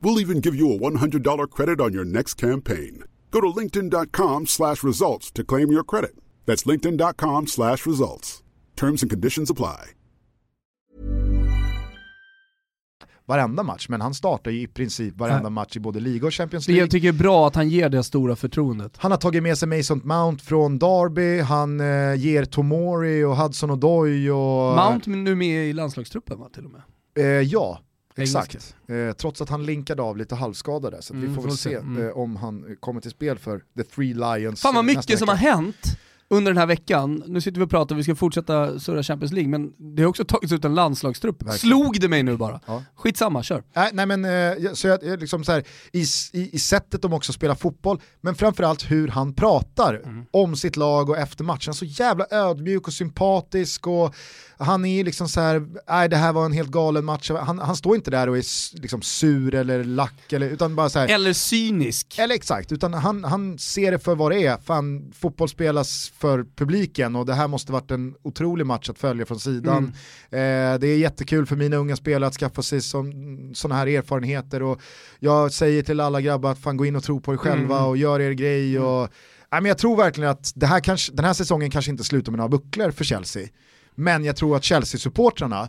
We'll 0.00 0.20
even 0.20 0.40
give 0.40 0.54
you 0.54 0.72
a 0.72 0.78
$100 0.78 1.50
credit 1.50 1.80
on 1.80 1.92
your 1.92 2.04
next 2.04 2.34
campaign. 2.40 3.04
Go 3.30 3.40
to 3.40 3.60
linkedin.com 3.60 4.46
slash 4.46 4.82
results 4.82 5.30
to 5.32 5.44
claim 5.44 5.72
your 5.72 5.84
credit. 5.84 6.14
That's 6.46 6.64
linkedin.com 6.64 7.46
slash 7.46 7.86
results. 7.86 8.42
Terms 8.76 9.02
and 9.02 9.10
conditions 9.10 9.50
apply. 9.50 9.94
Varenda 13.28 13.62
match, 13.62 13.88
men 13.88 14.00
han 14.00 14.14
startar 14.14 14.50
ju 14.50 14.60
i 14.60 14.66
princip 14.66 15.16
varenda 15.16 15.50
match 15.50 15.76
i 15.76 15.80
både 15.80 16.00
liga 16.00 16.26
och 16.26 16.34
Champions 16.34 16.68
League. 16.68 16.80
Jag 16.80 16.90
tycker 16.90 17.12
det 17.12 17.18
är 17.18 17.22
bra 17.22 17.46
att 17.46 17.54
han 17.54 17.68
ger 17.68 17.88
det 17.88 18.02
stora 18.02 18.36
förtroendet. 18.36 18.96
Han 18.96 19.10
har 19.10 19.18
tagit 19.18 19.42
med 19.42 19.58
sig 19.58 19.68
Mason 19.68 20.00
Mount 20.04 20.44
från 20.44 20.78
Derby, 20.78 21.40
han 21.40 21.80
eh, 21.80 22.14
ger 22.14 22.44
Tomori 22.44 23.24
och 23.24 23.36
Hudson 23.36 23.70
Odoi 23.70 24.30
och... 24.30 24.76
Mount 24.76 25.10
nu 25.10 25.34
med 25.34 25.68
i 25.68 25.72
landslagstruppen 25.72 26.38
va 26.38 26.48
till 26.54 26.64
och 26.64 26.70
med? 26.70 26.82
Eh, 27.18 27.24
ja, 27.24 27.80
Exakt, 28.22 28.76
eh, 28.88 29.12
trots 29.12 29.40
att 29.40 29.48
han 29.48 29.66
linkade 29.66 30.02
av 30.02 30.16
lite 30.16 30.34
halvskadad 30.34 30.92
där, 30.92 31.00
så 31.00 31.14
mm, 31.14 31.28
vi 31.28 31.34
får 31.34 31.42
väl 31.42 31.56
se 31.56 31.74
mm. 31.74 32.06
eh, 32.06 32.16
om 32.16 32.36
han 32.36 32.76
kommer 32.80 33.00
till 33.00 33.10
spel 33.10 33.38
för 33.38 33.62
The 33.76 33.82
Three 33.82 34.14
Lions 34.14 34.60
Fan 34.60 34.74
vad 34.74 34.84
mycket 34.84 35.18
som 35.18 35.28
har 35.28 35.36
hänt 35.36 35.98
under 36.30 36.50
den 36.52 36.58
här 36.58 36.66
veckan, 36.66 37.22
nu 37.26 37.40
sitter 37.40 37.58
vi 37.58 37.66
och 37.66 37.70
pratar, 37.70 37.94
vi 37.96 38.02
ska 38.02 38.14
fortsätta 38.14 38.78
surra 38.78 39.02
Champions 39.02 39.32
League, 39.32 39.50
men 39.50 39.72
det 39.94 40.02
har 40.02 40.08
också 40.08 40.24
tagits 40.24 40.52
ut 40.52 40.64
en 40.64 40.74
landslagstrupp. 40.74 41.42
Verkligen. 41.42 41.58
Slog 41.58 42.00
det 42.00 42.08
mig 42.08 42.22
nu 42.22 42.36
bara? 42.36 42.60
Ja. 42.66 42.84
Skitsamma, 42.94 43.42
kör. 43.42 43.62
Nej, 43.72 43.90
nej 43.92 44.06
men 44.06 44.24
eh, 44.24 44.72
så 44.72 44.88
jag, 44.88 45.20
liksom 45.20 45.44
så 45.44 45.52
här, 45.52 45.64
i, 45.92 46.04
i, 46.32 46.50
i 46.52 46.58
sättet 46.58 47.02
de 47.02 47.12
också 47.12 47.32
spelar 47.32 47.54
fotboll, 47.54 48.00
men 48.20 48.34
framförallt 48.34 48.90
hur 48.90 49.08
han 49.08 49.34
pratar 49.34 49.94
mm. 50.04 50.24
om 50.30 50.56
sitt 50.56 50.76
lag 50.76 51.10
och 51.10 51.18
efter 51.18 51.44
matchen. 51.44 51.74
Så 51.74 51.84
jävla 51.84 52.26
ödmjuk 52.30 52.86
och 52.86 52.92
sympatisk 52.92 53.86
och 53.86 54.14
han 54.58 54.84
är 54.84 55.04
liksom 55.04 55.28
så 55.28 55.40
här, 55.40 55.66
nej 55.88 56.08
det 56.08 56.16
här 56.16 56.32
var 56.32 56.44
en 56.44 56.52
helt 56.52 56.70
galen 56.70 57.04
match. 57.04 57.30
Han, 57.30 57.58
han 57.58 57.76
står 57.76 57.96
inte 57.96 58.10
där 58.10 58.28
och 58.28 58.38
är 58.38 58.44
liksom 58.80 59.02
sur 59.02 59.54
eller 59.54 59.84
lack 59.84 60.32
eller, 60.32 60.48
utan 60.48 60.76
bara 60.76 60.88
så 60.88 60.98
här, 60.98 61.08
Eller 61.08 61.32
cynisk. 61.32 62.18
Eller 62.18 62.34
exakt, 62.34 62.72
utan 62.72 62.94
han, 62.94 63.24
han 63.24 63.58
ser 63.58 63.92
det 63.92 63.98
för 63.98 64.14
vad 64.14 64.32
det 64.32 64.46
är. 64.46 64.56
Fan, 64.56 65.12
fotboll 65.18 65.48
spelas 65.48 66.12
för 66.18 66.46
publiken 66.56 67.16
och 67.16 67.26
det 67.26 67.34
här 67.34 67.48
måste 67.48 67.72
varit 67.72 67.90
en 67.90 68.14
otrolig 68.22 68.66
match 68.66 68.90
att 68.90 68.98
följa 68.98 69.26
från 69.26 69.40
sidan. 69.40 69.92
Mm. 70.30 70.74
Eh, 70.74 70.80
det 70.80 70.86
är 70.86 70.98
jättekul 70.98 71.46
för 71.46 71.56
mina 71.56 71.76
unga 71.76 71.96
spelare 71.96 72.28
att 72.28 72.36
skaffa 72.36 72.62
sig 72.62 72.80
sådana 72.80 73.74
här 73.74 73.86
erfarenheter 73.86 74.62
och 74.62 74.80
jag 75.18 75.52
säger 75.52 75.82
till 75.82 76.00
alla 76.00 76.20
grabbar 76.20 76.50
att 76.50 76.58
fan 76.58 76.76
gå 76.76 76.86
in 76.86 76.96
och 76.96 77.02
tro 77.02 77.20
på 77.20 77.32
er 77.32 77.36
själva 77.36 77.76
mm. 77.76 77.88
och 77.88 77.96
gör 77.96 78.20
er 78.20 78.32
grej. 78.32 78.76
Mm. 78.76 78.88
Och, 78.88 79.08
nej, 79.52 79.60
men 79.60 79.64
jag 79.64 79.78
tror 79.78 79.96
verkligen 79.96 80.30
att 80.30 80.52
det 80.54 80.66
här 80.66 80.80
kanske, 80.80 81.12
den 81.12 81.24
här 81.24 81.32
säsongen 81.32 81.70
kanske 81.70 81.90
inte 81.90 82.04
slutar 82.04 82.32
med 82.32 82.38
några 82.38 82.48
bucklor 82.48 82.90
för 82.90 83.04
Chelsea. 83.04 83.48
Men 83.98 84.24
jag 84.24 84.36
tror 84.36 84.56
att 84.56 84.64
Chelsea-supportrarna 84.64 85.68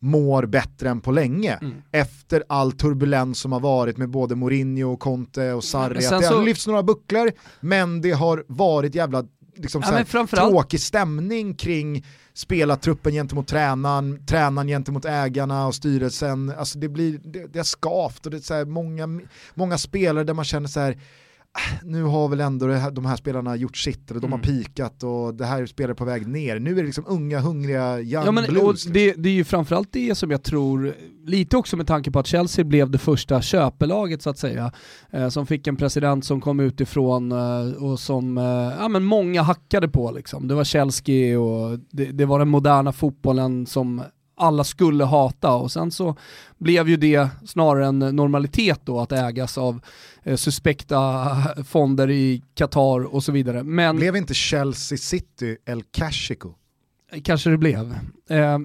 mår 0.00 0.46
bättre 0.46 0.88
än 0.88 1.00
på 1.00 1.12
länge 1.12 1.58
mm. 1.62 1.82
efter 1.92 2.44
all 2.48 2.72
turbulens 2.72 3.38
som 3.38 3.52
har 3.52 3.60
varit 3.60 3.96
med 3.96 4.10
både 4.10 4.34
Mourinho, 4.34 4.96
Conte 4.96 5.52
och 5.52 5.64
Sarri. 5.64 6.00
Det 6.00 6.14
har 6.14 6.22
så... 6.22 6.42
lyfts 6.42 6.66
några 6.66 6.82
bucklor 6.82 7.32
men 7.60 8.00
det 8.00 8.10
har 8.10 8.44
varit 8.48 8.94
jävla 8.94 9.24
liksom, 9.56 9.82
ja, 9.86 10.04
framförallt... 10.04 10.50
tråkig 10.50 10.80
stämning 10.80 11.54
kring 11.54 12.06
spelartruppen 12.34 13.12
gentemot 13.12 13.46
tränaren, 13.46 14.26
tränaren 14.26 14.68
gentemot 14.68 15.04
ägarna 15.04 15.66
och 15.66 15.74
styrelsen. 15.74 16.52
Alltså 16.58 16.78
det, 16.78 16.88
blir, 16.88 17.20
det, 17.24 17.46
det 17.52 17.58
har 17.58 17.64
skavt 17.64 18.26
och 18.26 18.30
det 18.30 18.36
är 18.36 18.40
så 18.40 18.54
här, 18.54 18.64
många, 18.64 19.20
många 19.54 19.78
spelare 19.78 20.24
där 20.24 20.34
man 20.34 20.44
känner 20.44 20.68
så 20.68 20.80
här 20.80 20.98
nu 21.84 22.02
har 22.02 22.28
väl 22.28 22.40
ändå 22.40 22.72
här, 22.72 22.90
de 22.90 23.06
här 23.06 23.16
spelarna 23.16 23.56
gjort 23.56 23.76
sitt, 23.76 24.10
och 24.10 24.20
de 24.20 24.26
mm. 24.26 24.32
har 24.32 24.38
pikat 24.38 25.02
och 25.02 25.34
det 25.34 25.46
här 25.46 25.62
är 25.62 25.66
spelare 25.66 25.94
på 25.94 26.04
väg 26.04 26.28
ner. 26.28 26.58
Nu 26.58 26.70
är 26.70 26.76
det 26.76 26.82
liksom 26.82 27.04
unga, 27.06 27.40
hungriga 27.40 28.00
young 28.00 28.24
ja, 28.24 28.32
men, 28.32 28.44
blues. 28.44 28.72
Liksom. 28.72 28.92
Det, 28.92 29.12
det, 29.12 29.28
är 29.28 29.32
ju 29.32 29.44
framförallt 29.44 29.92
det 29.92 30.14
som 30.14 30.30
jag 30.30 30.42
tror, 30.42 30.94
lite 31.24 31.56
också 31.56 31.76
med 31.76 31.86
tanke 31.86 32.10
på 32.10 32.18
att 32.18 32.26
Chelsea 32.26 32.64
blev 32.64 32.90
det 32.90 32.98
första 32.98 33.42
köpelaget 33.42 34.22
så 34.22 34.30
att 34.30 34.38
säga, 34.38 34.72
eh, 35.12 35.28
som 35.28 35.46
fick 35.46 35.66
en 35.66 35.76
president 35.76 36.24
som 36.24 36.40
kom 36.40 36.60
utifrån 36.60 37.32
eh, 37.32 37.82
och 37.82 38.00
som 38.00 38.38
eh, 38.38 38.44
ja, 38.78 38.88
men 38.88 39.04
många 39.04 39.42
hackade 39.42 39.88
på. 39.88 40.10
Liksom. 40.10 40.48
Det 40.48 40.54
var 40.54 40.64
Chelsea 40.64 41.40
och 41.40 41.78
det, 41.90 42.04
det 42.04 42.24
var 42.24 42.38
den 42.38 42.48
moderna 42.48 42.92
fotbollen 42.92 43.66
som 43.66 44.02
alla 44.38 44.64
skulle 44.64 45.04
hata 45.04 45.52
och 45.54 45.72
sen 45.72 45.90
så 45.90 46.16
blev 46.58 46.88
ju 46.88 46.96
det 46.96 47.28
snarare 47.46 47.86
en 47.86 47.98
normalitet 47.98 48.80
då 48.84 49.00
att 49.00 49.12
ägas 49.12 49.58
av 49.58 49.80
eh, 50.22 50.36
suspekta 50.36 51.36
fonder 51.64 52.10
i 52.10 52.42
Qatar 52.54 53.14
och 53.14 53.24
så 53.24 53.32
vidare. 53.32 53.62
Men 53.62 53.96
blev 53.96 54.16
inte 54.16 54.34
Chelsea 54.34 54.98
City 54.98 55.56
El 55.66 55.82
Cashico? 55.82 56.54
Kanske 57.22 57.50
det 57.50 57.58
blev. 57.58 57.98
Eh, 58.30 58.58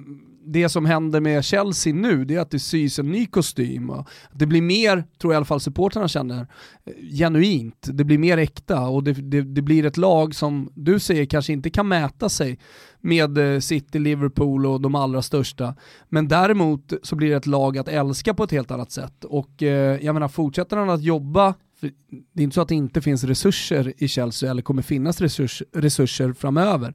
det 0.46 0.68
som 0.68 0.86
händer 0.86 1.20
med 1.20 1.44
Chelsea 1.44 1.94
nu 1.94 2.24
det 2.24 2.34
är 2.34 2.40
att 2.40 2.50
det 2.50 2.58
sys 2.58 2.98
en 2.98 3.12
ny 3.12 3.26
kostym. 3.26 3.92
Det 4.32 4.46
blir 4.46 4.62
mer, 4.62 5.04
tror 5.18 5.32
jag 5.32 5.36
i 5.36 5.36
alla 5.36 5.44
fall 5.44 5.60
supportrarna 5.60 6.08
känner, 6.08 6.46
eh, 6.84 6.92
genuint. 7.18 7.88
Det 7.92 8.04
blir 8.04 8.18
mer 8.18 8.38
äkta 8.38 8.80
och 8.80 9.04
det, 9.04 9.12
det, 9.12 9.42
det, 9.42 9.62
blir 9.62 9.86
ett 9.86 9.96
lag 9.96 10.34
som 10.34 10.70
du 10.74 10.98
säger 10.98 11.26
kanske 11.26 11.52
inte 11.52 11.70
kan 11.70 11.88
mäta 11.88 12.28
sig 12.28 12.58
med 13.00 13.38
eh, 13.38 13.60
City, 13.60 13.98
Liverpool 13.98 14.66
och 14.66 14.80
de 14.80 14.94
allra 14.94 15.22
största. 15.22 15.74
Men 16.08 16.28
däremot 16.28 16.92
så 17.02 17.16
blir 17.16 17.30
det 17.30 17.36
ett 17.36 17.46
lag 17.46 17.78
att 17.78 17.88
älska 17.88 18.34
på 18.34 18.44
ett 18.44 18.50
helt 18.50 18.70
annat 18.70 18.92
sätt. 18.92 19.24
Och 19.24 19.62
eh, 19.62 20.04
jag 20.04 20.14
menar, 20.14 20.28
fortsätter 20.28 20.76
han 20.76 20.90
att 20.90 21.02
jobba 21.02 21.54
det 22.32 22.42
är 22.42 22.44
inte 22.44 22.54
så 22.54 22.60
att 22.60 22.68
det 22.68 22.74
inte 22.74 23.00
finns 23.00 23.24
resurser 23.24 23.92
i 23.96 24.08
Chelsea 24.08 24.50
eller 24.50 24.62
kommer 24.62 24.82
finnas 24.82 25.20
resurs, 25.20 25.62
resurser 25.72 26.32
framöver. 26.32 26.94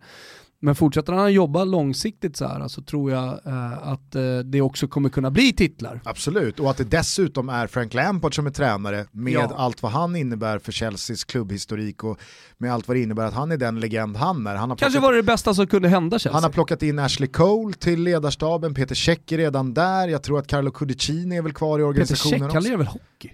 Men 0.61 0.75
fortsätter 0.75 1.13
han 1.13 1.33
jobba 1.33 1.63
långsiktigt 1.63 2.37
så 2.37 2.47
här 2.47 2.67
så 2.67 2.81
tror 2.81 3.11
jag 3.11 3.27
eh, 3.45 3.87
att 3.87 4.15
eh, 4.15 4.37
det 4.37 4.61
också 4.61 4.87
kommer 4.87 5.09
kunna 5.09 5.31
bli 5.31 5.53
titlar. 5.53 6.01
Absolut, 6.03 6.59
och 6.59 6.69
att 6.69 6.77
det 6.77 6.83
dessutom 6.83 7.49
är 7.49 7.67
Frank 7.67 7.93
Lampard 7.93 8.35
som 8.35 8.45
är 8.45 8.51
tränare 8.51 9.05
med 9.11 9.33
ja. 9.33 9.53
allt 9.57 9.83
vad 9.83 9.91
han 9.91 10.15
innebär 10.15 10.59
för 10.59 10.71
Chelseas 10.71 11.23
klubbhistorik 11.23 12.03
och 12.03 12.19
med 12.57 12.73
allt 12.73 12.87
vad 12.87 12.97
det 12.97 13.01
innebär 13.01 13.25
att 13.25 13.33
han 13.33 13.51
är 13.51 13.57
den 13.57 13.79
legend 13.79 14.17
han 14.17 14.47
är. 14.47 14.55
Han 14.55 14.69
har 14.69 14.77
Kanske 14.77 14.99
var 14.99 15.11
det 15.11 15.19
det 15.19 15.23
bästa 15.23 15.53
som 15.53 15.67
kunde 15.67 15.89
hända 15.89 16.19
Chelsea. 16.19 16.33
Han 16.33 16.43
har 16.43 16.49
plockat 16.49 16.83
in 16.83 16.99
Ashley 16.99 17.29
Cole 17.29 17.73
till 17.73 18.03
ledarstaben, 18.03 18.73
Peter 18.73 18.95
Cech 18.95 19.19
är 19.31 19.37
redan 19.37 19.73
där, 19.73 20.07
jag 20.07 20.23
tror 20.23 20.39
att 20.39 20.47
Carlo 20.47 20.71
Cudicini 20.71 21.37
är 21.37 21.41
väl 21.41 21.53
kvar 21.53 21.79
i 21.79 21.83
organisationen 21.83 22.39
Peter 22.39 22.61
Cech, 22.61 22.69
han 22.71 22.77
väl 22.77 22.87
hockey? 22.87 23.29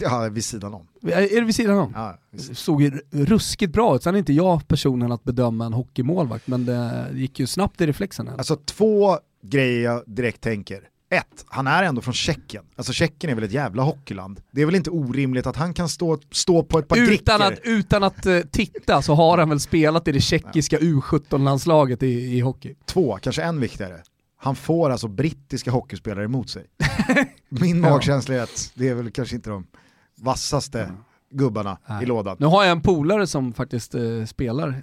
Ja, 0.00 0.28
vid 0.28 0.44
sidan 0.44 0.74
om. 0.74 0.86
Är 1.02 1.40
det 1.40 1.46
vid 1.46 1.54
sidan 1.54 1.78
om? 1.78 1.92
Ja, 1.94 2.18
det 2.30 2.54
såg 2.54 2.82
ju 2.82 3.00
ruskigt 3.10 3.72
bra 3.72 3.96
ut. 3.96 4.02
Sen 4.02 4.14
är 4.14 4.18
inte 4.18 4.32
jag 4.32 4.68
personen 4.68 5.12
att 5.12 5.24
bedöma 5.24 5.66
en 5.66 5.72
hockeymålvakt, 5.72 6.46
men 6.46 6.66
det 6.66 7.08
gick 7.12 7.40
ju 7.40 7.46
snabbt 7.46 7.80
i 7.80 7.86
reflexen. 7.86 8.28
Alltså 8.28 8.56
två 8.56 9.18
grejer 9.42 9.84
jag 9.84 10.02
direkt 10.06 10.40
tänker. 10.40 10.88
Ett, 11.10 11.44
han 11.46 11.66
är 11.66 11.82
ändå 11.82 12.00
från 12.00 12.14
Tjeckien. 12.14 12.64
Alltså 12.76 12.92
Tjeckien 12.92 13.30
är 13.30 13.34
väl 13.34 13.44
ett 13.44 13.52
jävla 13.52 13.82
hockeyland. 13.82 14.40
Det 14.50 14.62
är 14.62 14.66
väl 14.66 14.74
inte 14.74 14.90
orimligt 14.90 15.46
att 15.46 15.56
han 15.56 15.74
kan 15.74 15.88
stå, 15.88 16.18
stå 16.30 16.62
på 16.62 16.78
ett 16.78 16.88
par 16.88 16.98
utan 16.98 17.42
att, 17.42 17.58
utan 17.62 18.02
att 18.02 18.26
uh, 18.26 18.40
titta 18.40 19.02
så 19.02 19.14
har 19.14 19.38
han 19.38 19.48
väl 19.48 19.60
spelat 19.60 20.08
i 20.08 20.12
det 20.12 20.20
tjeckiska 20.20 20.78
U17-landslaget 20.78 22.02
i, 22.02 22.36
i 22.36 22.40
hockey. 22.40 22.74
Två, 22.84 23.18
kanske 23.22 23.42
än 23.42 23.60
viktigare. 23.60 24.02
han 24.38 24.56
får 24.56 24.90
alltså 24.90 25.08
brittiska 25.08 25.70
hockeyspelare 25.70 26.24
emot 26.24 26.50
sig. 26.50 26.66
Min 27.48 27.80
magkänsla 27.80 28.34
är 28.34 28.40
att 28.40 28.72
det 28.74 28.88
är 28.88 28.94
väl 28.94 29.10
kanske 29.10 29.36
inte 29.36 29.50
de 29.50 29.66
vassaste 30.16 30.92
gubbarna 31.30 31.78
Nej. 31.86 32.02
i 32.02 32.06
lådan. 32.06 32.36
Nu 32.40 32.46
har 32.46 32.62
jag 32.62 32.72
en 32.72 32.80
polare 32.80 33.26
som 33.26 33.52
faktiskt 33.52 33.94
eh, 33.94 34.24
spelar 34.26 34.82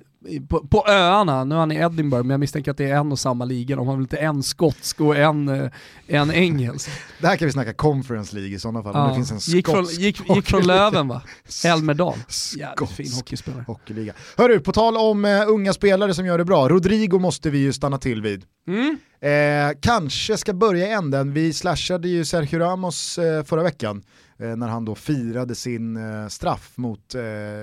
på, 0.49 0.67
på 0.67 0.85
öarna, 0.87 1.43
nu 1.43 1.55
är 1.55 1.59
han 1.59 1.71
i 1.71 1.75
Edinburgh, 1.75 2.23
men 2.23 2.29
jag 2.29 2.39
misstänker 2.39 2.71
att 2.71 2.77
det 2.77 2.89
är 2.89 2.95
en 2.95 3.11
och 3.11 3.19
samma 3.19 3.45
liga. 3.45 3.75
De 3.75 3.87
har 3.87 3.95
väl 3.95 4.01
inte 4.01 4.17
en 4.17 4.43
skotsk 4.43 5.01
och 5.01 5.17
en, 5.17 5.47
eh, 5.47 5.71
en 6.07 6.31
engelsk. 6.31 6.89
Det 7.19 7.27
här 7.27 7.35
kan 7.35 7.45
vi 7.45 7.51
snacka 7.51 7.73
Conference 7.73 8.35
League 8.35 8.55
i 8.55 8.59
sådana 8.59 8.83
fall, 8.83 8.91
ja. 8.95 9.07
det 9.07 9.15
finns 9.15 9.31
en 9.31 9.55
gick 9.55 9.67
från, 9.67 9.85
gick, 9.85 10.29
gick 10.29 10.45
från 10.45 10.67
Löven 10.67 11.07
va? 11.07 11.21
Elmerdal. 11.65 12.15
Jävligt 12.57 12.89
fin 12.89 13.11
hockeyspelare. 13.15 13.63
Hockeyliga. 13.67 14.13
Hörru, 14.37 14.59
på 14.59 14.71
tal 14.71 14.97
om 14.97 15.25
uh, 15.25 15.49
unga 15.49 15.73
spelare 15.73 16.13
som 16.13 16.25
gör 16.25 16.37
det 16.37 16.45
bra, 16.45 16.69
Rodrigo 16.69 17.19
måste 17.19 17.49
vi 17.49 17.57
ju 17.57 17.73
stanna 17.73 17.97
till 17.97 18.21
vid. 18.21 18.45
Mm. 18.67 18.97
Eh, 19.23 19.77
kanske 19.79 20.37
ska 20.37 20.53
börja 20.53 20.87
i 20.87 20.91
änden, 20.91 21.33
vi 21.33 21.53
slashade 21.53 22.07
ju 22.07 22.25
Sergio 22.25 22.59
Ramos 22.59 23.17
eh, 23.17 23.43
förra 23.43 23.63
veckan 23.63 24.03
eh, 24.39 24.55
när 24.55 24.67
han 24.67 24.85
då 24.85 24.95
firade 24.95 25.55
sin 25.55 25.97
eh, 25.97 26.27
straff 26.27 26.71
mot 26.75 27.15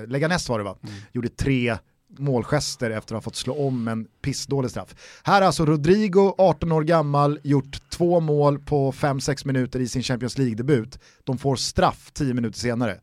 Leganes 0.07 0.49
var 0.49 0.57
det 0.57 0.63
va? 0.63 0.77
Mm. 0.83 0.95
Gjorde 1.11 1.29
tre 1.29 1.77
målgester 2.17 2.91
efter 2.91 3.15
att 3.15 3.17
ha 3.17 3.21
fått 3.21 3.35
slå 3.35 3.67
om 3.67 3.87
en 3.87 4.07
pissdålig 4.21 4.71
straff. 4.71 4.95
Här 5.23 5.41
har 5.41 5.47
alltså 5.47 5.65
Rodrigo, 5.65 6.35
18 6.37 6.71
år 6.71 6.83
gammal, 6.83 7.39
gjort 7.43 7.89
två 7.89 8.19
mål 8.19 8.59
på 8.59 8.91
5-6 8.91 9.47
minuter 9.47 9.79
i 9.79 9.87
sin 9.87 10.03
Champions 10.03 10.37
League-debut. 10.37 10.99
De 11.23 11.37
får 11.37 11.55
straff 11.55 12.11
10 12.13 12.33
minuter 12.33 12.59
senare. 12.59 12.97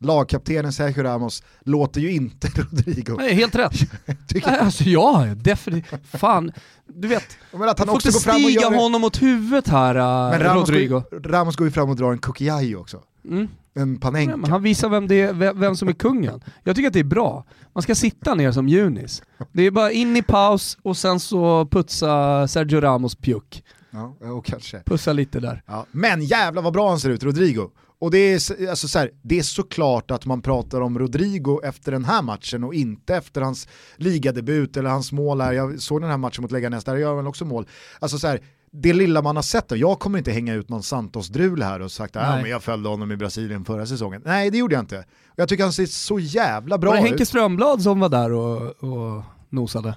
Lagkaptenen 0.00 0.72
Sergio 0.72 1.02
Ramos 1.02 1.42
låter 1.60 2.00
ju 2.00 2.10
inte 2.10 2.48
Rodrigo. 2.54 3.16
Nej, 3.18 3.34
helt 3.34 3.54
rätt. 3.54 3.72
Nej, 4.06 4.58
alltså 4.58 4.84
ja, 4.84 5.26
definitivt. 5.36 6.06
Fan, 6.06 6.52
du 6.86 7.08
vet. 7.08 7.38
Men 7.52 7.68
att 7.68 7.78
han 7.78 7.88
också 7.88 8.10
går 8.10 8.20
fram 8.20 8.34
och 8.34 8.40
stiga 8.40 8.60
gör... 8.60 8.74
honom 8.74 9.00
mot 9.00 9.22
huvudet 9.22 9.68
här, 9.68 9.94
Men 10.30 10.40
Ramos 10.40 10.68
Rodrigo. 10.68 11.02
Går, 11.10 11.20
Ramos 11.20 11.56
går 11.56 11.66
ju 11.66 11.70
fram 11.70 11.90
och 11.90 11.96
drar 11.96 12.12
en 12.12 12.18
Kukiai 12.18 12.74
också. 12.74 13.02
Mm 13.24 13.48
en 13.74 14.00
Panenka. 14.00 14.38
Ja, 14.42 14.48
han 14.48 14.62
visar 14.62 14.88
vem, 14.88 15.08
det 15.08 15.20
är, 15.20 15.54
vem 15.54 15.76
som 15.76 15.88
är 15.88 15.92
kungen. 15.92 16.40
Jag 16.62 16.76
tycker 16.76 16.86
att 16.86 16.92
det 16.92 17.00
är 17.00 17.04
bra. 17.04 17.44
Man 17.74 17.82
ska 17.82 17.94
sitta 17.94 18.34
ner 18.34 18.52
som 18.52 18.68
Junis. 18.68 19.22
Det 19.52 19.62
är 19.62 19.70
bara 19.70 19.92
in 19.92 20.16
i 20.16 20.22
paus 20.22 20.78
och 20.82 20.96
sen 20.96 21.20
så 21.20 21.68
putsa 21.70 22.48
Sergio 22.48 22.80
Ramos 22.80 23.14
pjuck. 23.14 23.64
Ja, 23.90 24.16
och 24.30 24.44
kanske. 24.44 24.82
Pussa 24.86 25.12
lite 25.12 25.40
där. 25.40 25.62
Ja. 25.66 25.86
Men 25.90 26.24
jävla 26.24 26.60
vad 26.60 26.72
bra 26.72 26.88
han 26.88 27.00
ser 27.00 27.10
ut, 27.10 27.22
Rodrigo. 27.22 27.70
Och 27.98 28.10
det 28.10 28.18
är, 28.18 28.68
alltså 28.70 28.88
så 28.88 28.98
här, 28.98 29.10
det 29.22 29.38
är 29.38 29.42
såklart 29.42 30.10
att 30.10 30.26
man 30.26 30.42
pratar 30.42 30.80
om 30.80 30.98
Rodrigo 30.98 31.60
efter 31.64 31.92
den 31.92 32.04
här 32.04 32.22
matchen 32.22 32.64
och 32.64 32.74
inte 32.74 33.16
efter 33.16 33.40
hans 33.40 33.68
ligadebut 33.96 34.76
eller 34.76 34.90
hans 34.90 35.12
mål 35.12 35.40
här. 35.40 35.52
Jag 35.52 35.80
såg 35.80 36.00
den 36.00 36.10
här 36.10 36.16
matchen 36.16 36.42
mot 36.42 36.52
Leganes, 36.52 36.84
där 36.84 36.96
gör 36.96 37.16
han 37.16 37.26
också 37.26 37.44
mål. 37.44 37.68
Alltså 37.98 38.18
så 38.18 38.26
här, 38.26 38.40
det 38.76 38.92
lilla 38.92 39.22
man 39.22 39.36
har 39.36 39.42
sett 39.42 39.68
då, 39.68 39.76
jag 39.76 39.98
kommer 39.98 40.18
inte 40.18 40.32
hänga 40.32 40.54
ut 40.54 40.68
någon 40.68 40.82
Santos-drul 40.82 41.62
här 41.62 41.80
och 41.80 41.92
sagt 41.92 42.16
att 42.16 42.40
ja, 42.40 42.48
jag 42.48 42.62
följde 42.62 42.88
honom 42.88 43.12
i 43.12 43.16
Brasilien 43.16 43.64
förra 43.64 43.86
säsongen. 43.86 44.22
Nej 44.24 44.50
det 44.50 44.58
gjorde 44.58 44.74
jag 44.74 44.82
inte. 44.82 45.04
Jag 45.36 45.48
tycker 45.48 45.62
han 45.62 45.72
ser 45.72 45.86
så 45.86 46.18
jävla 46.18 46.78
bra 46.78 46.90
ut. 46.90 46.94
Var 46.96 47.02
det 47.02 47.08
Henke 47.08 47.26
Strömblad 47.26 47.82
som 47.82 48.00
var 48.00 48.08
där 48.08 48.32
och, 48.32 48.62
och 48.82 49.22
nosade? 49.48 49.94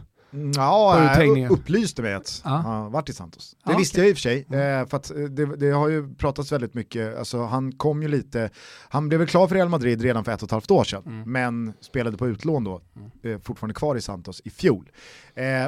Ja, 0.55 1.15
upplyste 1.49 2.01
mig 2.01 2.13
att 2.13 2.41
ja. 2.45 2.49
han 2.49 2.91
varit 2.91 3.09
i 3.09 3.13
Santos. 3.13 3.55
Det 3.65 3.71
ja, 3.71 3.77
visste 3.77 3.97
okay. 3.97 4.03
jag 4.03 4.09
i 4.09 4.13
och 4.13 4.17
för 4.17 4.21
sig, 4.21 4.45
mm. 4.49 4.87
för 4.87 4.97
att 4.97 5.11
det, 5.29 5.45
det, 5.45 5.71
har 5.71 5.89
ju 5.89 6.15
pratats 6.15 6.51
väldigt 6.51 6.73
mycket, 6.73 7.17
alltså 7.17 7.43
han 7.43 7.71
kom 7.71 8.01
ju 8.01 8.07
lite, 8.07 8.49
han 8.89 9.07
blev 9.07 9.19
väl 9.19 9.27
klar 9.27 9.47
för 9.47 9.55
Real 9.55 9.69
Madrid 9.69 10.01
redan 10.01 10.23
för 10.23 10.31
ett 10.31 10.41
och 10.41 10.47
ett 10.47 10.51
halvt 10.51 10.71
år 10.71 10.83
sedan, 10.83 11.03
mm. 11.05 11.31
men 11.31 11.73
spelade 11.81 12.17
på 12.17 12.27
utlån 12.27 12.63
då, 12.63 12.81
mm. 13.23 13.41
fortfarande 13.41 13.73
kvar 13.73 13.95
i 13.95 14.01
Santos 14.01 14.41
i 14.45 14.49
fjol. 14.49 14.89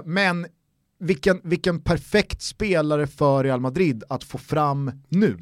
Men 0.04 0.46
vilken, 1.00 1.42
vilken 1.44 1.80
perfekt 1.80 2.42
spelare 2.42 3.08
för 3.08 3.44
Real 3.44 3.60
Madrid 3.60 4.04
att 4.10 4.24
få 4.24 4.38
fram 4.38 4.92
nu. 5.10 5.38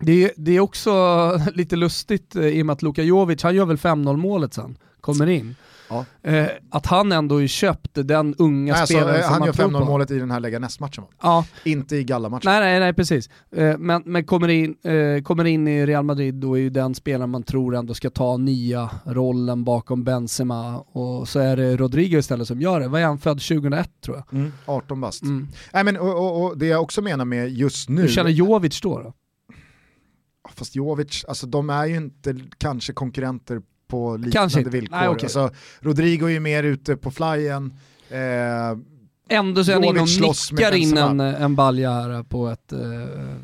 Det 0.00 0.24
är, 0.24 0.30
det 0.36 0.56
är 0.56 0.60
också 0.60 0.92
lite 1.54 1.76
lustigt 1.76 2.36
eh, 2.36 2.46
i 2.46 2.62
och 2.62 2.66
med 2.66 2.72
att 2.72 2.82
Luka 2.82 3.02
Jovic, 3.02 3.42
han 3.42 3.54
gör 3.54 3.66
väl 3.66 3.76
5-0 3.76 4.16
målet 4.16 4.54
sen, 4.54 4.78
kommer 5.00 5.26
in. 5.26 5.54
Ja. 5.92 6.30
Eh, 6.30 6.48
att 6.70 6.86
han 6.86 7.12
ändå 7.12 7.42
är 7.42 7.46
köpt 7.46 7.90
den 7.92 8.34
unga 8.38 8.72
nej, 8.72 8.86
spelaren 8.86 9.14
alltså, 9.14 9.22
som 9.22 9.32
Han 9.32 9.46
gör 9.46 9.80
5-0 9.80 9.84
målet 9.84 10.10
i 10.10 10.18
den 10.18 10.30
här 10.30 10.40
Leganes-matchen 10.40 11.04
ja. 11.22 11.44
Inte 11.64 11.96
i 11.96 12.04
Galla-matchen. 12.04 12.50
Nej, 12.50 12.60
nej, 12.60 12.80
nej 12.80 12.94
precis. 12.94 13.30
Eh, 13.56 13.78
men 13.78 14.02
men 14.06 14.24
kommer, 14.24 14.48
in, 14.48 14.76
eh, 14.84 15.22
kommer 15.22 15.44
in 15.44 15.68
i 15.68 15.86
Real 15.86 16.04
Madrid 16.04 16.34
då 16.34 16.58
är 16.58 16.60
ju 16.60 16.70
den 16.70 16.94
spelaren 16.94 17.30
man 17.30 17.42
tror 17.42 17.76
ändå 17.76 17.94
ska 17.94 18.10
ta 18.10 18.36
nya 18.36 18.90
rollen 19.04 19.64
bakom 19.64 20.04
Benzema 20.04 20.78
och 20.78 21.28
så 21.28 21.38
är 21.38 21.56
det 21.56 21.76
Rodrigo 21.76 22.18
istället 22.18 22.48
som 22.48 22.60
gör 22.60 22.80
det. 22.80 22.88
Vad 22.88 23.00
är 23.00 23.04
han 23.04 23.18
född 23.18 23.40
2001 23.40 23.90
tror 24.04 24.16
jag? 24.16 24.38
Mm, 24.38 24.52
18 24.66 25.00
bast. 25.00 25.22
Mm. 25.22 25.48
Nej, 25.72 25.84
men, 25.84 25.96
och, 25.96 26.16
och, 26.16 26.44
och, 26.44 26.58
det 26.58 26.66
jag 26.66 26.82
också 26.82 27.02
menar 27.02 27.24
med 27.24 27.50
just 27.50 27.88
nu... 27.88 28.02
Hur 28.02 28.08
känner 28.08 28.30
Jovic 28.30 28.80
då? 28.80 28.98
då? 28.98 29.12
Fast 30.54 30.76
Jovic, 30.76 31.24
alltså 31.28 31.46
de 31.46 31.70
är 31.70 31.86
ju 31.86 31.96
inte 31.96 32.40
kanske 32.58 32.92
konkurrenter 32.92 33.62
på 33.92 34.16
liknande 34.16 34.32
Kanske 34.32 34.70
villkor. 34.70 34.96
Nej, 34.96 35.08
okay. 35.08 35.24
alltså, 35.24 35.50
Rodrigo 35.80 36.26
är 36.26 36.30
ju 36.30 36.40
mer 36.40 36.62
ute 36.62 36.96
på 36.96 37.10
flyen. 37.10 37.72
Eh, 38.10 38.18
Ändå 39.28 39.64
så 39.64 39.70
är 39.70 39.74
han 39.74 39.84
inne 39.84 40.00
och 40.00 40.36
nickar 40.52 40.72
in 40.72 40.96
en, 40.96 41.20
en 41.20 41.54
balja 41.54 41.90
här 41.90 42.22
på 42.22 42.48
ett 42.48 42.72
eh, 42.72 42.78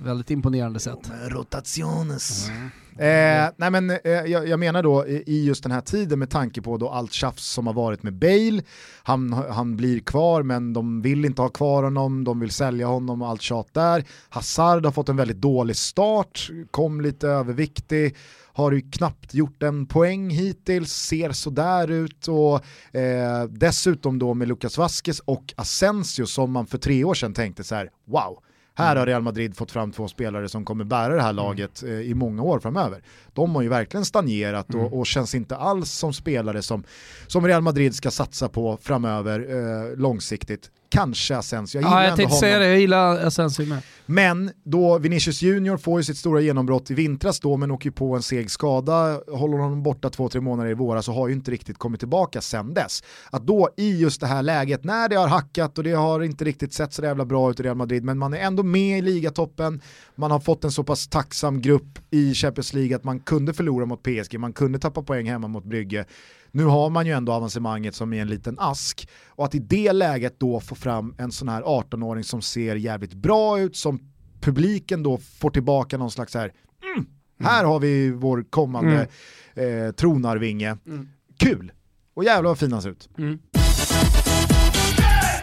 väldigt 0.05 0.30
imponerande 0.30 0.80
sätt. 0.80 1.11
Rotationes. 1.28 2.49
Mm. 2.49 2.70
Eh, 2.99 3.51
nej 3.57 3.70
men, 3.70 3.90
eh, 3.90 3.99
jag, 4.05 4.49
jag, 4.49 4.59
menar 4.59 4.82
då 4.82 5.07
i 5.07 5.44
just 5.44 5.62
den 5.62 5.72
här 5.72 5.80
tiden 5.80 6.18
med 6.18 6.30
tanke 6.30 6.62
på 6.62 6.76
då 6.76 6.88
allt 6.88 7.12
tjafs 7.12 7.44
som 7.44 7.66
har 7.66 7.74
varit 7.74 8.03
med 8.03 8.14
Bale, 8.14 8.62
han, 9.03 9.32
han 9.32 9.76
blir 9.76 10.01
kvar 10.01 10.42
men 10.42 10.72
de 10.72 11.03
vill 11.03 11.24
inte 11.24 11.42
ha 11.42 11.49
kvar 11.49 11.82
honom, 11.82 12.24
de 12.24 12.40
vill 12.40 12.51
sälja 12.51 12.86
honom 12.86 13.22
och 13.22 13.28
allt 13.28 13.42
tjat 13.42 13.68
där. 13.72 14.05
Hazard 14.28 14.84
har 14.84 14.92
fått 14.92 15.09
en 15.09 15.16
väldigt 15.16 15.40
dålig 15.40 15.76
start, 15.76 16.51
kom 16.70 17.01
lite 17.01 17.28
överviktig, 17.28 18.16
har 18.59 18.72
ju 18.72 18.80
knappt 18.80 19.34
gjort 19.34 19.62
en 19.62 19.86
poäng 19.86 20.30
hittills, 20.30 20.92
ser 20.92 21.32
sådär 21.32 21.90
ut 21.90 22.28
och 22.28 22.54
eh, 22.96 23.44
dessutom 23.50 24.18
då 24.18 24.34
med 24.34 24.48
Lucas 24.48 24.78
Vasquez 24.78 25.20
och 25.20 25.54
Asensio 25.56 26.26
som 26.26 26.52
man 26.52 26.66
för 26.66 26.78
tre 26.78 27.04
år 27.04 27.14
sedan 27.14 27.34
tänkte 27.34 27.64
så 27.64 27.74
här: 27.74 27.90
wow, 28.04 28.38
här 28.74 28.96
har 28.96 29.06
Real 29.06 29.22
Madrid 29.22 29.56
fått 29.56 29.70
fram 29.70 29.92
två 29.92 30.09
spelare 30.09 30.48
som 30.48 30.64
kommer 30.64 30.84
bära 30.84 31.14
det 31.14 31.22
här 31.22 31.30
mm. 31.30 31.44
laget 31.44 31.82
eh, 31.82 31.90
i 31.90 32.14
många 32.14 32.42
år 32.42 32.59
framöver. 32.61 33.02
De 33.32 33.54
har 33.54 33.62
ju 33.62 33.68
verkligen 33.68 34.04
stagnerat 34.04 34.68
och, 34.68 34.80
mm. 34.80 34.92
och, 34.92 35.06
känns 35.06 35.34
inte 35.34 35.56
alls 35.56 35.90
som 35.90 36.12
spelare 36.12 36.62
som, 36.62 36.84
som 37.26 37.46
Real 37.46 37.62
Madrid 37.62 37.94
ska 37.94 38.11
satsa 38.11 38.48
på 38.48 38.76
framöver 38.76 39.40
eh, 39.40 39.96
långsiktigt 39.96 40.70
kanske 40.89 41.36
Asensio. 41.36 41.80
Jag 41.80 41.91
ja, 41.91 42.05
jag 42.05 42.16
tänkte 42.16 42.36
säga 42.36 42.59
det, 42.59 42.68
jag 42.68 42.80
gillar 42.80 43.26
Asensio 43.26 43.66
med. 43.66 43.82
Men 44.07 44.51
då 44.64 44.99
Vinicius 44.99 45.43
Junior 45.43 45.76
får 45.76 46.01
ju 46.01 46.05
sitt 46.05 46.16
stora 46.16 46.41
genombrott 46.41 46.91
i 46.91 46.95
vintras 46.95 47.41
då 47.41 47.57
men 47.57 47.70
åker 47.70 47.91
på 47.91 48.16
en 48.16 48.22
seg 48.22 48.51
skada, 48.51 49.20
håller 49.32 49.59
honom 49.59 49.82
borta 49.82 50.11
två, 50.11 50.28
tre 50.28 50.41
månader 50.41 50.70
i 50.70 50.74
våras 50.74 51.09
och 51.09 51.14
har 51.14 51.28
ju 51.28 51.34
inte 51.34 51.51
riktigt 51.51 51.78
kommit 51.78 52.01
tillbaka 52.01 52.41
sen 52.41 52.74
dess. 52.74 53.03
Att 53.30 53.47
då 53.47 53.68
i 53.76 53.99
just 53.99 54.20
det 54.20 54.26
här 54.26 54.43
läget 54.43 54.84
när 54.84 55.09
det 55.09 55.16
har 55.16 55.28
hackat 55.28 55.78
och 55.78 55.84
det 55.84 55.93
har 55.93 56.22
inte 56.22 56.45
riktigt 56.45 56.72
sett 56.72 56.93
så 56.93 57.03
jävla 57.03 57.24
bra 57.24 57.51
ut 57.51 57.61
i 57.61 57.62
Real 57.62 57.76
Madrid 57.76 58.05
men 58.05 58.18
man 58.18 58.34
är 58.34 58.39
ändå 58.39 58.62
med 58.62 58.99
i 58.99 59.03
ligatoppen, 59.03 59.80
man 60.14 60.30
har 60.30 60.41
fått 60.41 60.64
en 60.64 60.72
så 60.72 60.84
pass 60.84 61.09
tacksam 61.09 61.61
grupp 61.61 61.99
i 62.11 62.34
Champions 62.34 62.74
League 62.74 62.97
att 62.97 63.05
man 63.05 63.20
kunde 63.20 63.55
förlora 63.55 63.86
mot 63.86 64.03
PSG, 64.03 64.39
man 64.39 64.53
kunde 64.53 64.78
tappa 64.78 65.03
poäng 65.03 65.28
hemma 65.30 65.49
mot 65.49 65.64
Brygge 65.64 66.05
nu 66.51 66.64
har 66.64 66.90
man 66.90 67.07
ju 67.07 67.12
ändå 67.12 67.32
avancemanget 67.32 67.94
som 67.94 68.12
i 68.12 68.18
en 68.18 68.28
liten 68.28 68.57
ask 68.59 69.09
och 69.26 69.44
att 69.44 69.55
i 69.55 69.59
det 69.59 69.92
läget 69.92 70.40
då 70.40 70.61
få 70.61 70.74
fram 70.74 71.14
en 71.18 71.32
sån 71.32 71.49
här 71.49 71.62
18-åring 71.62 72.24
som 72.24 72.42
ser 72.42 72.76
jävligt 72.76 73.14
bra 73.14 73.61
ut, 73.61 73.76
som 73.76 74.01
publiken 74.40 75.03
då 75.03 75.18
får 75.18 75.51
tillbaka 75.51 75.99
någon 75.99 76.11
slags 76.11 76.34
här, 76.34 76.53
mm, 76.94 77.07
här 77.40 77.64
har 77.64 77.80
vi 77.80 78.11
vår 78.11 78.44
kommande 78.51 79.09
mm. 79.55 79.86
eh, 79.86 79.92
tronarvinge. 79.92 80.76
Mm. 80.86 81.09
Kul! 81.36 81.72
Och 82.14 82.24
jävlar 82.24 82.51
vad 82.51 82.59
fin 82.59 82.72
han 82.72 82.82
ser 82.82 82.90
ut. 82.90 83.09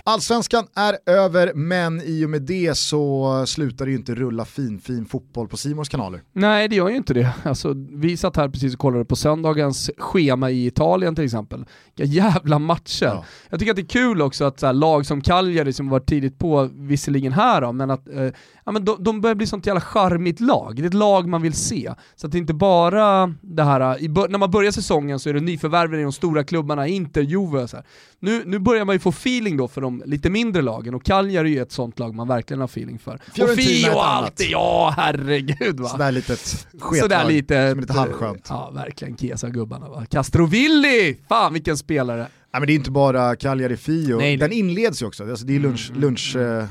Allsvenskan 0.07 0.67
är 0.75 0.97
över, 1.05 1.53
men 1.53 2.01
i 2.01 2.25
och 2.25 2.29
med 2.29 2.41
det 2.41 2.77
så 2.77 3.43
slutar 3.47 3.85
det 3.85 3.91
ju 3.91 3.97
inte 3.97 4.15
rulla 4.15 4.45
fin, 4.45 4.79
fin 4.79 5.05
fotboll 5.05 5.47
på 5.47 5.57
Simons 5.57 5.89
kanaler. 5.89 6.21
Nej, 6.33 6.67
det 6.67 6.75
gör 6.75 6.89
ju 6.89 6.95
inte 6.95 7.13
det. 7.13 7.33
Alltså, 7.43 7.73
vi 7.91 8.17
satt 8.17 8.35
här 8.35 8.49
precis 8.49 8.73
och 8.73 8.79
kollade 8.79 9.05
på 9.05 9.15
söndagens 9.15 9.91
schema 9.97 10.51
i 10.51 10.65
Italien 10.65 11.15
till 11.15 11.23
exempel. 11.23 11.65
Vilka 11.95 12.13
jävla 12.13 12.59
matcher. 12.59 13.05
Ja. 13.05 13.25
Jag 13.49 13.59
tycker 13.59 13.71
att 13.71 13.75
det 13.75 13.81
är 13.81 13.87
kul 13.87 14.21
också 14.21 14.45
att 14.45 14.59
så 14.59 14.65
här, 14.65 14.73
lag 14.73 15.05
som 15.05 15.21
Cagliari 15.21 15.73
som 15.73 15.89
var 15.89 15.99
tidigt 15.99 16.39
på, 16.39 16.69
visserligen 16.73 17.33
här 17.33 17.61
då, 17.61 17.71
men 17.71 17.91
att 17.91 18.07
eh, 18.07 18.29
ja, 18.65 18.71
men 18.71 18.85
de, 18.85 19.03
de 19.03 19.21
börjar 19.21 19.35
bli 19.35 19.47
sånt 19.47 19.65
jävla 19.65 19.81
charmigt 19.81 20.39
lag. 20.39 20.75
Det 20.75 20.81
är 20.81 20.87
ett 20.87 20.93
lag 20.93 21.27
man 21.27 21.41
vill 21.41 21.53
se. 21.53 21.91
Så 22.15 22.27
att 22.27 22.31
det 22.31 22.37
är 22.37 22.39
inte 22.39 22.53
bara 22.53 23.33
det 23.41 23.63
här, 23.63 24.03
i, 24.03 24.07
när 24.07 24.37
man 24.37 24.51
börjar 24.51 24.71
säsongen 24.71 25.19
så 25.19 25.29
är 25.29 25.33
det 25.33 25.41
nyförvärven 25.41 25.99
i 25.99 26.03
de 26.03 26.11
stora 26.11 26.43
klubbarna, 26.43 26.87
Inter, 26.87 27.21
Juve 27.21 27.67
så 27.67 27.77
här. 27.77 27.85
Nu, 28.19 28.43
nu 28.45 28.59
börjar 28.59 28.85
man 28.85 28.95
ju 28.95 28.99
få 28.99 29.09
feeling 29.09 29.57
då 29.57 29.67
för 29.67 29.81
de 29.81 29.94
lite 30.05 30.29
mindre 30.29 30.61
lagen 30.61 30.93
och 30.95 31.03
Cagliari 31.03 31.49
är 31.49 31.53
ju 31.55 31.61
ett 31.61 31.71
sånt 31.71 31.99
lag 31.99 32.15
man 32.15 32.27
verkligen 32.27 32.59
har 32.61 32.67
feeling 32.67 32.99
för. 32.99 33.19
Fiorentina 33.33 33.47
och 33.51 33.57
Fio 33.57 33.93
och 33.95 34.07
allt, 34.07 34.41
ja 34.49 34.93
herregud 34.97 35.79
va. 35.79 35.89
Sådär 35.89 36.11
litet 36.11 36.67
sketlag, 36.79 36.97
Sådär 36.99 37.25
lite, 37.25 37.69
som 37.69 37.77
är 37.77 37.81
lite 37.81 37.93
halvskönt. 37.93 38.45
Ja 38.49 38.71
verkligen, 38.75 39.17
Kesa-gubbarna 39.17 39.89
va. 39.89 40.05
Castrovilli! 40.09 41.17
Fan 41.29 41.53
vilken 41.53 41.77
spelare! 41.77 42.17
Nej 42.17 42.59
men 42.59 42.67
det 42.67 42.73
är 42.73 42.75
inte 42.75 42.91
bara 42.91 43.35
Cagliari 43.35 43.77
Fio, 43.77 44.17
nej, 44.17 44.37
den 44.37 44.51
inleds 44.51 45.01
ju 45.01 45.05
också, 45.05 45.29
alltså 45.29 45.45
det 45.45 45.55
är 45.55 45.59
lunch, 45.59 45.89
mm, 45.89 46.01
lunch 46.01 46.35
mm. 46.35 46.59
Eh, 46.59 46.65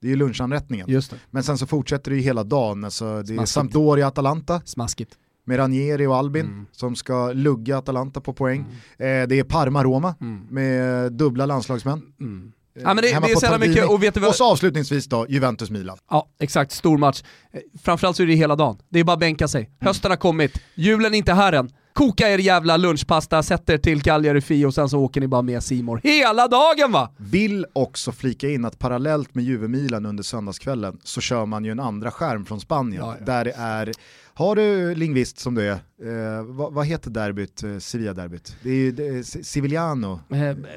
Det 0.00 0.06
är 0.06 0.10
ju 0.10 0.16
lunchanrättningen. 0.16 0.90
Just 0.90 1.10
det. 1.10 1.16
Men 1.30 1.42
sen 1.42 1.58
så 1.58 1.66
fortsätter 1.66 2.10
det 2.10 2.16
ju 2.16 2.22
hela 2.22 2.44
dagen. 2.44 2.84
Alltså, 2.84 3.22
det 3.22 3.34
är. 3.34 3.46
Sampdoria-Atalanta 3.46 4.60
Smaskigt. 4.64 5.10
Med 5.44 5.58
Ranieri 5.58 6.06
och 6.06 6.16
Albin 6.16 6.46
Mm. 6.46 6.66
som 6.72 6.96
ska 6.96 7.32
lugga 7.32 7.78
Atalanta 7.78 8.20
på 8.20 8.32
poäng. 8.32 8.60
Eh, 8.98 9.06
det 9.28 9.38
är 9.38 9.44
Parma-Roma 9.44 10.14
Mm. 10.20 10.40
med 10.50 11.12
dubbla 11.12 11.46
landslagsmän. 11.46 12.02
Mm. 12.20 12.52
Eh, 12.76 12.82
Ja, 12.82 12.88
men 12.94 12.96
det, 12.96 13.02
det 13.02 13.14
är 13.14 13.34
på 13.34 13.40
så 13.40 13.58
mycket, 13.58 13.88
och 13.88 14.02
vet 14.02 14.14
du 14.14 14.20
vad? 14.20 14.28
Och 14.28 14.34
så 14.34 14.50
avslutningsvis 14.52 15.06
då, 15.06 15.26
Juventus-Milan. 15.28 15.98
Ja, 16.10 16.28
exakt. 16.40 16.72
Stor 16.72 16.98
match. 16.98 17.22
Eh, 17.52 17.60
Framförallt 17.82 18.16
så 18.16 18.22
är 18.22 18.26
det 18.26 18.34
hela 18.34 18.56
dagen. 18.56 18.78
Det 18.88 19.00
är 19.00 19.04
bara 19.04 19.12
att 19.12 19.18
bänka 19.20 19.48
sig. 19.48 19.70
Hösten 19.80 20.10
har 20.10 20.16
kommit, 20.16 20.52
julen 20.74 21.14
är 21.14 21.18
inte 21.18 21.32
här 21.32 21.52
än. 21.52 21.70
Koka 22.00 22.28
er 22.28 22.38
jävla 22.38 22.76
lunchpasta, 22.76 23.42
sätt 23.42 23.70
er 23.70 23.78
till 23.78 24.02
Cagliari 24.02 24.40
Fi 24.40 24.64
och 24.64 24.74
sen 24.74 24.88
så 24.88 24.98
åker 24.98 25.20
ni 25.20 25.28
bara 25.28 25.42
med 25.42 25.62
Simor 25.62 26.00
hela 26.04 26.48
dagen 26.48 26.92
va? 26.92 27.10
Vill 27.16 27.66
också 27.72 28.12
flika 28.12 28.48
in 28.50 28.64
att 28.64 28.78
parallellt 28.78 29.34
med 29.34 29.44
Juve-Milan 29.44 30.06
under 30.06 30.22
söndagskvällen 30.22 30.98
så 31.04 31.20
kör 31.20 31.46
man 31.46 31.64
ju 31.64 31.70
en 31.70 31.80
andra 31.80 32.10
skärm 32.10 32.44
från 32.44 32.60
Spanien 32.60 33.02
Ja, 33.04 33.16
ja. 33.18 33.24
där 33.24 33.44
det 33.44 33.52
är, 33.56 33.92
har 34.34 34.56
du 34.56 34.94
lingvist 34.94 35.38
som 35.38 35.54
du 35.54 35.62
är, 35.68 35.72
eh, 35.72 36.42
vad, 36.44 36.72
vad 36.72 36.86
heter 36.86 37.10
derbyt, 37.10 37.62
eh, 37.62 37.78
Sevilla-derbyt? 37.78 38.56
Det 38.62 38.70
är 38.70 38.74
ju 38.74 38.92
det 38.92 39.24
Se- 39.26 39.44
Sevillano, 39.44 40.20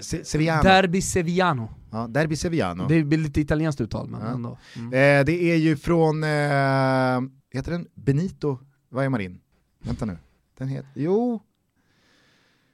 Se- 0.02 0.26
Sevillano, 0.26 0.64
Derby 0.64 1.02
Sevillano. 1.02 1.70
ja, 1.92 2.08
Derby 2.08 2.36
Sevillano. 2.36 2.88
Det 2.88 3.04
blir 3.04 3.18
lite 3.18 3.42
italienskt 3.42 3.82
uttal 3.82 4.08
men 4.08 4.22
Ja. 4.22 4.28
ändå. 4.28 4.58
Mm. 4.76 4.88
Eh, 5.20 5.26
det 5.26 5.52
är 5.52 5.56
ju 5.56 5.78
från, 5.78 6.24
eh, 6.24 6.30
heter 7.54 7.72
den 7.72 7.88
Benito 7.96 8.60
Villamarin? 8.92 9.40
Vänta 9.86 10.06
nu, 10.06 10.18
den 10.64 10.70
heter, 10.70 10.89
jo, 10.93 11.41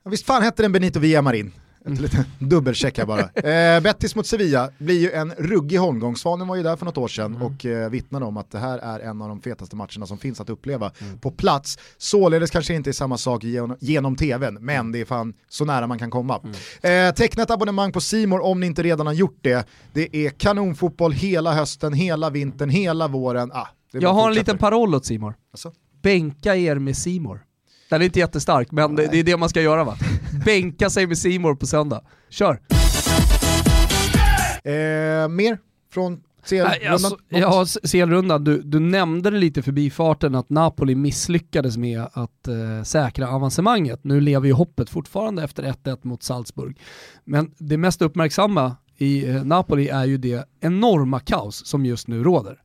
ja, 0.03 0.09
visst 0.09 0.25
fan 0.25 0.43
hette 0.43 0.61
den 0.61 0.71
Benito 0.71 0.99
Villamarin? 0.99 1.51
Ett 1.85 1.99
litet 1.99 2.27
dubbelchecka 2.39 3.05
bara. 3.05 3.29
Eh, 3.49 3.81
Betis 3.81 4.15
mot 4.15 4.27
Sevilla 4.27 4.69
blir 4.77 4.99
ju 4.99 5.11
en 5.11 5.31
ruggig 5.37 5.77
holmgång. 5.77 6.15
Svanen 6.15 6.47
var 6.47 6.55
ju 6.55 6.63
där 6.63 6.75
för 6.75 6.85
något 6.85 6.97
år 6.97 7.07
sedan 7.07 7.35
Mm. 7.35 7.41
och 7.47 7.65
eh, 7.65 7.89
vittnade 7.89 8.25
om 8.25 8.37
att 8.37 8.51
det 8.51 8.59
här 8.59 8.77
är 8.79 8.99
en 8.99 9.21
av 9.21 9.29
de 9.29 9.41
fetaste 9.41 9.75
matcherna 9.75 10.05
som 10.05 10.17
finns 10.17 10.41
att 10.41 10.49
uppleva 10.49 10.91
på 11.21 11.31
plats. 11.31 11.77
Således 11.97 12.51
kanske 12.51 12.73
inte 12.73 12.89
är 12.89 12.91
samma 12.91 13.17
sak 13.17 13.43
genom, 13.43 13.77
genom 13.79 14.15
tvn, 14.15 14.57
men 14.61 14.91
det 14.91 15.01
är 15.01 15.05
fan 15.05 15.33
så 15.49 15.65
nära 15.65 15.87
man 15.87 15.99
kan 15.99 16.09
komma. 16.11 16.39
Eh, 16.81 17.13
teckna 17.15 17.43
ett 17.43 17.51
abonnemang 17.51 17.91
på 17.91 18.01
Simor 18.01 18.39
om 18.45 18.59
ni 18.59 18.67
inte 18.67 18.83
redan 18.83 19.07
har 19.07 19.13
gjort 19.13 19.37
det. 19.41 19.67
Det 19.93 20.15
är 20.25 20.29
kanonfotboll 20.29 21.11
hela 21.11 21.53
hösten, 21.53 21.93
hela 21.93 22.29
vintern, 22.29 22.69
hela 22.69 23.07
våren. 23.07 23.51
Ah, 23.53 23.67
Jag 23.91 24.13
har 24.13 24.29
en 24.29 24.35
liten 24.35 24.57
paroll 24.57 24.95
åt 24.95 25.05
Simor. 25.05 25.35
Alltså? 25.51 25.71
Bänka 26.01 26.55
er 26.55 26.75
med 26.75 26.97
Simor. 26.97 27.41
Den 27.89 28.01
är 28.01 28.05
inte 28.05 28.19
jättestark, 28.19 28.71
men 28.71 28.95
det, 28.95 29.07
det 29.07 29.19
är 29.19 29.23
det 29.23 29.37
man 29.37 29.49
ska 29.49 29.61
göra 29.61 29.83
va? 29.83 29.97
Bänka 30.45 30.89
sig 30.89 31.07
med 31.07 31.17
Simor 31.17 31.55
på 31.55 31.67
söndag. 31.67 32.01
Kör! 32.29 32.61
Eh, 34.63 35.27
mer 35.29 35.57
från 35.93 36.23
CL-rundan? 36.49 36.91
alltså, 36.91 37.17
ja, 37.29 37.65
CL-rundan, 37.91 38.43
du, 38.43 38.61
du 38.61 38.79
nämnde 38.79 39.29
det 39.29 39.37
lite 39.37 39.61
förbi 39.61 39.89
farten 39.89 40.35
att 40.35 40.49
Napoli 40.49 40.95
misslyckades 40.95 41.77
med 41.77 42.01
att 42.13 42.47
eh, 42.47 42.83
säkra 42.83 43.29
avancemanget. 43.29 44.03
Nu 44.03 44.21
lever 44.21 44.47
ju 44.47 44.53
hoppet 44.53 44.89
fortfarande 44.89 45.43
efter 45.43 45.63
1-1 45.63 45.97
mot 46.01 46.23
Salzburg. 46.23 46.79
Men 47.23 47.51
det 47.57 47.77
mest 47.77 48.01
uppmärksamma 48.01 48.75
i 48.97 49.29
eh, 49.29 49.43
Napoli 49.43 49.87
är 49.87 50.05
ju 50.05 50.17
det 50.17 50.45
enorma 50.59 51.19
kaos 51.19 51.65
som 51.65 51.85
just 51.85 52.07
nu 52.07 52.23
råder. 52.23 52.61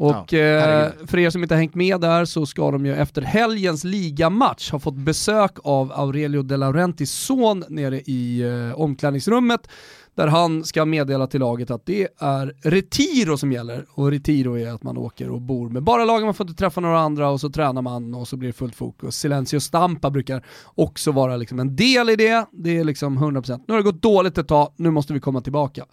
Och 0.00 0.32
Ja, 0.32 0.38
eh, 0.38 0.92
för 1.06 1.18
er 1.18 1.30
som 1.30 1.42
inte 1.42 1.54
har 1.54 1.58
hängt 1.58 1.74
med 1.74 2.00
där 2.00 2.24
så 2.24 2.46
ska 2.46 2.70
de 2.70 2.86
ju 2.86 2.94
efter 2.94 3.22
helgens 3.22 3.84
ligamatch 3.84 4.70
ha 4.70 4.78
fått 4.78 4.94
besök 4.94 5.52
av 5.64 5.92
Aurelio 5.92 6.42
De 6.42 6.56
Laurentis 6.56 7.12
son 7.12 7.64
nere 7.68 8.00
i 8.00 8.40
eh, 8.40 8.80
omklädningsrummet 8.80 9.68
där 10.14 10.26
han 10.26 10.64
ska 10.64 10.84
meddela 10.84 11.26
till 11.26 11.40
laget 11.40 11.70
att 11.70 11.86
det 11.86 12.08
är 12.18 12.54
Retiro 12.62 13.36
som 13.36 13.52
gäller. 13.52 13.86
Och 13.90 14.10
Retiro 14.10 14.58
är 14.58 14.72
att 14.72 14.82
man 14.82 14.96
åker 14.96 15.30
och 15.30 15.40
bor 15.40 15.68
med 15.68 15.82
bara 15.82 16.04
lagen, 16.04 16.24
man 16.24 16.34
får 16.34 16.48
inte 16.48 16.58
träffa 16.58 16.80
några 16.80 17.00
andra 17.00 17.30
och 17.30 17.40
så 17.40 17.50
tränar 17.50 17.82
man 17.82 18.14
och 18.14 18.28
så 18.28 18.36
blir 18.36 18.48
det 18.48 18.52
fullt 18.52 18.74
fokus. 18.74 19.16
Silencio 19.16 19.60
Stampa 19.60 20.10
brukar 20.10 20.46
också 20.64 21.12
vara 21.12 21.36
liksom 21.36 21.60
en 21.60 21.76
del 21.76 22.10
i 22.10 22.16
det, 22.16 22.46
det 22.52 22.78
är 22.78 22.84
liksom 22.84 23.18
100%. 23.18 23.64
Nu 23.68 23.74
har 23.74 23.76
det 23.78 23.90
gått 23.90 24.02
dåligt 24.02 24.38
ett 24.38 24.48
tag, 24.48 24.72
nu 24.76 24.90
måste 24.90 25.12
vi 25.12 25.20
komma 25.20 25.40
tillbaka. 25.40 25.84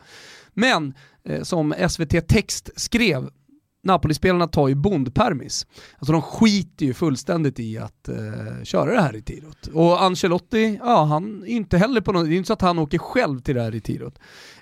Men 0.53 0.93
eh, 1.23 1.43
som 1.43 1.73
SVT 1.89 2.27
Text 2.27 2.69
skrev, 2.75 3.29
Napoli-spelarna 3.83 4.47
tar 4.47 4.67
ju 4.67 4.75
bondpermis. 4.75 5.67
Alltså 5.97 6.11
de 6.11 6.21
skiter 6.21 6.85
ju 6.85 6.93
fullständigt 6.93 7.59
i 7.59 7.77
att 7.77 8.09
eh, 8.09 8.63
köra 8.63 8.93
det 8.93 9.01
här 9.01 9.15
i 9.15 9.21
tirot. 9.21 9.67
Och 9.67 10.03
Ancelotti, 10.03 10.79
ja 10.83 11.03
han 11.03 11.43
är 11.43 11.47
inte 11.47 11.77
heller 11.77 12.01
på 12.01 12.11
något, 12.11 12.25
det 12.25 12.35
är 12.35 12.37
inte 12.37 12.47
så 12.47 12.53
att 12.53 12.61
han 12.61 12.79
åker 12.79 12.97
själv 12.97 13.39
till 13.39 13.55
det 13.55 13.61
här 13.61 13.75
i 13.75 13.81
tirot. 13.81 14.19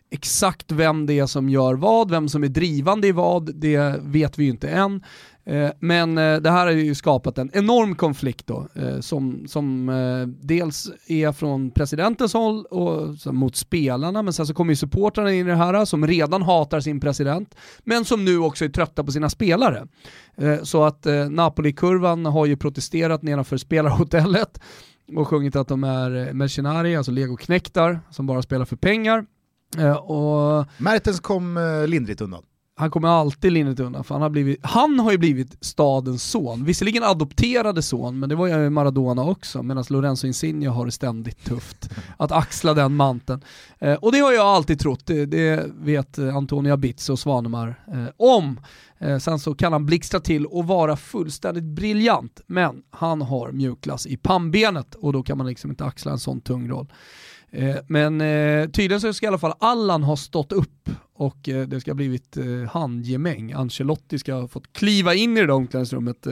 Exakt 0.10 0.72
vem 0.72 1.06
det 1.06 1.20
är 1.20 1.26
som 1.26 1.50
gör 1.50 1.74
vad, 1.74 2.12
vem 2.12 2.30
som 2.30 2.44
är 2.44 2.48
drivande 2.48 3.08
i 3.08 3.12
vad, 3.12 3.56
det 3.56 4.00
vet 4.02 4.40
vi 4.40 4.44
ju 4.44 4.50
inte 4.50 4.70
än. 4.70 5.04
Eh, 5.48 5.72
men 5.80 6.18
eh, 6.18 6.38
det 6.38 6.52
här 6.52 6.66
har 6.66 6.72
ju 6.72 6.96
skapat 6.96 7.38
en 7.38 7.50
enorm 7.54 7.96
konflikt 7.96 8.48
då, 8.48 8.68
eh, 8.76 9.00
som, 9.00 9.48
som 9.48 9.92
dels 10.42 10.92
är 11.08 11.32
från 11.32 11.72
presidentens 11.72 12.34
håll 12.34 12.66
och 12.66 13.34
mot 13.34 13.56
spelarna, 13.56 14.22
men 14.22 14.34
sen 14.34 14.48
så 14.48 14.54
kommer 14.54 14.72
ju 14.72 14.76
supportrarna 14.76 15.34
in 15.34 15.48
i 15.48 15.50
det 15.50 15.56
här 15.56 15.86
som 15.86 16.08
redan 16.08 16.42
hatar 16.42 16.80
sin 16.80 17.00
president, 17.00 17.56
men 17.84 18.06
som 18.06 18.26
nu 18.26 18.38
också 18.38 18.66
är 18.66 18.70
trötta 18.70 19.04
på 19.04 19.12
sina 19.12 19.30
spelare. 19.30 19.88
Så 20.64 20.84
att 20.84 21.06
Napoli-kurvan 21.30 22.26
har 22.26 22.46
ju 22.46 22.58
protesterat 22.58 23.24
nedanför 23.24 23.58
spelarhotellet 23.58 24.60
och 25.16 25.28
sjungit 25.28 25.56
att 25.56 25.68
de 25.68 25.84
är 25.84 26.34
mercenari, 26.34 26.96
alltså 26.96 27.12
legoknektar 27.12 28.00
som 28.10 28.28
bara 28.28 28.42
spelar 28.42 28.66
för 28.66 28.76
pengar. 28.76 29.26
Och 30.02 30.66
Mertens 30.78 31.20
kom 31.20 31.60
lindrigt 31.88 32.22
undan 32.22 32.44
han 32.78 32.92
kommer 32.92 33.08
alltid 33.08 33.52
lindrigt 33.52 33.80
undan 33.80 34.04
för 34.04 34.16
han 34.16 34.22
har, 34.22 34.30
blivit, 34.30 34.60
han 34.66 35.00
har 35.00 35.12
ju 35.12 35.18
blivit 35.18 35.58
stadens 35.62 36.24
son. 36.24 36.66
Visserligen 36.66 37.04
adopterade 37.04 37.82
son, 37.82 38.20
men 38.20 38.30
det 38.30 38.36
var 38.36 38.48
ju 38.48 38.70
Maradona 38.70 39.24
också, 39.24 39.64
medan 39.64 39.84
Lorenzo 39.90 40.28
Insigne 40.28 40.68
har 40.68 40.86
det 40.86 40.92
ständigt 40.92 41.46
tufft 41.46 41.90
att 42.18 42.32
axla 42.32 42.74
den 42.74 42.96
manteln. 42.96 43.42
Eh, 43.80 43.94
och 43.94 44.12
det 44.12 44.20
har 44.20 44.34
jag 44.34 44.46
alltid 44.46 44.80
trott, 44.80 45.06
det, 45.06 45.26
det 45.26 45.66
vet 45.76 46.20
Antonia 46.20 46.78
Bitz 46.78 47.10
och 47.10 47.20
Svanemar 47.20 47.84
eh, 47.88 48.08
om. 48.18 48.60
Eh, 49.00 49.18
sen 49.18 49.40
så 49.40 49.56
kan 49.56 49.74
han 49.74 49.86
blixtra 49.86 50.20
till 50.20 50.46
och 50.46 50.68
vara 50.68 50.98
fullständigt 50.98 51.64
briljant, 51.64 52.42
men 52.48 52.84
han 52.90 53.22
har 53.22 53.52
mjukglass 53.52 54.08
i 54.08 54.18
pannbenet 54.18 54.96
och 54.96 55.14
då 55.14 55.24
kan 55.24 55.38
man 55.38 55.48
liksom 55.48 55.70
inte 55.70 55.86
axla 55.86 56.12
en 56.12 56.20
sån 56.20 56.42
tung 56.42 56.70
roll. 56.70 56.88
Eh, 57.56 57.76
Men 57.88 58.22
eh, 58.22 58.70
tydligen 58.70 59.02
så 59.02 59.14
ska 59.14 59.26
i 59.26 59.28
alla 59.28 59.38
fall 59.38 59.54
Allan 59.60 60.04
ha 60.04 60.16
stått 60.16 60.52
upp 60.52 60.90
och 61.14 61.50
eh, 61.50 61.68
det 61.68 61.82
ska 61.82 61.92
ha 61.92 61.96
blivit 61.96 62.38
handgemäng. 62.72 63.52
Ancelotti 63.52 64.20
ska 64.20 64.34
ha 64.34 64.48
fått 64.48 64.74
kliva 64.74 65.14
in 65.14 65.38
i 65.38 65.42
det 65.42 65.48
där 65.48 65.54
omklädningsrummet 65.54 66.28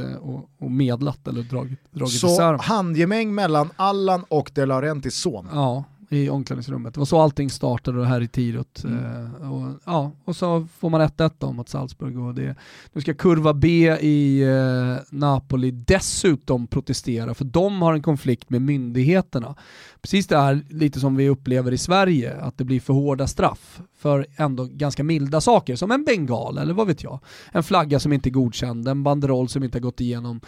och, 0.60 0.72
medlat 0.72 1.28
eller 1.28 1.42
dragit, 1.42 1.80
dragit 1.92 2.14
isär 2.14 2.58
Så 2.58 2.64
handgemäng 2.64 3.36
mellan 3.36 3.70
Allan 3.76 4.26
och 4.30 4.52
De 4.54 4.66
Laurentis 4.66 5.16
son. 5.16 5.48
Ja, 5.54 5.84
i 6.14 6.30
omklädningsrummet. 6.30 6.94
Det 6.94 7.00
var 7.00 7.06
så 7.06 7.20
allting 7.20 7.50
startade 7.50 8.06
här 8.06 8.22
i 8.22 8.28
Tirot. 8.28 8.84
Mm. 8.84 9.06
Eh, 9.06 9.52
och, 9.52 9.80
ja, 9.86 10.12
och 10.26 10.36
så 10.36 10.68
får 10.80 10.90
man 10.90 11.02
1-1 11.02 11.32
då 11.38 11.52
mot 11.52 11.70
Salzburg. 11.70 12.20
Och 12.20 12.36
det, 12.36 12.56
nu 12.94 13.02
ska 13.02 13.14
kurva 13.14 13.54
B 13.54 13.98
i 14.02 14.42
eh, 14.42 15.04
Napoli 15.10 15.72
dessutom 15.72 16.68
protestera 16.68 17.34
för 17.34 17.46
de 17.46 17.82
har 17.82 17.94
en 17.94 18.02
konflikt 18.02 18.50
med 18.50 18.62
myndigheterna. 18.62 19.56
Precis 20.02 20.28
det 20.28 20.38
här 20.38 20.66
lite 20.70 21.00
som 21.00 21.16
vi 21.16 21.30
upplever 21.30 21.72
i 21.72 21.78
Sverige, 21.78 22.42
att 22.42 22.58
det 22.58 22.64
blir 22.64 22.80
för 22.80 22.94
hårda 22.94 23.28
straff 23.28 23.82
för 23.98 24.26
ändå 24.36 24.68
ganska 24.72 25.04
milda 25.04 25.42
saker 25.42 25.76
som 25.76 25.92
en 25.92 26.04
bengal 26.04 26.58
eller 26.58 26.74
vad 26.74 26.88
vet 26.88 27.04
jag. 27.04 27.20
En 27.52 27.64
flagga 27.64 28.00
som 28.00 28.14
inte 28.14 28.30
är 28.30 28.32
godkänd, 28.32 28.88
en 28.88 29.04
banderoll 29.04 29.50
som 29.50 29.64
inte 29.64 29.78
har 29.78 29.82
gått 29.82 30.02
igenom 30.02 30.42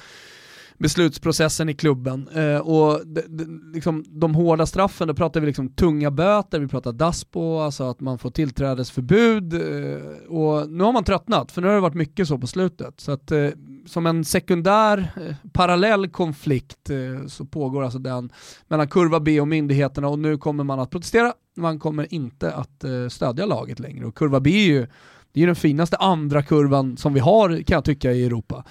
beslutsprocessen 0.78 1.70
i 1.70 1.74
klubben. 1.74 2.28
Eh, 2.28 2.58
och 2.58 3.08
de, 3.08 3.22
de, 3.22 3.72
liksom, 3.74 4.06
de 4.08 4.36
hårda 4.36 4.66
straffen, 4.66 5.08
då 5.08 5.14
pratar 5.14 5.40
vi 5.40 5.48
liksom 5.48 5.70
tunga 5.70 6.12
böter, 6.12 6.60
vi 6.60 6.68
pratar 6.68 6.92
daspo, 6.92 7.60
alltså 7.60 7.84
att 7.84 8.00
man 8.00 8.18
får 8.18 8.32
tillträdesförbud. 8.32 9.54
Eh, 9.54 10.08
och 10.28 10.70
nu 10.70 10.84
har 10.84 10.94
man 10.94 11.04
tröttnat, 11.04 11.52
för 11.52 11.62
nu 11.62 11.68
har 11.68 11.76
det 11.76 11.82
varit 11.82 11.94
mycket 11.94 12.28
så 12.28 12.38
på 12.38 12.48
slutet. 12.48 13.00
Så 13.00 13.12
att 13.12 13.32
eh, 13.32 13.50
som 13.86 14.06
en 14.06 14.26
sekundär, 14.26 15.12
eh, 15.28 15.36
parallell 15.54 16.08
konflikt 16.08 16.90
eh, 16.90 17.28
så 17.28 17.46
pågår 17.46 17.84
alltså 17.84 18.00
den 18.00 18.30
mellan 18.68 18.88
kurva 18.88 19.20
B 19.20 19.42
och 19.42 19.48
myndigheterna 19.48 20.08
och 20.08 20.20
nu 20.20 20.38
kommer 20.38 20.64
man 20.64 20.80
att 20.80 20.90
protestera. 20.90 21.34
Man 21.58 21.80
kommer 21.80 22.14
inte 22.14 22.54
att 22.54 22.84
eh, 22.84 23.08
stödja 23.10 23.46
laget 23.46 23.80
längre. 23.80 24.06
Och 24.06 24.16
kurva 24.16 24.40
B 24.40 24.50
är 24.50 24.66
ju 24.66 24.88
det 25.32 25.40
är 25.40 25.42
ju 25.42 25.46
den 25.46 25.56
finaste 25.56 25.98
andra 25.98 26.44
kurvan 26.44 26.98
som 26.98 27.14
vi 27.14 27.20
har 27.20 27.50
kan 27.64 27.76
jag 27.76 27.86
tycka 27.86 28.12
i 28.12 28.26
Europa. 28.26 28.64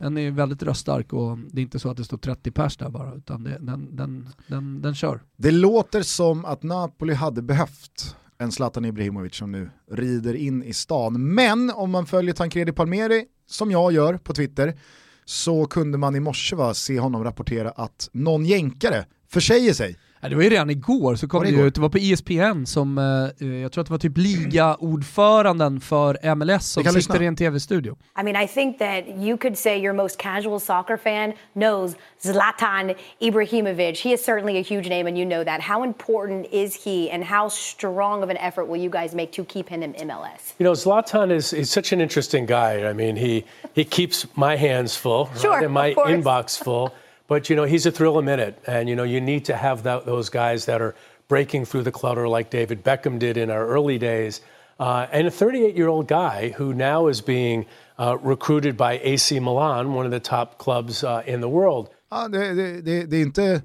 Den 0.00 0.18
är 0.18 0.30
väldigt 0.30 0.62
röststark 0.62 1.12
och 1.12 1.38
det 1.38 1.60
är 1.60 1.62
inte 1.62 1.78
så 1.78 1.90
att 1.90 1.96
det 1.96 2.04
står 2.04 2.18
30 2.18 2.50
pers 2.50 2.76
där 2.76 2.88
bara, 2.88 3.14
utan 3.14 3.44
det, 3.44 3.58
den, 3.60 3.96
den, 3.96 4.28
den, 4.46 4.82
den 4.82 4.94
kör. 4.94 5.20
Det 5.36 5.50
låter 5.50 6.02
som 6.02 6.44
att 6.44 6.62
Napoli 6.62 7.14
hade 7.14 7.42
behövt 7.42 8.16
en 8.38 8.52
Zlatan 8.52 8.84
Ibrahimovic 8.84 9.34
som 9.34 9.52
nu 9.52 9.70
rider 9.90 10.34
in 10.34 10.62
i 10.62 10.72
stan. 10.72 11.34
Men 11.34 11.70
om 11.70 11.90
man 11.90 12.06
följer 12.06 12.34
Tancredi 12.34 12.72
Palmeri, 12.72 13.24
som 13.46 13.70
jag 13.70 13.92
gör 13.92 14.16
på 14.16 14.34
Twitter, 14.34 14.78
så 15.24 15.66
kunde 15.66 15.98
man 15.98 16.16
i 16.16 16.20
morse 16.20 16.56
va, 16.56 16.74
se 16.74 17.00
honom 17.00 17.24
rapportera 17.24 17.70
att 17.70 18.08
någon 18.12 18.44
jänkare 18.44 19.04
försäger 19.28 19.72
sig 19.72 19.96
det 20.28 20.34
var 20.34 20.42
ju 20.42 20.50
redan 20.50 20.70
igår 20.70 21.14
så 21.14 21.28
kom 21.28 21.44
det, 21.44 21.50
det 21.50 21.62
ut, 21.62 21.74
det 21.74 21.80
var 21.80 21.88
på 21.88 21.98
ESPN 21.98 22.66
som, 22.66 22.98
eh, 22.98 23.48
eh, 23.48 23.54
jag 23.62 23.72
tror 23.72 23.82
att 23.82 23.86
det 23.86 23.92
var 23.92 23.98
typ 23.98 24.18
ligaordföranden 24.18 25.80
för 25.80 26.34
MLS 26.34 26.66
som 26.66 26.84
sitter 26.84 26.94
lyssna. 26.94 27.22
i 27.22 27.26
en 27.26 27.36
tv-studio. 27.36 27.96
I 28.20 28.22
mean 28.22 28.44
I 28.44 28.46
think 28.48 28.78
that 28.78 29.04
you 29.08 29.36
could 29.36 29.58
say 29.58 29.78
your 29.78 29.94
most 29.94 30.18
casual 30.18 30.60
soccer 30.60 30.96
fan 30.96 31.32
knows 31.52 31.96
Zlatan 32.22 32.94
Ibrahimovic. 33.20 34.02
He 34.02 34.12
is 34.12 34.24
certainly 34.24 34.58
a 34.58 34.62
huge 34.62 34.88
name 34.88 35.08
and 35.08 35.18
you 35.18 35.26
know 35.26 35.44
that. 35.44 35.60
How 35.60 35.84
important 35.84 36.46
is 36.52 36.84
he 36.84 37.10
and 37.10 37.24
how 37.24 37.48
strong 37.48 38.22
of 38.22 38.30
an 38.30 38.36
effort 38.36 38.68
will 38.68 38.80
you 38.80 38.90
guys 38.90 39.14
make 39.14 39.32
to 39.32 39.44
keep 39.44 39.68
him 39.68 39.82
in 39.82 39.94
MLS? 39.94 40.54
You 40.58 40.64
know, 40.64 40.74
Zlatan 40.74 41.30
is, 41.30 41.52
is 41.52 41.70
such 41.70 41.92
an 41.92 42.00
interesting 42.00 42.46
guy. 42.46 42.90
I 42.90 42.92
mean, 42.92 43.16
he, 43.16 43.44
he 43.74 43.84
keeps 43.84 44.26
my 44.36 44.56
hands 44.56 44.96
full 44.96 45.28
sure, 45.40 45.52
right, 45.52 45.64
and 45.64 45.72
my 45.72 45.94
inbox 45.94 46.62
full. 46.62 46.92
But 47.30 47.48
you 47.48 47.54
know, 47.54 47.62
he's 47.62 47.86
a 47.86 47.92
thrill 47.92 48.18
a 48.18 48.22
minute, 48.22 48.60
and 48.66 48.88
you 48.88 48.96
know, 48.96 49.04
you 49.04 49.20
need 49.20 49.44
to 49.44 49.56
have 49.56 49.84
that, 49.84 50.04
those 50.04 50.28
guys 50.28 50.64
that 50.64 50.82
are 50.82 50.96
breaking 51.28 51.64
through 51.64 51.84
the 51.84 51.92
clutter 51.92 52.26
like 52.26 52.50
David 52.50 52.82
Beckham 52.82 53.20
did 53.20 53.36
in 53.36 53.50
our 53.50 53.68
early 53.68 53.98
days, 53.98 54.40
uh, 54.80 55.06
and 55.12 55.28
a 55.28 55.30
38-year-old 55.30 56.08
guy 56.08 56.52
who 56.58 56.74
now 56.74 57.06
is 57.06 57.20
being 57.20 57.66
uh, 58.00 58.18
recruited 58.20 58.76
by 58.76 58.98
AC 59.04 59.38
Milan, 59.38 59.94
one 59.94 60.06
of 60.06 60.10
the 60.10 60.18
top 60.18 60.58
clubs 60.58 61.04
uh, 61.04 61.22
in 61.24 61.40
the 61.40 61.48
world. 61.48 61.88
Ja, 62.10 62.28
det, 62.28 62.54
det, 62.54 62.80
det, 62.82 63.04
det 63.04 63.16
är 63.16 63.22
inte 63.22 63.62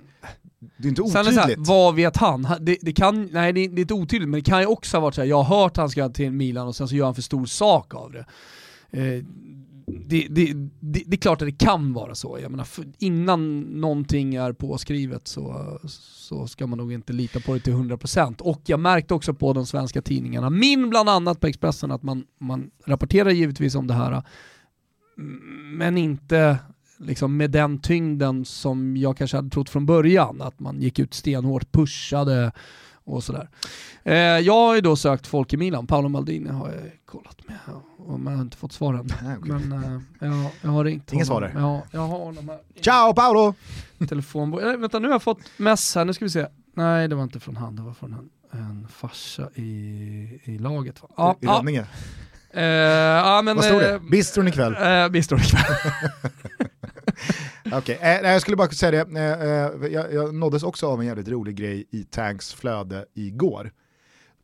det 0.78 0.88
är 0.88 0.90
inte 0.90 1.02
otydligt. 1.02 1.26
Sen 1.26 1.38
är 1.38 1.48
här, 1.48 1.56
vad 1.58 1.96
vet 1.96 2.18
han? 2.18 2.48
Det, 2.62 2.78
det, 2.82 2.94
kan, 2.94 3.30
nej 3.32 3.54
det, 3.54 3.68
det 3.68 3.80
är 3.80 3.82
inte 3.82 3.94
otydligt, 3.94 4.30
men 4.30 4.40
det 4.40 4.50
kan 4.50 4.62
ju 4.62 4.68
också 4.68 4.98
ha 4.98 5.02
varit 5.02 5.16
så 5.16 5.22
här, 5.22 5.28
jag 5.28 5.44
har 5.44 5.62
hört 5.62 5.72
att 5.72 5.78
han 5.78 5.90
ska 5.90 6.10
till 6.10 6.32
Milan 6.32 6.68
och 6.68 6.76
sen 6.76 6.88
så 6.88 6.96
gör 6.96 7.06
han 7.06 7.16
för 7.16 7.22
stor 7.22 7.46
sak 7.46 7.96
av 7.96 8.12
det. 8.12 8.26
Det, 9.88 10.28
det, 10.30 10.54
det, 10.80 11.04
det, 11.08 11.16
är 11.16 11.18
klart 11.18 11.42
att 11.42 11.48
det 11.48 11.66
kan 11.66 11.94
vara 11.94 12.16
så. 12.16 12.40
Jag 12.42 12.52
menar, 12.52 12.68
innan 12.98 13.60
någonting 13.60 14.36
är 14.36 14.54
påskrivet 14.54 15.28
så, 15.28 15.80
så 15.88 16.48
ska 16.48 16.68
man 16.68 16.78
nog 16.78 16.94
inte 16.94 17.14
lita 17.14 17.40
på 17.40 17.54
det 17.54 17.60
till 17.60 17.74
100%. 17.74 18.42
Och 18.42 18.62
jag 18.66 18.80
märkte 18.80 19.14
också 19.14 19.34
på 19.34 19.54
de 19.54 19.66
svenska 19.66 20.02
tidningarna, 20.02 20.50
min 20.50 20.90
bland 20.90 21.10
annat 21.10 21.40
på 21.40 21.48
Expressen, 21.48 21.92
att 21.92 22.04
man, 22.04 22.24
man 22.40 22.72
rapporterar 22.86 23.30
givetvis 23.30 23.76
om 23.76 23.88
det 23.88 23.94
här, 23.94 24.24
men 25.78 25.98
inte 25.98 26.58
liksom 27.00 27.38
med 27.38 27.52
den 27.52 27.80
tyngden 27.80 28.46
som 28.46 28.98
jag 28.98 29.18
kanske 29.18 29.38
hade 29.38 29.50
trott 29.50 29.70
från 29.70 29.86
början. 29.86 30.42
Att 30.42 30.60
man 30.60 30.82
gick 30.82 31.00
ut 31.00 31.14
stenhårt, 31.14 31.72
pushade 31.72 32.52
och 33.06 33.24
sådär. 33.24 33.50
Eh, 34.04 34.16
jag 34.16 34.54
har 34.54 34.76
ju 34.76 34.82
då 34.82 34.96
sökt 34.96 35.28
folk 35.28 35.54
i 35.54 35.58
Milan, 35.58 35.88
Paolo 35.88 36.10
Maldini 36.10 36.50
har 36.50 36.72
jag 36.72 36.92
kollat 37.06 37.48
med 37.48 37.58
och 37.98 38.20
man 38.20 38.36
har 38.36 38.42
inte 38.42 38.58
fått 38.58 38.72
svar 38.72 38.94
än. 38.94 39.10
Nej, 39.22 39.38
okay. 39.38 39.52
Men 39.52 39.84
eh, 39.84 40.02
jag, 40.20 40.52
jag 40.62 40.70
har 40.70 40.84
ringt 40.84 41.14
Inga 41.14 41.26
svar 41.26 41.42
där? 41.42 41.54
Ja, 41.56 41.84
jag 41.92 42.02
har 42.02 42.20
honom 42.20 42.50
här. 42.50 42.60
Ciao 42.82 43.14
Paolo! 43.14 43.54
Telefon, 44.10 44.54
eh, 44.54 44.78
vänta 44.78 45.00
nu 45.00 45.08
har 45.08 45.14
jag 45.14 45.24
fått 45.24 45.40
mess 45.58 45.96
här, 45.96 46.06
nu 46.06 46.14
ska 46.14 46.26
vi 46.26 46.32
se. 46.32 46.48
Nej 46.74 47.08
det 47.08 47.16
var 47.16 47.24
inte 47.24 47.40
från 47.40 47.56
han, 47.56 47.76
det 47.76 47.82
var 47.82 47.94
från 47.94 48.14
en, 48.14 48.60
en 48.60 48.88
farsa 48.88 49.50
i, 49.56 49.64
i 50.44 50.58
laget. 50.58 51.02
Ja, 51.18 51.38
I, 51.42 51.46
i 51.46 51.48
Rönninge? 51.48 51.86
Uh, 52.58 52.64
ja, 52.64 53.42
men, 53.42 53.56
Vad 53.56 53.66
stod 53.66 53.82
det? 53.82 54.00
Bistron 54.12 54.48
ikväll? 54.48 54.76
Uh, 54.76 55.10
bistron 55.10 55.40
ikväll. 55.40 55.62
Okej, 57.66 57.96
okay. 57.96 57.96
eh, 57.96 58.32
jag 58.32 58.42
skulle 58.42 58.58
bara 58.58 58.70
säga 58.70 59.06
det, 59.06 59.20
eh, 59.20 59.42
eh, 59.42 59.94
jag, 59.94 60.14
jag 60.14 60.36
nåddes 60.36 60.64
också 60.64 60.88
av 60.88 61.00
en 61.00 61.08
jävligt 61.08 61.28
rolig 61.28 61.56
grej 61.56 61.88
i 61.92 62.04
Tanks 62.04 62.54
flöde 62.54 63.06
igår. 63.14 63.72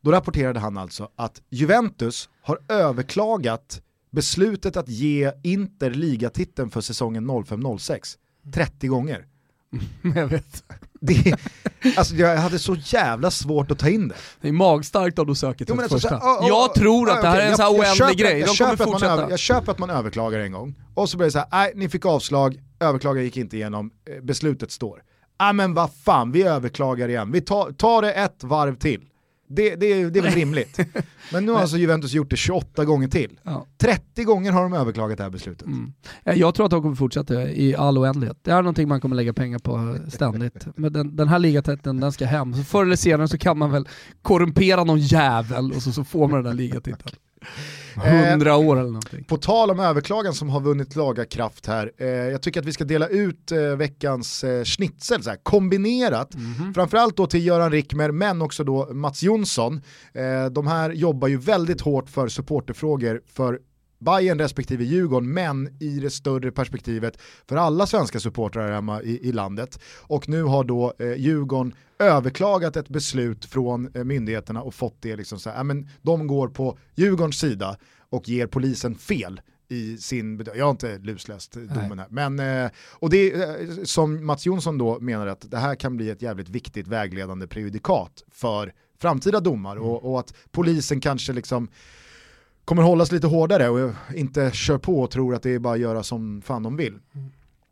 Då 0.00 0.12
rapporterade 0.12 0.60
han 0.60 0.78
alltså 0.78 1.08
att 1.16 1.42
Juventus 1.50 2.28
har 2.42 2.58
överklagat 2.68 3.82
beslutet 4.10 4.76
att 4.76 4.88
ge 4.88 5.32
Inter 5.42 5.90
ligatiteln 5.90 6.70
för 6.70 6.80
säsongen 6.80 7.30
05-06 7.30 8.16
30 8.52 8.86
gånger. 8.86 9.26
jag 10.14 10.26
vet. 10.26 10.64
Det, 11.04 11.34
alltså 11.96 12.14
jag 12.14 12.36
hade 12.36 12.58
så 12.58 12.74
jävla 12.74 13.30
svårt 13.30 13.70
att 13.70 13.78
ta 13.78 13.88
in 13.88 14.08
det. 14.08 14.14
Det 14.40 14.48
är 14.48 14.52
magstarkt 14.52 15.18
om 15.18 15.26
du 15.26 15.34
söker 15.34 15.64
till 15.64 15.74
alltså, 15.80 15.94
första. 15.94 16.20
Så, 16.20 16.26
oh, 16.26 16.42
oh, 16.42 16.48
jag 16.48 16.74
tror 16.74 17.10
att 17.10 17.16
oh, 17.16 17.22
det 17.22 17.28
här 17.28 17.40
är 17.40 17.50
en 17.50 17.56
sån 17.56 17.64
här 17.64 17.72
oändlig 17.72 17.96
köper, 17.96 18.14
grej, 18.14 18.40
de 18.40 18.56
kommer 18.56 18.76
fortsätta. 18.76 19.12
Över, 19.12 19.30
jag 19.30 19.38
köper 19.38 19.72
att 19.72 19.78
man 19.78 19.90
överklagar 19.90 20.38
en 20.38 20.52
gång, 20.52 20.74
och 20.94 21.08
så 21.08 21.16
blir 21.16 21.24
det 21.26 21.30
så 21.30 21.38
här, 21.38 21.48
nej 21.50 21.72
ni 21.74 21.88
fick 21.88 22.06
avslag, 22.06 22.56
överklagan 22.80 23.24
gick 23.24 23.36
inte 23.36 23.56
igenom, 23.56 23.90
eh, 24.10 24.22
beslutet 24.22 24.72
står. 24.72 25.02
Ja 25.38 25.52
men 25.52 25.74
vad 25.74 25.90
fan, 26.04 26.32
vi 26.32 26.42
överklagar 26.42 27.08
igen, 27.08 27.32
vi 27.32 27.40
tar, 27.40 27.72
tar 27.72 28.02
det 28.02 28.12
ett 28.12 28.44
varv 28.44 28.74
till. 28.74 29.00
Det, 29.54 29.76
det, 29.76 30.10
det 30.10 30.18
är 30.18 30.22
väl 30.22 30.32
rimligt. 30.32 30.78
Men 31.32 31.46
nu 31.46 31.52
har 31.52 31.60
alltså 31.60 31.76
Juventus 31.76 32.12
gjort 32.12 32.30
det 32.30 32.36
28 32.36 32.84
gånger 32.84 33.08
till. 33.08 33.38
Ja. 33.42 33.66
30 33.78 34.24
gånger 34.24 34.52
har 34.52 34.62
de 34.62 34.72
överklagat 34.72 35.18
det 35.18 35.22
här 35.22 35.30
beslutet. 35.30 35.66
Mm. 35.66 35.92
Jag 36.24 36.54
tror 36.54 36.66
att 36.66 36.70
de 36.70 36.82
kommer 36.82 36.96
fortsätta 36.96 37.50
i 37.50 37.74
all 37.76 37.98
oändlighet. 37.98 38.38
Det 38.42 38.50
är 38.50 38.56
någonting 38.56 38.88
man 38.88 39.00
kommer 39.00 39.16
lägga 39.16 39.32
pengar 39.32 39.58
på 39.58 39.96
ständigt. 40.08 40.66
Men 40.76 40.92
den, 40.92 41.16
den 41.16 41.28
här 41.28 41.38
ligatiteln, 41.38 42.00
den 42.00 42.12
ska 42.12 42.26
hem. 42.26 42.54
Så 42.54 42.64
förr 42.64 42.82
eller 42.82 42.96
senare 42.96 43.28
så 43.28 43.38
kan 43.38 43.58
man 43.58 43.70
väl 43.70 43.88
korrumpera 44.22 44.84
någon 44.84 45.00
jävel 45.00 45.72
och 45.72 45.82
så, 45.82 45.92
så 45.92 46.04
får 46.04 46.28
man 46.28 46.44
den 46.44 46.44
där 46.44 46.62
ligatiteln. 46.62 47.16
Hundra 47.94 48.50
eh, 48.50 48.58
år 48.58 48.76
eller 48.76 48.90
någonting. 48.90 49.24
På 49.24 49.36
tal 49.36 49.70
om 49.70 49.80
överklagan 49.80 50.34
som 50.34 50.50
har 50.50 50.60
vunnit 50.60 50.96
laga 50.96 51.24
kraft 51.24 51.66
här, 51.66 51.92
eh, 51.98 52.06
jag 52.06 52.42
tycker 52.42 52.60
att 52.60 52.66
vi 52.66 52.72
ska 52.72 52.84
dela 52.84 53.08
ut 53.08 53.52
eh, 53.52 53.58
veckans 53.58 54.44
eh, 54.44 54.64
schnitzel 54.64 55.22
så 55.22 55.30
här, 55.30 55.38
kombinerat, 55.42 56.34
mm 56.34 56.52
-hmm. 56.52 56.74
framförallt 56.74 57.16
då 57.16 57.26
till 57.26 57.46
Göran 57.46 57.70
Rickmer 57.72 58.10
men 58.10 58.42
också 58.42 58.64
då 58.64 58.88
Mats 58.92 59.22
Jonsson. 59.22 59.80
Eh, 60.12 60.52
de 60.52 60.66
här 60.66 60.90
jobbar 60.90 61.28
ju 61.28 61.36
väldigt 61.36 61.80
hårt 61.80 62.10
för 62.10 62.28
supporterfrågor 62.28 63.20
för 63.26 63.58
Bayern 64.02 64.38
respektive 64.38 64.84
Djurgården, 64.84 65.32
men 65.32 65.76
i 65.80 65.98
det 65.98 66.10
större 66.10 66.50
perspektivet 66.50 67.18
för 67.48 67.56
alla 67.56 67.86
svenska 67.86 68.20
supportrar 68.20 68.72
hemma 68.72 69.02
i, 69.02 69.28
i 69.28 69.32
landet. 69.32 69.80
Och 70.00 70.28
nu 70.28 70.42
har 70.42 70.64
då 70.64 70.94
eh, 70.98 71.12
Djurgården 71.12 71.74
överklagat 71.98 72.76
ett 72.76 72.88
beslut 72.88 73.44
från 73.44 73.90
eh, 73.94 74.04
myndigheterna 74.04 74.62
och 74.62 74.74
fått 74.74 74.96
det 75.00 75.16
liksom 75.16 75.38
så 75.38 75.50
här, 75.50 75.64
men 75.64 75.88
de 76.02 76.26
går 76.26 76.48
på 76.48 76.78
Djurgårdens 76.94 77.38
sida 77.38 77.76
och 78.10 78.28
ger 78.28 78.46
polisen 78.46 78.94
fel 78.94 79.40
i 79.68 79.96
sin 79.96 80.36
bedömning. 80.36 80.58
Jag 80.58 80.66
har 80.66 80.70
inte 80.70 80.98
lusläst 80.98 81.52
domen 81.52 81.98
här. 81.98 82.06
Men, 82.10 82.38
eh, 82.38 82.70
och 82.90 83.10
det 83.10 83.32
är 83.32 83.60
eh, 83.60 83.84
som 83.84 84.26
Mats 84.26 84.46
Jonsson 84.46 84.78
då 84.78 85.00
menar 85.00 85.26
att 85.26 85.50
det 85.50 85.58
här 85.58 85.74
kan 85.74 85.96
bli 85.96 86.10
ett 86.10 86.22
jävligt 86.22 86.48
viktigt 86.48 86.88
vägledande 86.88 87.46
prejudikat 87.46 88.24
för 88.30 88.72
framtida 88.98 89.40
domar 89.40 89.76
mm. 89.76 89.88
och, 89.88 90.12
och, 90.12 90.20
att 90.20 90.34
polisen 90.50 91.00
kanske 91.00 91.32
liksom 91.32 91.68
kommer 92.64 92.82
hållas 92.82 93.12
lite 93.12 93.26
hårdare 93.26 93.68
och 93.68 93.92
inte 94.14 94.50
kör 94.52 94.78
på 94.78 95.00
och 95.00 95.10
tror 95.10 95.34
att 95.34 95.42
det 95.42 95.50
är 95.50 95.58
bara 95.58 95.74
att 95.74 95.80
göra 95.80 96.02
som 96.02 96.42
fan 96.42 96.62
de 96.62 96.76
vill. 96.76 96.98
Mm. 97.14 97.30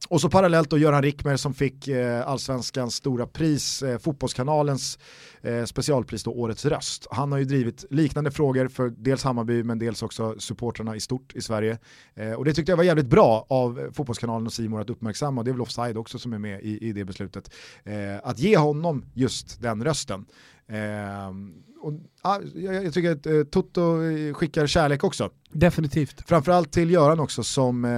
Och 0.08 0.20
så 0.20 0.28
parallellt 0.28 0.70
då 0.70 0.78
Göran 0.78 1.02
Rickmer 1.02 1.36
som 1.36 1.54
fick 1.54 1.88
eh, 1.88 2.28
allsvenskans 2.28 2.94
stora 2.94 3.26
pris, 3.26 3.82
eh, 3.82 3.98
fotbollskanalens 3.98 4.98
eh, 5.42 5.64
specialpris 5.64 6.24
då, 6.24 6.30
Årets 6.30 6.64
röst. 6.64 7.06
Han 7.10 7.32
har 7.32 7.38
ju 7.38 7.44
drivit 7.44 7.84
liknande 7.90 8.30
frågor 8.30 8.68
för 8.68 8.88
dels 8.88 9.24
Hammarby 9.24 9.62
men 9.62 9.78
dels 9.78 10.02
också 10.02 10.34
supportrarna 10.38 10.96
i 10.96 11.00
stort 11.00 11.34
i 11.34 11.40
Sverige. 11.40 11.78
Eh, 12.14 12.32
och 12.32 12.44
det 12.44 12.54
tyckte 12.54 12.72
jag 12.72 12.76
var 12.76 12.84
jävligt 12.84 13.06
bra 13.06 13.46
av 13.48 13.90
fotbollskanalen 13.92 14.46
och 14.46 14.52
Simor 14.52 14.80
att 14.80 14.90
uppmärksamma, 14.90 15.40
och 15.40 15.44
det 15.44 15.50
är 15.50 15.52
väl 15.52 15.60
Offside 15.60 15.96
också 15.96 16.18
som 16.18 16.32
är 16.32 16.38
med 16.38 16.60
i, 16.62 16.88
i 16.88 16.92
det 16.92 17.04
beslutet, 17.04 17.50
eh, 17.84 17.94
att 18.22 18.38
ge 18.38 18.56
honom 18.56 19.04
just 19.14 19.62
den 19.62 19.84
rösten. 19.84 20.26
Eh, 21.80 21.86
och, 21.86 21.92
ja, 22.22 22.40
jag, 22.54 22.94
tycker 22.94 23.12
att 23.12 23.26
eh, 23.26 23.42
Toto 23.42 23.98
skickar 24.34 24.66
kärlek 24.66 25.04
också. 25.04 25.30
Definitivt. 25.52 26.28
Framförallt 26.28 26.72
till 26.72 26.90
Göran 26.90 27.20
också 27.20 27.42
som 27.42 27.84
eh, 27.84 27.90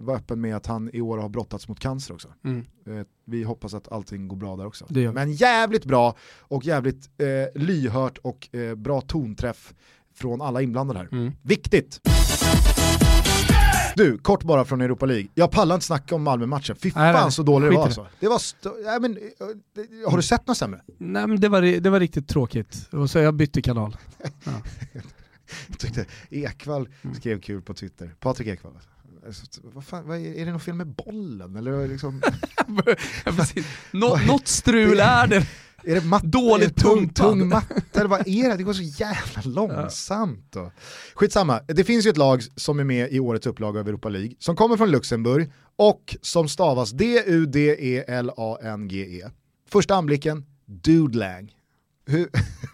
var 0.00 0.14
öppen 0.14 0.40
med 0.40 0.56
att 0.56 0.66
han 0.66 0.90
i 0.92 1.00
år 1.00 1.18
har 1.18 1.28
brottats 1.28 1.68
mot 1.68 1.80
cancer 1.80 2.14
också. 2.14 2.28
Mm. 2.44 2.66
Eh, 2.86 3.06
vi 3.24 3.42
hoppas 3.42 3.74
att 3.74 3.92
allting 3.92 4.28
går 4.28 4.36
bra 4.36 4.56
där 4.56 4.66
också. 4.66 4.86
Men 4.90 5.32
jävligt 5.32 5.84
bra 5.84 6.16
och 6.40 6.64
jävligt 6.64 7.10
eh, 7.18 7.62
lyhört 7.62 8.18
och 8.18 8.54
eh, 8.54 8.74
bra 8.74 9.00
tonträff 9.00 9.74
från 10.14 10.42
alla 10.42 10.62
inblandade 10.62 10.98
här. 10.98 11.08
Mm. 11.12 11.32
Viktigt! 11.42 12.00
Du, 13.96 14.18
kort 14.18 14.42
bara 14.42 14.64
från 14.64 14.80
Europa 14.80 15.06
League. 15.06 15.28
Jag 15.34 15.50
pallar 15.50 15.74
inte 15.74 15.86
snacka 15.86 16.14
om 16.14 16.22
Malmö-matchen. 16.22 16.76
Fy 16.76 16.90
fan 16.90 17.12
nej, 17.12 17.32
så 17.32 17.42
dålig 17.42 17.70
det 17.70 17.76
var 17.76 17.84
alltså. 17.84 18.06
Det 18.20 18.28
var 18.28 18.40
nej, 18.84 19.00
men, 19.00 19.16
eh, 19.16 20.10
har 20.10 20.16
du 20.16 20.22
sett 20.22 20.46
något 20.46 20.56
sämre? 20.56 20.80
Nej 20.98 21.26
men 21.26 21.40
det 21.40 21.48
var, 21.48 21.62
det 21.80 21.90
var 21.90 22.00
riktigt 22.00 22.28
tråkigt. 22.28 22.88
Och 22.92 23.10
så 23.10 23.18
jag 23.18 23.34
bytte 23.34 23.62
kanal. 23.62 23.96
Ja. 24.44 24.52
jag 25.66 25.78
tyckte 25.78 26.06
Ekvall 26.30 26.88
skrev 27.18 27.40
kul 27.40 27.62
på 27.62 27.74
Twitter. 27.74 28.14
Patrik 28.20 28.48
Ekvall. 28.48 28.72
Alltså, 29.26 29.60
vad 29.62 29.84
fan, 29.84 30.08
vad 30.08 30.18
är, 30.18 30.34
är, 30.34 30.46
det 30.46 30.52
något 30.52 30.62
fel 30.62 30.74
med 30.74 30.86
bollen? 30.86 31.56
Eller 31.56 31.88
liksom... 31.88 32.22
Nå, 33.90 34.16
något 34.26 34.48
strul 34.48 35.00
är 35.00 35.26
det. 35.26 35.46
Är 35.86 35.94
det 35.94 36.04
matt, 36.04 36.22
Dåligt 36.22 36.76
tung, 36.76 37.08
tung 37.08 37.48
matte 37.48 37.82
eller 37.94 38.08
vad 38.08 38.28
är 38.28 38.48
det? 38.48 38.56
Det 38.56 38.62
går 38.62 38.72
så 38.72 38.82
jävla 38.82 39.42
långsamt. 39.44 40.56
Och. 40.56 40.72
Skitsamma, 41.14 41.60
det 41.66 41.84
finns 41.84 42.06
ju 42.06 42.10
ett 42.10 42.16
lag 42.16 42.42
som 42.56 42.80
är 42.80 42.84
med 42.84 43.12
i 43.12 43.20
årets 43.20 43.46
upplaga 43.46 43.80
av 43.80 43.88
Europa 43.88 44.08
League 44.08 44.32
som 44.38 44.56
kommer 44.56 44.76
från 44.76 44.90
Luxemburg 44.90 45.52
och 45.76 46.16
som 46.22 46.48
stavas 46.48 46.90
D-U-D-E-L-A-N-G-E. 46.90 48.06
-E. 49.26 49.30
Första 49.68 49.94
anblicken, 49.94 50.44
Dudelang. 50.66 51.52
Hur, 52.06 52.28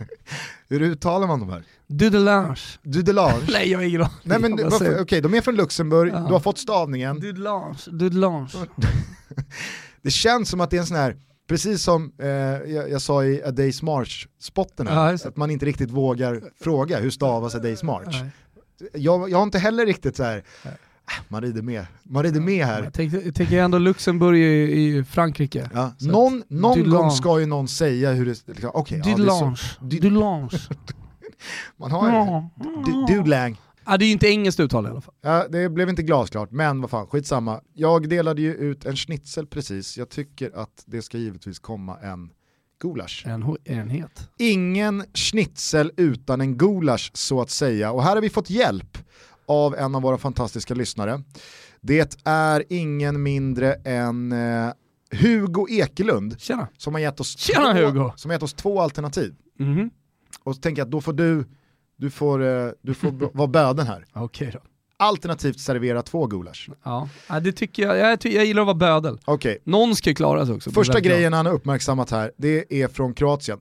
hur 0.69 0.83
uttalar 0.83 1.27
man 1.27 1.41
de 1.41 1.51
här? 1.51 1.65
Dudelange. 1.87 2.61
Dudelange? 2.83 3.47
Nej 3.53 3.71
jag 3.71 3.79
har 3.79 3.85
ingen 3.85 4.03
aning. 4.03 4.67
Okej, 4.67 5.01
okay, 5.01 5.21
de 5.21 5.35
är 5.35 5.41
från 5.41 5.57
Luxemburg, 5.57 6.13
ja. 6.13 6.19
du 6.19 6.33
har 6.33 6.41
fått 6.41 6.59
stavningen. 6.59 7.21
Dudelange. 7.21 7.79
Dudelange. 7.87 8.49
det 10.03 10.11
känns 10.11 10.49
som 10.49 10.61
att 10.61 10.71
det 10.71 10.77
är 10.77 10.81
en 10.81 10.87
sån 10.87 10.97
här 10.97 11.17
Precis 11.51 11.83
som 11.83 12.13
eh, 12.19 12.29
jag, 12.29 12.91
jag, 12.91 13.03
sa 13.03 13.25
i 13.25 13.43
A 13.43 13.51
Day's 13.51 13.85
March-spotten 13.85 14.87
ja, 14.87 15.15
att 15.25 15.37
man 15.37 15.51
inte 15.51 15.67
riktigt 15.67 15.91
vågar 15.91 16.43
fråga 16.61 16.99
hur 16.99 17.11
stavas 17.11 17.55
A 17.55 17.59
Day's 17.59 17.85
March. 17.85 18.17
Jag, 18.95 19.31
jag 19.31 19.39
har 19.39 19.43
inte 19.43 19.59
heller 19.59 19.87
riktigt 19.87 20.17
så 20.17 20.23
här, 20.23 20.43
man 21.29 21.43
rider 21.43 21.63
med, 21.63 21.87
man 22.03 22.23
rider 22.23 22.41
med 22.41 22.67
här. 22.67 22.85
Jag 22.85 22.93
tänker, 22.93 23.33
tänker 23.33 23.63
ändå 23.63 23.79
Luxemburg 23.79 24.39
i, 24.39 24.99
i 24.99 25.05
Frankrike. 25.05 25.71
Ja. 25.75 25.93
Någon, 26.01 26.43
någon 26.49 26.91
gång 26.91 27.11
ska 27.11 27.41
ju 27.41 27.47
någon 27.47 27.69
säga 27.69 28.13
hur 28.13 28.27
det... 28.27 28.49
Liksom, 28.49 28.71
okay, 28.75 29.01
Dulange. 29.01 29.57
Ja, 29.81 29.87
Dulange. 29.87 30.59
man 31.77 31.91
har 31.91 32.09
ju... 32.09 33.15
Dudelang. 33.17 33.61
Ja, 33.87 33.97
det 33.97 34.05
är 34.05 34.07
ju 34.07 34.13
inte 34.13 34.29
engelskt 34.29 34.61
uttal 34.61 34.87
i 34.87 34.89
alla 34.89 35.01
fall. 35.01 35.15
Ja, 35.21 35.49
det 35.49 35.69
blev 35.69 35.89
inte 35.89 36.03
glasklart, 36.03 36.51
men 36.51 36.81
vad 36.81 36.91
fan, 36.91 37.07
skitsamma. 37.07 37.61
Jag 37.75 38.09
delade 38.09 38.43
ju 38.43 38.55
ut 38.55 38.85
en 38.85 38.97
schnitzel 38.97 39.47
precis, 39.47 39.99
jag 39.99 40.09
tycker 40.09 40.51
att 40.55 40.83
det 40.87 41.03
ska 41.03 41.19
givetvis 41.19 41.59
komma 41.59 41.99
en 41.99 42.31
gulasch. 42.81 43.25
En 43.27 43.57
enhet. 43.65 44.31
Ingen 44.39 45.05
schnitzel 45.15 45.93
utan 45.97 46.41
en 46.41 46.57
gulasch 46.57 47.11
så 47.15 47.41
att 47.41 47.51
säga. 47.51 47.93
Och 47.93 48.03
här 48.03 48.15
har 48.15 48.23
vi 48.23 48.31
fått 48.31 48.51
hjälp 48.51 48.99
av 49.47 49.75
en 49.75 49.95
av 49.95 50.03
våra 50.03 50.19
fantastiska 50.19 50.75
lyssnare. 50.75 51.23
Det 51.81 52.19
är 52.25 52.65
ingen 52.69 53.23
mindre 53.23 53.75
än 53.75 54.33
eh, 54.33 54.73
Hugo 55.11 55.67
Ekelund 55.71 56.41
Tjena. 56.41 56.69
som 56.79 56.95
har 56.95 57.01
gett 57.01 57.21
oss, 57.21 57.39
Tjena, 57.39 57.73
två, 57.73 57.87
Hugo. 57.87 58.13
som 58.17 58.31
har 58.31 58.35
gett 58.35 58.43
oss 58.43 58.55
två 58.55 58.81
alternativ. 58.81 59.35
Mm 59.61 59.79
-hmm. 59.79 59.91
Och 60.43 60.55
så 60.55 60.61
tänker 60.61 60.81
jag 60.81 60.87
att 60.87 60.93
då 60.93 61.01
får 61.01 61.13
du, 61.13 61.45
du 62.01 62.11
får, 62.11 62.43
eh, 62.43 62.71
du 62.83 62.95
får 62.95 63.37
vara 63.37 63.49
böden 63.49 63.87
här. 63.87 64.05
Okej 64.13 64.51
då. 64.53 64.59
Alternativt 64.97 65.61
servera 65.61 66.03
två 66.03 66.27
gulasch. 66.27 66.69
Ja, 66.83 67.09
det 67.43 67.53
tycker 67.53 67.83
jag, 67.83 67.99
jag, 67.99 68.19
jag 68.35 68.45
gillar 68.45 68.63
att 68.63 68.67
vara 68.67 68.75
bödel. 68.75 69.19
Okay. 69.27 69.59
Någon 69.65 69.97
ska 69.97 70.11
ju 70.11 70.15
klara 70.15 70.47
sig 70.47 70.55
också. 70.55 70.71
Första 70.71 71.01
grejen 71.01 71.33
han 71.33 71.47
har 71.47 71.53
uppmärksammat 71.53 72.11
här, 72.11 72.33
det 72.37 72.83
är 72.83 72.89
från 72.89 73.15
Kroatien. 73.15 73.59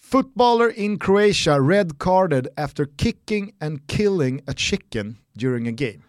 Footballer 0.00 0.78
in 0.78 0.98
Croatia 0.98 1.58
red 1.58 1.98
carded 1.98 2.48
after 2.56 2.86
kicking 2.98 3.52
and 3.60 3.88
killing 3.88 4.40
a 4.46 4.52
chicken 4.56 5.16
during 5.32 5.68
a 5.68 5.70
game. 5.70 6.02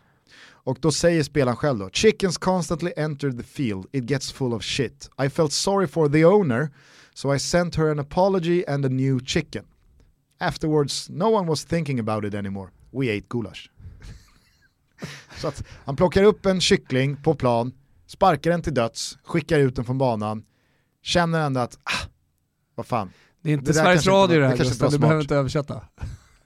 Och 0.51 0.77
då 0.81 0.91
säger 0.91 1.23
spelaren 1.23 1.55
själv 1.55 1.79
då, 1.79 1.89
chickens 1.89 2.37
constantly 2.37 2.91
enter 2.97 3.31
the 3.31 3.43
field, 3.43 3.85
it 3.91 4.03
gets 4.09 4.31
full 4.31 4.53
of 4.53 4.63
shit. 4.63 5.09
I 5.25 5.29
felt 5.29 5.51
sorry 5.51 5.87
for 5.87 6.09
the 6.09 6.25
owner, 6.25 6.69
so 7.13 7.35
I 7.35 7.39
sent 7.39 7.75
her 7.75 7.91
an 7.91 7.99
apology 7.99 8.63
and 8.67 8.85
a 8.85 8.89
new 8.89 9.19
chicken. 9.25 9.65
Afterwards, 10.39 11.09
no 11.09 11.25
one 11.25 11.47
was 11.47 11.65
thinking 11.65 11.99
about 11.99 12.25
it 12.25 12.33
anymore. 12.33 12.69
We 12.91 13.17
ate 13.17 13.25
gulasch. 13.29 13.71
Så 15.37 15.47
att 15.47 15.63
han 15.85 15.95
plockar 15.95 16.23
upp 16.23 16.45
en 16.45 16.61
kyckling 16.61 17.15
på 17.15 17.35
plan, 17.35 17.71
sparkar 18.07 18.51
den 18.51 18.61
till 18.61 18.73
döds, 18.73 19.17
skickar 19.23 19.59
ut 19.59 19.75
den 19.75 19.85
från 19.85 19.97
banan, 19.97 20.43
känner 21.01 21.39
ändå 21.45 21.59
att, 21.59 21.79
ah, 21.83 22.07
vad 22.75 22.85
fan, 22.85 23.11
det 23.41 23.49
är 23.49 23.53
inte 23.53 23.65
det 23.65 23.73
Sveriges 23.73 24.07
Radio 24.07 24.39
det 24.39 24.47
här 24.47 24.57
Gustav, 24.57 24.91
du 24.91 24.99
behöver 24.99 25.21
inte 25.21 25.35
översätta. 25.35 25.81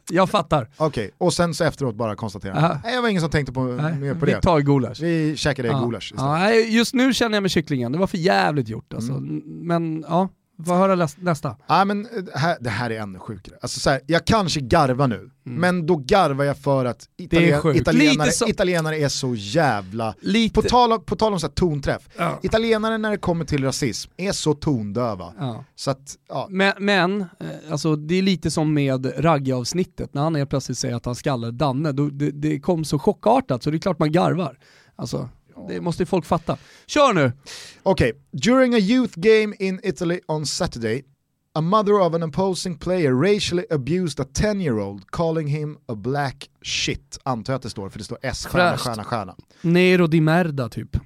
Jag 0.09 0.29
fattar. 0.29 0.69
Okej, 0.77 0.87
okay. 0.87 1.11
och 1.17 1.33
sen 1.33 1.53
så 1.53 1.63
efteråt 1.63 1.95
bara 1.95 2.15
konstatera. 2.15 2.79
Nej, 2.83 2.95
det 2.95 3.01
var 3.01 3.09
ingen 3.09 3.21
som 3.21 3.31
tänkte 3.31 3.53
på, 3.53 3.63
Nej, 3.63 3.95
mer 3.95 4.13
på 4.13 4.25
vi 4.25 4.31
det. 4.31 4.37
Vi 4.37 4.41
tar 4.41 4.59
gulasch. 4.59 5.01
Vi 5.01 5.37
käkade 5.37 5.67
ja. 5.67 5.85
gulasch 5.85 6.11
istället. 6.13 6.25
Ja, 6.25 6.51
just 6.53 6.93
nu 6.93 7.13
känner 7.13 7.35
jag 7.35 7.41
med 7.41 7.51
kycklingen, 7.51 7.91
det 7.91 7.97
var 7.97 8.07
för 8.07 8.17
jävligt 8.17 8.69
gjort 8.69 8.93
alltså. 8.93 9.11
Mm. 9.11 9.41
Men 9.45 10.05
ja, 10.07 10.29
vad 10.65 10.77
höra 10.77 11.07
nästa? 11.17 11.55
Ja, 11.67 11.85
men 11.85 12.03
det, 12.03 12.09
eh, 12.17 12.39
här, 12.39 12.57
det 12.59 12.69
här 12.69 12.89
är 12.89 12.99
ännu 12.99 13.19
sjukare. 13.19 13.55
Alltså, 13.61 13.79
så 13.79 13.89
här, 13.89 14.01
jag 14.07 14.25
kanske 14.25 14.59
garvar 14.59 15.07
nu, 15.07 15.15
mm. 15.15 15.31
men 15.43 15.85
då 15.85 15.95
garvar 15.95 16.45
jag 16.45 16.57
för 16.57 16.85
att 16.85 17.09
italien, 17.17 17.75
italienare, 17.75 18.31
så... 18.31 18.47
italienare 18.47 18.97
är 18.97 19.09
så 19.09 19.35
jävla... 19.35 20.15
Lite... 20.21 20.53
På 20.53 20.61
tal 20.61 20.99
på 20.99 21.15
tal 21.15 21.33
om 21.33 21.39
så 21.39 21.47
här 21.47 21.53
tonträff, 21.53 22.09
ja. 22.17 22.39
italienare 22.43 22.97
när 22.97 23.11
det 23.11 23.17
kommer 23.17 23.45
till 23.45 23.63
rasism 23.63 24.11
är 24.17 24.31
så 24.31 24.53
tondöva. 24.53 25.33
Ja. 25.39 25.63
Så 25.75 25.91
att, 25.91 26.15
ja. 26.29 26.47
Men, 26.49 26.73
men 26.79 27.21
eh, 27.21 27.27
alltså, 27.71 27.95
det 27.95 28.15
är 28.15 28.21
lite 28.21 28.51
som 28.51 28.73
med 28.73 29.25
Ragge-avsnittet, 29.25 30.13
när 30.13 30.21
han 30.21 30.35
helt 30.35 30.49
plötsligt 30.49 30.77
säger 30.77 30.95
att 30.95 31.05
han 31.05 31.15
skallar 31.15 31.51
Danne, 31.51 31.91
då, 31.91 32.09
det, 32.09 32.31
det 32.31 32.59
kom 32.59 32.85
så 32.85 32.99
chockartat 32.99 33.63
så 33.63 33.71
det 33.71 33.77
är 33.77 33.79
klart 33.79 33.99
man 33.99 34.11
garvar. 34.11 34.57
Alltså, 34.95 35.29
det 35.67 35.81
måste 35.81 36.05
folk 36.05 36.25
fatta. 36.25 36.57
Kör 36.85 37.13
nu! 37.13 37.31
Okej, 37.83 38.11
okay. 38.11 38.21
during 38.31 38.75
a 38.75 38.79
youth 38.79 39.13
game 39.15 39.55
in 39.59 39.79
Italy 39.83 40.19
on 40.27 40.45
Saturday, 40.45 41.03
a 41.55 41.61
mother 41.61 41.99
of 41.99 42.13
an 42.13 42.23
opposing 42.23 42.77
player 42.77 43.13
racially 43.13 43.65
abused 43.69 44.19
a 44.19 44.23
10-year-old 44.23 45.11
calling 45.11 45.47
him 45.47 45.77
a 45.87 45.95
black 45.95 46.49
shit. 46.61 47.17
Antar 47.23 47.53
jag 47.53 47.57
att 47.57 47.63
det 47.63 47.69
står, 47.69 47.89
för 47.89 47.99
det 47.99 48.05
står 48.05 48.17
S, 48.21 48.45
stjärna, 48.45 48.77
stjärna, 48.77 49.03
stjärna. 49.03 49.35
Nero 49.61 50.07
di 50.07 50.21
merda 50.21 50.69
typ. 50.69 50.97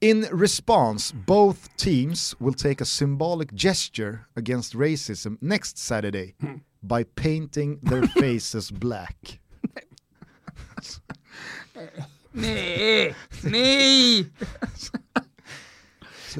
In 0.00 0.26
response, 0.32 1.14
both 1.26 1.58
teams 1.76 2.34
will 2.38 2.54
take 2.54 2.82
a 2.82 2.84
symbolic 2.84 3.50
gesture 3.52 4.18
against 4.34 4.74
racism 4.74 5.38
next 5.40 5.78
Saturday 5.78 6.34
by 6.82 7.04
painting 7.04 7.80
their 7.80 8.06
faces 8.20 8.70
black. 8.70 9.40
Nej, 12.36 13.14
nej! 13.44 14.26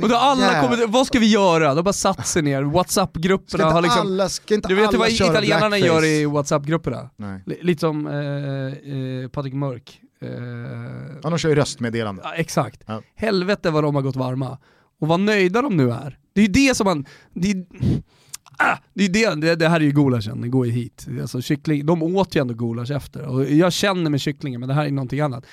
Och 0.02 0.08
då 0.08 0.16
alla 0.16 0.60
kommer, 0.60 0.86
vad 0.86 1.06
ska 1.06 1.18
vi 1.18 1.26
göra? 1.26 1.74
De 1.74 1.82
bara 1.82 1.92
satt 1.92 2.26
sig 2.26 2.42
ner, 2.42 2.62
WhatsApp-grupperna 2.62 3.64
har 3.64 3.82
liksom... 3.82 4.00
Alla, 4.00 4.28
ska 4.28 4.54
inte 4.54 4.68
du 4.68 4.74
vet 4.74 4.88
alla 4.88 4.98
vad 4.98 5.08
italienarna 5.08 5.68
blackface? 5.68 5.86
gör 5.86 6.04
i 6.04 6.24
WhatsApp-grupperna? 6.24 7.10
Lite 7.44 7.80
som 7.80 8.06
eh, 8.06 8.14
eh, 8.14 9.28
Patrik 9.28 9.54
Mörk. 9.54 10.00
Eh, 10.22 10.28
ja, 11.22 11.30
de 11.30 11.38
kör 11.38 11.48
ju 11.48 11.54
röstmeddelande. 11.54 12.22
Ja, 12.24 12.34
exakt. 12.34 12.82
Ja. 12.86 13.02
Helvete 13.14 13.70
vad 13.70 13.84
de 13.84 13.94
har 13.94 14.02
gått 14.02 14.16
varma. 14.16 14.58
Och 15.00 15.08
vad 15.08 15.20
nöjda 15.20 15.62
de 15.62 15.76
nu 15.76 15.90
är. 15.90 16.18
Det 16.34 16.40
är 16.40 16.46
ju 16.46 16.52
det 16.52 16.76
som 16.76 16.84
man... 16.84 17.06
Det 17.34 17.50
är, 17.50 17.66
Ah, 18.58 18.76
det, 18.94 19.04
är 19.04 19.08
det, 19.08 19.34
det, 19.34 19.56
det 19.56 19.68
här 19.68 19.80
är 19.80 19.84
ju 19.84 19.90
gulaschen, 19.90 20.40
det 20.40 20.48
går 20.48 20.66
ju 20.66 20.72
hit. 20.72 21.06
Alltså, 21.20 21.40
kyckling, 21.40 21.86
de 21.86 22.02
åt 22.02 22.36
ju 22.36 22.40
ändå 22.40 22.54
gulasch 22.54 22.90
efter. 22.90 23.22
Och 23.26 23.44
jag 23.44 23.72
känner 23.72 24.10
med 24.10 24.20
kycklingen, 24.20 24.60
men 24.60 24.68
det 24.68 24.74
här 24.74 24.86
är 24.86 24.90
någonting 24.90 25.20
annat. 25.20 25.44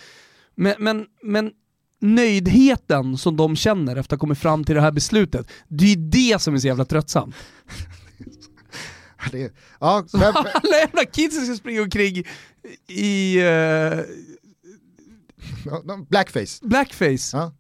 Men, 0.55 0.75
men, 0.79 1.05
men 1.21 1.51
nöjdheten 1.99 3.17
som 3.17 3.37
de 3.37 3.55
känner 3.55 3.95
efter 3.95 4.15
att 4.15 4.19
ha 4.19 4.23
kommit 4.23 4.37
fram 4.37 4.63
till 4.63 4.75
det 4.75 4.81
här 4.81 4.91
beslutet, 4.91 5.47
det 5.67 5.93
är 5.93 5.97
det 5.97 6.41
som 6.41 6.53
är 6.53 6.59
så 6.59 6.67
jävla 6.67 6.85
tröttsamt. 6.85 7.35
det, 9.31 9.53
ja, 9.79 10.05
men, 10.13 10.23
alla 10.35 10.77
jävla 10.77 11.05
kids 11.05 11.45
ska 11.45 11.55
springa 11.55 11.81
omkring 11.81 12.23
i... 12.87 13.41
Uh, 13.41 13.99
blackface. 16.09 16.59
Blackface. 16.61 17.37
Ja. 17.37 17.53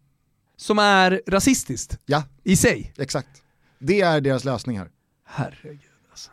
Som 0.57 0.79
är 0.79 1.21
rasistiskt. 1.27 1.99
Ja. 2.05 2.23
I 2.43 2.55
sig. 2.55 2.93
Exakt. 2.97 3.43
Det 3.79 4.01
är 4.01 4.21
deras 4.21 4.43
lösning 4.43 4.77
här. 4.77 4.89
Herregud 5.25 5.79
alltså. 6.09 6.31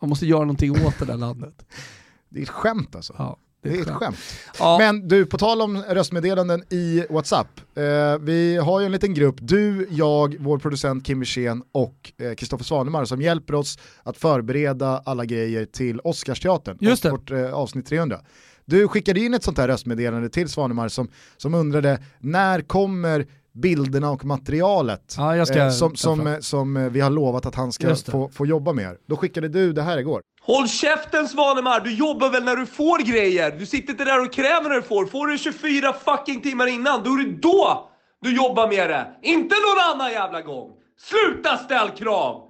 Man 0.00 0.08
måste 0.08 0.26
göra 0.26 0.40
någonting 0.40 0.86
åt 0.86 0.98
det 0.98 1.04
där 1.04 1.16
landet. 1.16 1.66
Det 2.28 2.38
är 2.38 2.42
ett 2.42 2.48
skämt 2.48 2.96
alltså. 2.96 3.14
Ja. 3.18 3.38
Det 3.62 3.68
är 3.68 3.82
ett 3.82 3.88
skämt. 3.88 4.16
Ja. 4.58 4.78
Men 4.78 5.08
du, 5.08 5.26
på 5.26 5.38
tal 5.38 5.62
om 5.62 5.82
röstmeddelanden 5.88 6.64
i 6.70 7.04
WhatsApp. 7.10 7.60
Eh, 7.74 8.18
vi 8.20 8.56
har 8.56 8.80
ju 8.80 8.86
en 8.86 8.92
liten 8.92 9.14
grupp, 9.14 9.36
du, 9.40 9.88
jag, 9.90 10.36
vår 10.40 10.58
producent 10.58 11.06
Kim 11.06 11.20
Wirsén 11.20 11.62
och 11.72 12.12
Kristoffer 12.36 12.64
eh, 12.64 12.66
Svanemar 12.66 13.04
som 13.04 13.22
hjälper 13.22 13.54
oss 13.54 13.78
att 14.02 14.16
förbereda 14.16 15.02
alla 15.04 15.24
grejer 15.24 15.64
till 15.64 16.00
Oscarsteatern. 16.00 16.78
Just 16.80 17.02
det. 17.02 17.10
Vårt 17.10 17.30
eh, 17.30 17.54
avsnitt 17.54 17.86
300. 17.86 18.20
Du 18.64 18.88
skickade 18.88 19.20
in 19.20 19.34
ett 19.34 19.44
sånt 19.44 19.58
här 19.58 19.68
röstmeddelande 19.68 20.28
till 20.28 20.48
Svanemar 20.48 20.88
som, 20.88 21.08
som 21.36 21.54
undrade 21.54 22.02
när 22.18 22.60
kommer 22.60 23.26
bilderna 23.52 24.10
och 24.10 24.24
materialet 24.24 25.14
ja, 25.16 25.36
eh, 25.36 25.70
som, 25.70 25.96
som, 25.96 26.36
som 26.40 26.88
vi 26.92 27.00
har 27.00 27.10
lovat 27.10 27.46
att 27.46 27.54
han 27.54 27.72
ska 27.72 27.96
få, 27.96 28.28
få 28.28 28.46
jobba 28.46 28.72
med. 28.72 28.96
Då 29.06 29.16
skickade 29.16 29.48
du 29.48 29.72
det 29.72 29.82
här 29.82 29.98
igår. 29.98 30.22
Håll 30.44 30.68
käften 30.68 31.28
Svanemar, 31.28 31.80
du 31.80 31.94
jobbar 31.94 32.30
väl 32.30 32.44
när 32.44 32.56
du 32.56 32.66
får 32.66 32.98
grejer? 32.98 33.50
Du 33.58 33.66
sitter 33.66 33.90
inte 33.90 34.04
där 34.04 34.20
och 34.20 34.32
kräver 34.32 34.68
när 34.68 34.76
du 34.76 34.82
får. 34.82 35.06
Får 35.06 35.26
du 35.26 35.38
24 35.38 35.92
fucking 36.04 36.40
timmar 36.40 36.66
innan, 36.66 37.02
då 37.02 37.10
är 37.10 37.24
det 37.24 37.30
då 37.30 37.90
du 38.22 38.36
jobbar 38.36 38.68
med 38.68 38.90
det. 38.90 39.06
Inte 39.22 39.54
någon 39.54 39.94
annan 39.94 40.12
jävla 40.12 40.42
gång. 40.42 40.70
Sluta 41.00 41.56
ställ 41.56 41.90
krav! 41.90 42.42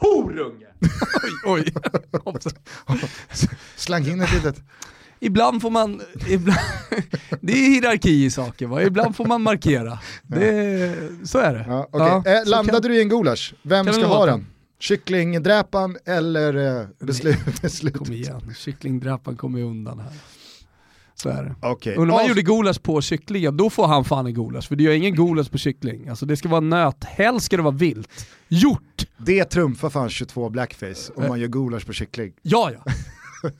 Horunge! 0.00 0.66
oj, 1.44 1.64
oj. 2.26 2.42
Slang 3.76 4.06
in 4.06 4.20
ett 4.20 4.32
litet... 4.32 4.56
Ibland 5.22 5.62
får 5.62 5.70
man, 5.70 6.00
ibland, 6.28 6.58
det 7.40 7.52
är 7.52 7.68
hierarki 7.68 8.24
i 8.24 8.30
saker 8.30 8.66
va, 8.66 8.82
ibland 8.82 9.16
får 9.16 9.24
man 9.24 9.42
markera. 9.42 9.98
Det, 10.22 10.96
så 11.24 11.38
är 11.38 11.54
det. 11.54 11.64
Ja, 11.68 11.88
okay. 11.92 12.08
ja, 12.08 12.40
eh, 12.40 12.48
landade 12.48 12.82
kan, 12.82 12.90
du 12.90 12.96
i 12.98 13.02
en 13.02 13.08
gulasch? 13.08 13.54
Vem 13.62 13.92
ska 13.92 14.06
ha 14.06 14.26
den? 14.26 14.46
Kycklingdräpan 14.80 15.96
eller 16.04 16.80
eh, 16.80 16.86
beslut, 16.98 17.36
beslutet? 17.62 17.98
Kom 17.98 18.12
igen, 18.12 18.54
kycklingdräpan 18.58 19.36
kommer 19.36 19.62
undan 19.62 19.98
här. 19.98 20.12
Så 21.14 21.28
är 21.28 21.44
det. 21.44 21.68
Okay. 21.68 21.94
Undrar 21.94 22.14
om 22.14 22.20
man 22.22 22.28
gjorde 22.28 22.42
gulasch 22.42 22.82
på 22.82 23.00
kycklingen, 23.00 23.56
då 23.56 23.70
får 23.70 23.86
han 23.86 24.04
fan 24.04 24.26
en 24.26 24.34
gulasch. 24.34 24.68
För 24.68 24.76
det 24.76 24.82
gör 24.82 24.92
ingen 24.92 25.14
gulasch 25.14 25.50
på 25.50 25.58
kyckling. 25.58 26.08
Alltså 26.08 26.26
det 26.26 26.36
ska 26.36 26.48
vara 26.48 26.60
nöt, 26.60 27.04
helst 27.04 27.46
ska 27.46 27.56
det 27.56 27.62
vara 27.62 27.74
vilt. 27.74 28.26
Gjort! 28.48 29.06
Det 29.16 29.44
trumfar 29.44 29.90
fan 29.90 30.10
22 30.10 30.50
blackface 30.50 31.12
om 31.14 31.28
man 31.28 31.40
gör 31.40 31.48
gulasch 31.48 31.86
på 31.86 31.92
kyckling. 31.92 32.32
Ja, 32.42 32.70
ja. 32.72 32.92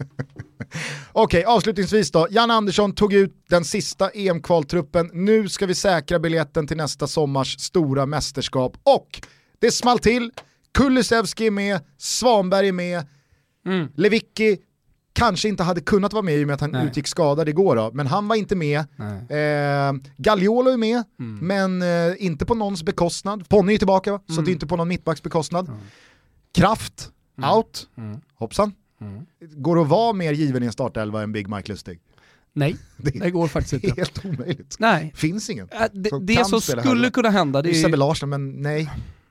Okej, 1.12 1.40
okay, 1.40 1.42
avslutningsvis 1.44 2.10
då. 2.10 2.26
Jan 2.30 2.50
Andersson 2.50 2.94
tog 2.94 3.12
ut 3.12 3.44
den 3.48 3.64
sista 3.64 4.10
EM-kvaltruppen. 4.10 5.10
Nu 5.12 5.48
ska 5.48 5.66
vi 5.66 5.74
säkra 5.74 6.18
biljetten 6.18 6.66
till 6.66 6.76
nästa 6.76 7.06
sommars 7.06 7.60
stora 7.60 8.06
mästerskap 8.06 8.76
och 8.82 9.22
Det 9.58 9.70
small 9.70 9.98
till, 9.98 10.30
Kulusevski 10.74 11.46
är 11.46 11.50
med, 11.50 11.80
Svanberg 11.98 12.68
är 12.68 12.72
med, 12.72 13.06
mm. 13.66 13.88
Lewicki 13.94 14.58
kanske 15.12 15.48
inte 15.48 15.62
hade 15.62 15.80
kunnat 15.80 16.12
vara 16.12 16.22
med 16.22 16.34
i 16.34 16.44
och 16.44 16.46
med 16.46 16.54
att 16.54 16.60
han 16.60 16.70
Nej. 16.70 16.86
utgick 16.86 17.06
skadad 17.06 17.48
igår 17.48 17.76
då, 17.76 17.90
men 17.94 18.06
han 18.06 18.28
var 18.28 18.36
inte 18.36 18.56
med. 18.56 18.78
Eh, 18.78 20.00
Gagliolo 20.16 20.70
är 20.70 20.76
med, 20.76 21.02
mm. 21.18 21.38
men 21.46 21.82
eh, 21.82 22.14
inte 22.18 22.46
på 22.46 22.54
någons 22.54 22.82
bekostnad. 22.82 23.48
Ponny 23.48 23.74
är 23.74 23.78
tillbaka, 23.78 24.10
mm. 24.10 24.22
så 24.28 24.40
det 24.40 24.50
är 24.50 24.52
inte 24.52 24.66
på 24.66 24.76
någon 24.76 24.88
mittbacks 24.88 25.22
bekostnad. 25.22 25.68
Mm. 25.68 25.80
Kraft, 26.54 27.10
out, 27.54 27.88
mm. 27.96 28.20
hoppsan. 28.34 28.72
Mm. 29.00 29.26
Går 29.40 29.76
det 29.76 29.82
att 29.82 29.88
vara 29.88 30.12
mer 30.12 30.32
given 30.32 30.62
i 30.62 30.66
en 30.66 30.72
startelva 30.72 31.22
än 31.22 31.32
Big 31.32 31.48
Mike 31.48 31.72
Lustig? 31.72 32.00
Nej, 32.52 32.76
det, 32.96 33.10
det 33.10 33.30
går 33.30 33.48
faktiskt 33.48 33.84
inte. 33.84 34.00
Helt 34.00 34.24
omöjligt. 34.24 34.76
Nej. 34.78 35.12
Finns 35.16 35.50
ingen. 35.50 35.68
Äh, 35.72 35.82
det 35.92 36.08
som, 36.08 36.26
det 36.26 36.44
som 36.44 36.60
skulle 36.60 37.10
kunna 37.10 37.30
hända, 37.30 37.62
det 37.62 37.70
är... 37.70 37.74
Sebbe 37.74 37.96
Larsson, 37.96 38.28
men 38.28 38.50
nej. 38.50 38.90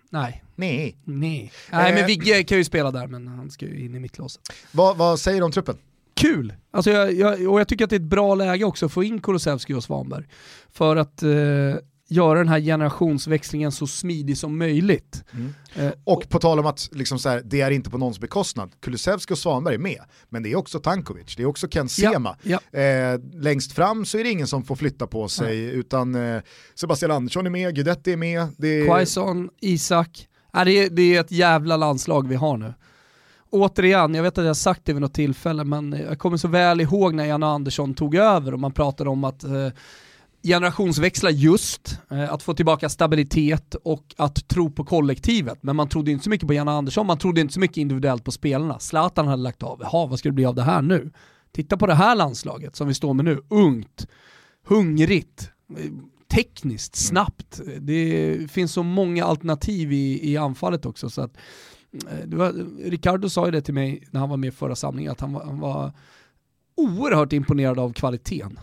Nej. 0.10 0.43
Nej. 0.55 0.97
Nej. 1.03 1.51
Nej 1.72 1.93
men 1.93 2.01
eh. 2.01 2.05
Vigge 2.07 2.43
kan 2.43 2.57
ju 2.57 2.64
spela 2.64 2.91
där 2.91 3.07
men 3.07 3.28
han 3.28 3.51
ska 3.51 3.66
ju 3.66 3.86
in 3.86 3.95
i 3.95 3.99
mittlåset. 3.99 4.41
Vad, 4.72 4.97
vad 4.97 5.20
säger 5.20 5.38
du 5.38 5.45
om 5.45 5.51
truppen? 5.51 5.78
Kul! 6.14 6.53
Alltså 6.72 6.91
jag, 6.91 7.14
jag, 7.14 7.51
och 7.51 7.60
jag 7.60 7.68
tycker 7.68 7.84
att 7.84 7.89
det 7.89 7.95
är 7.95 7.99
ett 7.99 8.05
bra 8.05 8.36
läge 8.36 8.66
också 8.66 8.86
att 8.86 8.91
få 8.91 9.03
in 9.03 9.22
Kulusevski 9.22 9.74
och 9.74 9.84
Svanberg. 9.84 10.26
För 10.72 10.95
att 10.95 11.24
eh, 11.24 11.30
göra 12.10 12.39
den 12.39 12.47
här 12.47 12.60
generationsväxlingen 12.60 13.72
så 13.72 13.88
smidig 13.88 14.38
som 14.38 14.57
möjligt. 14.57 15.24
Mm. 15.32 15.53
Eh, 15.76 15.93
och 16.03 16.30
på 16.30 16.39
tal 16.39 16.60
om 16.60 16.66
att 16.66 16.89
liksom 16.91 17.20
så 17.20 17.30
här, 17.30 17.41
det 17.45 17.62
är 17.62 17.72
inte 17.72 17.89
på 17.89 17.97
någons 17.97 18.20
bekostnad, 18.20 18.72
Kulusevski 18.82 19.34
och 19.34 19.38
Svanberg 19.38 19.76
är 19.76 19.80
med, 19.80 20.01
men 20.30 20.43
det 20.43 20.51
är 20.51 20.55
också 20.55 20.80
Tankovic, 20.80 21.36
det 21.36 21.43
är 21.43 21.47
också 21.47 21.68
Ken 21.68 21.89
Sema. 21.89 22.38
Ja, 22.43 22.60
ja. 22.72 22.80
Eh, 22.80 23.20
längst 23.34 23.72
fram 23.72 24.05
så 24.05 24.18
är 24.18 24.24
det 24.24 24.30
ingen 24.30 24.47
som 24.47 24.64
får 24.64 24.76
flytta 24.76 25.07
på 25.07 25.28
sig, 25.28 25.66
ja. 25.66 25.72
utan 25.72 26.16
eh, 26.16 26.41
Sebastian 26.76 27.12
Andersson 27.12 27.45
är 27.45 27.49
med, 27.49 27.76
Guidetti 27.76 28.14
är 28.14 28.18
med. 28.18 28.47
Det. 28.57 28.86
Quaison, 28.86 29.49
Isak, 29.62 30.28
äh, 30.55 30.66
det, 30.66 30.72
är, 30.72 30.89
det 30.89 31.16
är 31.16 31.22
ett 31.22 31.32
jävla 31.32 31.78
landslag 31.78 32.28
vi 32.28 32.36
har 32.36 32.57
nu 32.57 32.74
återigen, 33.51 34.16
jag 34.16 34.24
vet 34.24 34.38
att 34.38 34.45
jag 34.45 34.57
sagt 34.57 34.86
det 34.86 34.93
vid 34.93 35.01
något 35.01 35.14
tillfälle, 35.14 35.64
men 35.64 35.91
jag 36.10 36.20
kommer 36.20 36.38
så 36.38 36.47
väl 36.47 36.82
ihåg 36.82 37.14
när 37.14 37.26
Janne 37.26 37.45
Andersson 37.45 37.93
tog 37.93 38.16
över 38.16 38.53
och 38.53 38.60
man 38.60 38.72
pratade 38.72 39.10
om 39.10 39.24
att 39.24 39.43
eh, 39.43 39.68
generationsväxla 40.44 41.30
just, 41.30 42.00
eh, 42.12 42.34
att 42.34 42.44
få 42.44 42.54
tillbaka 42.54 42.90
stabilitet 42.90 43.76
och 43.84 44.16
att 44.18 44.48
tro 44.48 44.72
på 44.72 44.84
kollektivet. 44.84 45.64
Men 45.64 45.76
man 45.76 45.90
trodde 45.90 46.12
inte 46.12 46.24
så 46.24 46.30
mycket 46.30 46.48
på 46.48 46.54
Janne 46.54 46.72
Andersson, 46.72 47.08
man 47.08 47.18
trodde 47.18 47.42
inte 47.42 47.54
så 47.54 47.60
mycket 47.60 47.78
individuellt 47.78 48.24
på 48.24 48.32
spelarna. 48.32 48.80
Zlatan 48.80 49.28
hade 49.28 49.44
lagt 49.44 49.64
av, 49.64 49.80
jaha 49.82 50.08
vad 50.08 50.20
ska 50.20 50.30
det 50.30 50.34
bli 50.34 50.46
av 50.46 50.56
det 50.56 50.64
här 50.64 50.82
nu? 50.82 51.12
Titta 51.52 51.78
på 51.78 51.88
det 51.88 51.96
här 51.96 52.16
landslaget 52.16 52.76
som 52.76 52.88
vi 52.88 52.94
står 52.94 53.14
med 53.14 53.26
nu, 53.26 53.40
ungt, 53.50 54.08
hungrigt, 54.66 55.52
tekniskt, 56.32 56.96
snabbt. 56.96 57.62
Det 57.80 58.38
finns 58.52 58.74
så 58.74 58.84
många 58.84 59.26
alternativ 59.26 59.94
i, 59.94 60.32
i 60.32 60.38
anfallet 60.38 60.86
också. 60.86 61.10
Så 61.10 61.22
att, 61.22 61.38
eh, 61.94 62.38
var, 62.38 62.54
Ricardo 62.90 63.30
sa 63.30 63.46
ju 63.46 63.52
det 63.52 63.62
till 63.62 63.74
mig 63.74 64.04
när 64.12 64.20
han 64.20 64.30
var 64.30 64.38
med 64.38 64.54
förra 64.54 64.76
samlingen, 64.76 65.12
att 65.12 65.22
han 65.22 65.34
var, 65.34 65.46
han 65.46 65.60
var 65.60 65.92
oerhört 66.76 67.34
imponerad 67.34 67.80
av 67.80 67.94
kvaliteten 67.94 68.60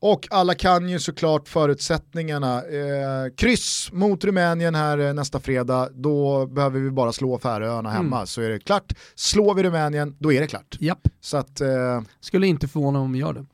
och 0.00 0.26
alla 0.30 0.54
kan 0.54 0.88
ju 0.88 0.98
såklart 0.98 1.48
förutsättningarna. 1.48 2.56
Eh, 2.56 3.34
kryss 3.36 3.88
mot 3.92 4.24
Rumänien 4.24 4.74
här 4.74 4.98
eh, 4.98 5.14
nästa 5.14 5.40
fredag, 5.40 5.88
då 5.94 6.46
behöver 6.46 6.80
vi 6.80 6.90
bara 6.90 7.12
slå 7.12 7.38
Färöarna 7.38 7.90
hemma 7.90 8.16
mm. 8.16 8.26
så 8.26 8.40
är 8.40 8.48
det 8.48 8.58
klart. 8.58 8.92
Slår 9.14 9.54
vi 9.54 9.62
Rumänien, 9.62 10.16
då 10.18 10.32
är 10.32 10.40
det 10.40 10.46
klart. 10.46 10.76
Japp. 10.80 11.08
Så 11.20 11.36
att, 11.36 11.60
eh... 11.60 12.00
Skulle 12.20 12.46
inte 12.46 12.68
förvåna 12.68 12.98
om 12.98 13.12
vi 13.12 13.18
gör 13.18 13.32
det. 13.32 13.46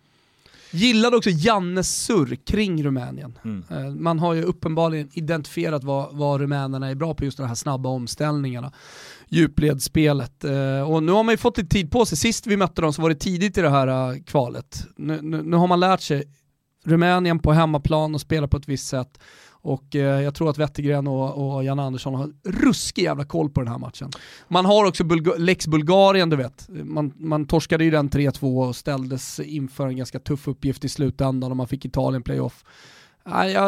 Gillade 0.71 1.17
också 1.17 1.31
Jannes 1.31 2.05
surr 2.05 2.37
kring 2.47 2.85
Rumänien. 2.85 3.39
Mm. 3.45 3.65
Eh, 3.71 3.95
man 3.95 4.19
har 4.19 4.35
ju 4.35 4.43
uppenbarligen 4.43 5.09
identifierat 5.13 5.85
vad, 5.85 6.17
vad 6.17 6.41
rumänerna 6.41 6.91
är 6.91 6.95
bra 6.95 7.15
på, 7.15 7.25
just 7.25 7.37
de 7.37 7.47
här 7.47 7.55
snabba 7.55 7.89
omställningarna 7.89 8.73
djupledsspelet. 9.35 10.45
Eh, 10.45 10.91
och 10.91 11.03
nu 11.03 11.13
har 11.13 11.25
man 11.25 11.33
ju 11.33 11.37
fått 11.37 11.59
lite 11.59 11.69
tid 11.69 11.91
på 11.91 12.07
sig. 12.07 12.19
Sist 12.19 12.47
vi 12.47 12.57
mötte 12.57 12.83
dem 12.83 12.93
så 12.93 13.03
var 13.03 13.09
det 13.09 13.15
tidigt 13.15 13.59
i 13.59 13.61
det 13.61 13.71
här 13.71 14.13
eh, 14.13 14.23
kvalet. 14.23 14.87
Nu, 14.97 15.23
nu, 15.23 15.43
nu, 15.43 15.57
har 15.57 15.67
man 15.67 15.81
lärt 15.81 16.01
sig 16.01 16.25
Rumänien 16.85 17.39
på 17.39 17.53
hemmaplan 17.53 18.15
och 18.15 18.21
spela 18.21 18.49
på 18.49 18.57
ett 18.57 18.69
visst 18.69 18.87
sätt. 18.87 19.19
Och 19.51 19.97
eh, 19.97 20.21
jag 20.21 20.35
tror 20.35 20.51
att 20.51 20.59
Wettergren 20.59 21.07
och, 21.07 21.55
och 21.55 21.65
Jan 21.65 21.79
Andersson 21.79 22.15
har 22.15 22.31
ruskig 22.45 23.03
jävla 23.03 23.25
koll 23.25 23.51
på 23.51 23.61
den 23.61 23.69
här 23.69 23.79
matchen. 23.79 24.11
Man 24.49 24.65
har 24.65 24.87
också 24.87 25.05
Bulga 25.05 25.33
Lex 25.39 25.67
Bulgarien, 25.67 26.31
du 26.31 26.37
vet. 26.37 26.69
Man, 26.69 27.13
man 27.17 27.47
torskade 27.47 27.85
ju 27.85 27.91
den 27.91 28.11
3-2 28.11 28.69
och 28.69 28.77
ställdes 28.77 29.41
inför 29.41 29.87
en 29.87 29.97
ganska 29.97 30.19
tuff 30.19 30.49
uppgift 30.49 30.85
i 30.85 30.89
slutändan 30.89 31.51
och 31.51 31.57
man 31.57 31.69
fick 31.69 31.85
Italien 31.85 32.23
playoff. 32.23 32.65
Jag, 33.27 33.61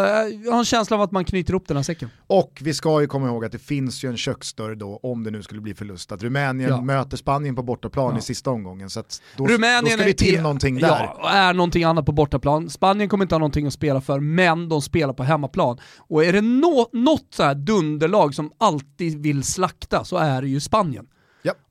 har 0.51 0.59
en 0.59 0.65
känsla 0.65 0.97
av 0.97 1.03
att 1.03 1.13
man 1.13 1.25
knyter 1.25 1.55
upp 1.55 1.69
den 1.69 1.77
här 1.77 1.85
säcken. 1.85 2.11
Och 2.27 2.59
vi 2.63 2.75
ska 2.75 3.01
ju 3.01 3.07
komma 3.07 3.27
ihåg 3.27 3.45
att 3.45 3.53
det 3.53 3.59
finns 3.59 4.05
ju 4.05 4.09
en 4.09 4.17
köksdörr 4.17 4.75
då 4.75 5.01
om 5.03 5.25
det 5.25 5.31
nu 5.31 5.43
skulle 5.43 5.61
bli 5.61 5.75
förlust. 5.75 6.13
Att 6.13 6.23
Rumänien 6.23 6.71
ja. 6.71 6.81
möter 6.81 7.17
Spanien 7.17 7.57
på 7.57 7.63
bortaplan 7.63 8.13
ja. 8.13 8.19
i 8.19 8.23
sista 8.23 8.51
omgången. 8.51 8.91
Så 8.91 9.03
då, 9.37 9.47
Rumänien 9.47 9.85
då 9.85 9.91
ska 9.91 10.05
det 10.05 10.13
till 10.13 10.35
är, 10.35 10.43
någonting 10.43 10.79
där. 10.79 11.11
Ja, 11.23 11.31
är 11.31 11.55
någonting 11.55 11.85
annat 11.85 12.07
på 12.07 12.13
bortaplan. 12.13 12.71
Spanien 12.71 13.09
kommer 13.09 13.25
inte 13.25 13.35
ha 13.35 13.39
någonting 13.39 13.67
att 13.67 13.73
spela 13.73 14.01
för, 14.01 14.21
men 14.21 14.69
de 14.69 14.83
spelar 14.83 15.13
på 15.13 15.23
hemmaplan. 15.23 15.79
Och 15.97 16.25
är 16.25 16.33
det 16.33 16.41
no 16.41 16.89
något 16.93 17.27
så 17.31 17.43
här 17.43 17.55
dunderlag 17.55 18.35
som 18.35 18.51
alltid 18.59 19.23
vill 19.23 19.43
slakta 19.43 20.05
så 20.05 20.17
är 20.17 20.43
det 20.43 20.49
ju 20.49 20.61
Spanien 20.61 21.07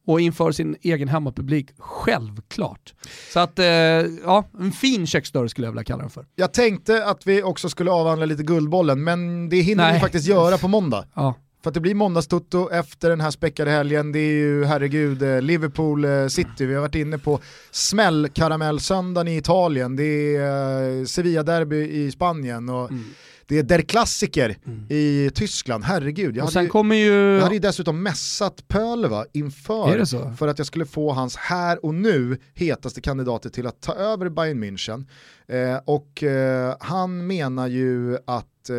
och 0.06 0.22
inför 0.22 0.52
sin 0.52 0.76
egen 0.82 1.08
hemmapublik, 1.08 1.68
självklart. 1.78 2.94
Så 3.34 3.40
att, 3.40 3.60
eh, 3.60 3.66
ja, 3.66 4.50
en 4.60 4.72
fin 4.72 5.08
köksdörr 5.08 5.48
skulle 5.48 5.68
jag 5.68 5.72
vilja 5.72 5.84
kalla 5.84 6.02
den 6.02 6.10
för. 6.10 6.26
Jag 6.36 6.54
tänkte 6.54 7.06
att 7.06 7.28
vi 7.28 7.44
också 7.44 7.70
skulle 7.70 7.92
avhandla 7.92 8.26
lite 8.26 8.44
Guldbollen, 8.44 9.04
men 9.04 9.50
det 9.50 9.62
hinner 9.62 9.84
Nej. 9.84 9.94
vi 9.94 10.00
faktiskt 10.00 10.28
göra 10.28 10.58
på 10.58 10.68
måndag. 10.68 11.06
Ja. 11.16 11.36
För 11.64 11.70
att 11.70 11.74
det 11.74 11.80
blir 11.80 11.96
måndagstutto 11.96 12.70
efter 12.70 13.10
den 13.10 13.22
här 13.22 13.32
späckade 13.32 13.72
helgen, 13.72 14.12
det 14.12 14.20
är 14.20 14.34
ju 14.34 14.66
herregud 14.66 15.22
eh, 15.22 15.42
Liverpool 15.42 16.06
eh, 16.06 16.28
City, 16.28 16.66
vi 16.66 16.74
har 16.74 16.82
varit 16.82 16.96
inne 16.96 17.18
på 17.18 17.40
smällkaramellsöndagen 17.72 19.28
i 19.28 19.38
Italien, 19.38 19.96
det 19.96 20.36
är 20.36 21.00
eh, 21.00 21.06
Sevilla-derby 21.06 21.90
i 21.92 22.12
Spanien 22.12 22.70
och 22.70 22.92
mm 22.92 23.04
det 23.48 23.60
är 23.60 23.64
Der 23.64 23.82
Klassiker 23.82 24.58
mm. 24.66 24.86
i 24.90 25.32
Tyskland, 25.36 25.84
herregud. 25.84 26.38
Jag, 26.38 26.46
och 26.46 26.54
hade, 26.54 26.96
ju, 26.96 27.06
ju... 27.06 27.34
jag 27.34 27.42
hade 27.42 27.56
ju 27.56 27.60
dessutom 27.60 28.04
mässat 28.04 28.68
Pölva 28.68 29.26
inför 29.34 30.36
för 30.36 30.48
att 30.48 30.58
jag 30.58 30.68
skulle 30.68 30.86
få 30.86 31.12
hans 31.12 31.36
här 31.36 31.86
och 31.86 31.96
nu 31.96 32.38
hetaste 32.54 33.02
kandidater 33.02 33.50
till 33.50 33.68
att 33.68 33.82
ta 33.82 33.94
över 33.94 34.30
Bayern 34.30 34.64
München. 34.64 35.06
Eh, 35.48 35.80
och 35.86 36.24
eh, 36.24 36.76
han 36.80 37.28
menar 37.28 37.68
ju 37.68 38.18
att 38.28 38.70
eh, 38.70 38.76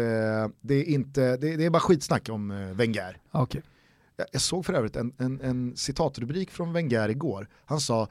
det, 0.60 0.74
är 0.74 0.84
inte, 0.84 1.36
det, 1.36 1.56
det, 1.56 1.64
är 1.64 1.70
bara 1.70 1.80
skitsnack 1.80 2.28
om 2.28 2.50
eh, 2.50 2.56
Wenger. 2.56 3.18
Okay. 3.32 3.60
Jag, 4.16 4.26
jag, 4.32 4.42
såg 4.42 4.66
för 4.66 4.72
övrigt 4.72 4.96
en, 4.96 5.12
en, 5.18 5.40
en 5.40 5.76
citatrubrik 5.76 6.50
från 6.50 6.72
Wenger 6.72 7.08
igår. 7.08 7.48
Han 7.64 7.80
sa, 7.80 8.08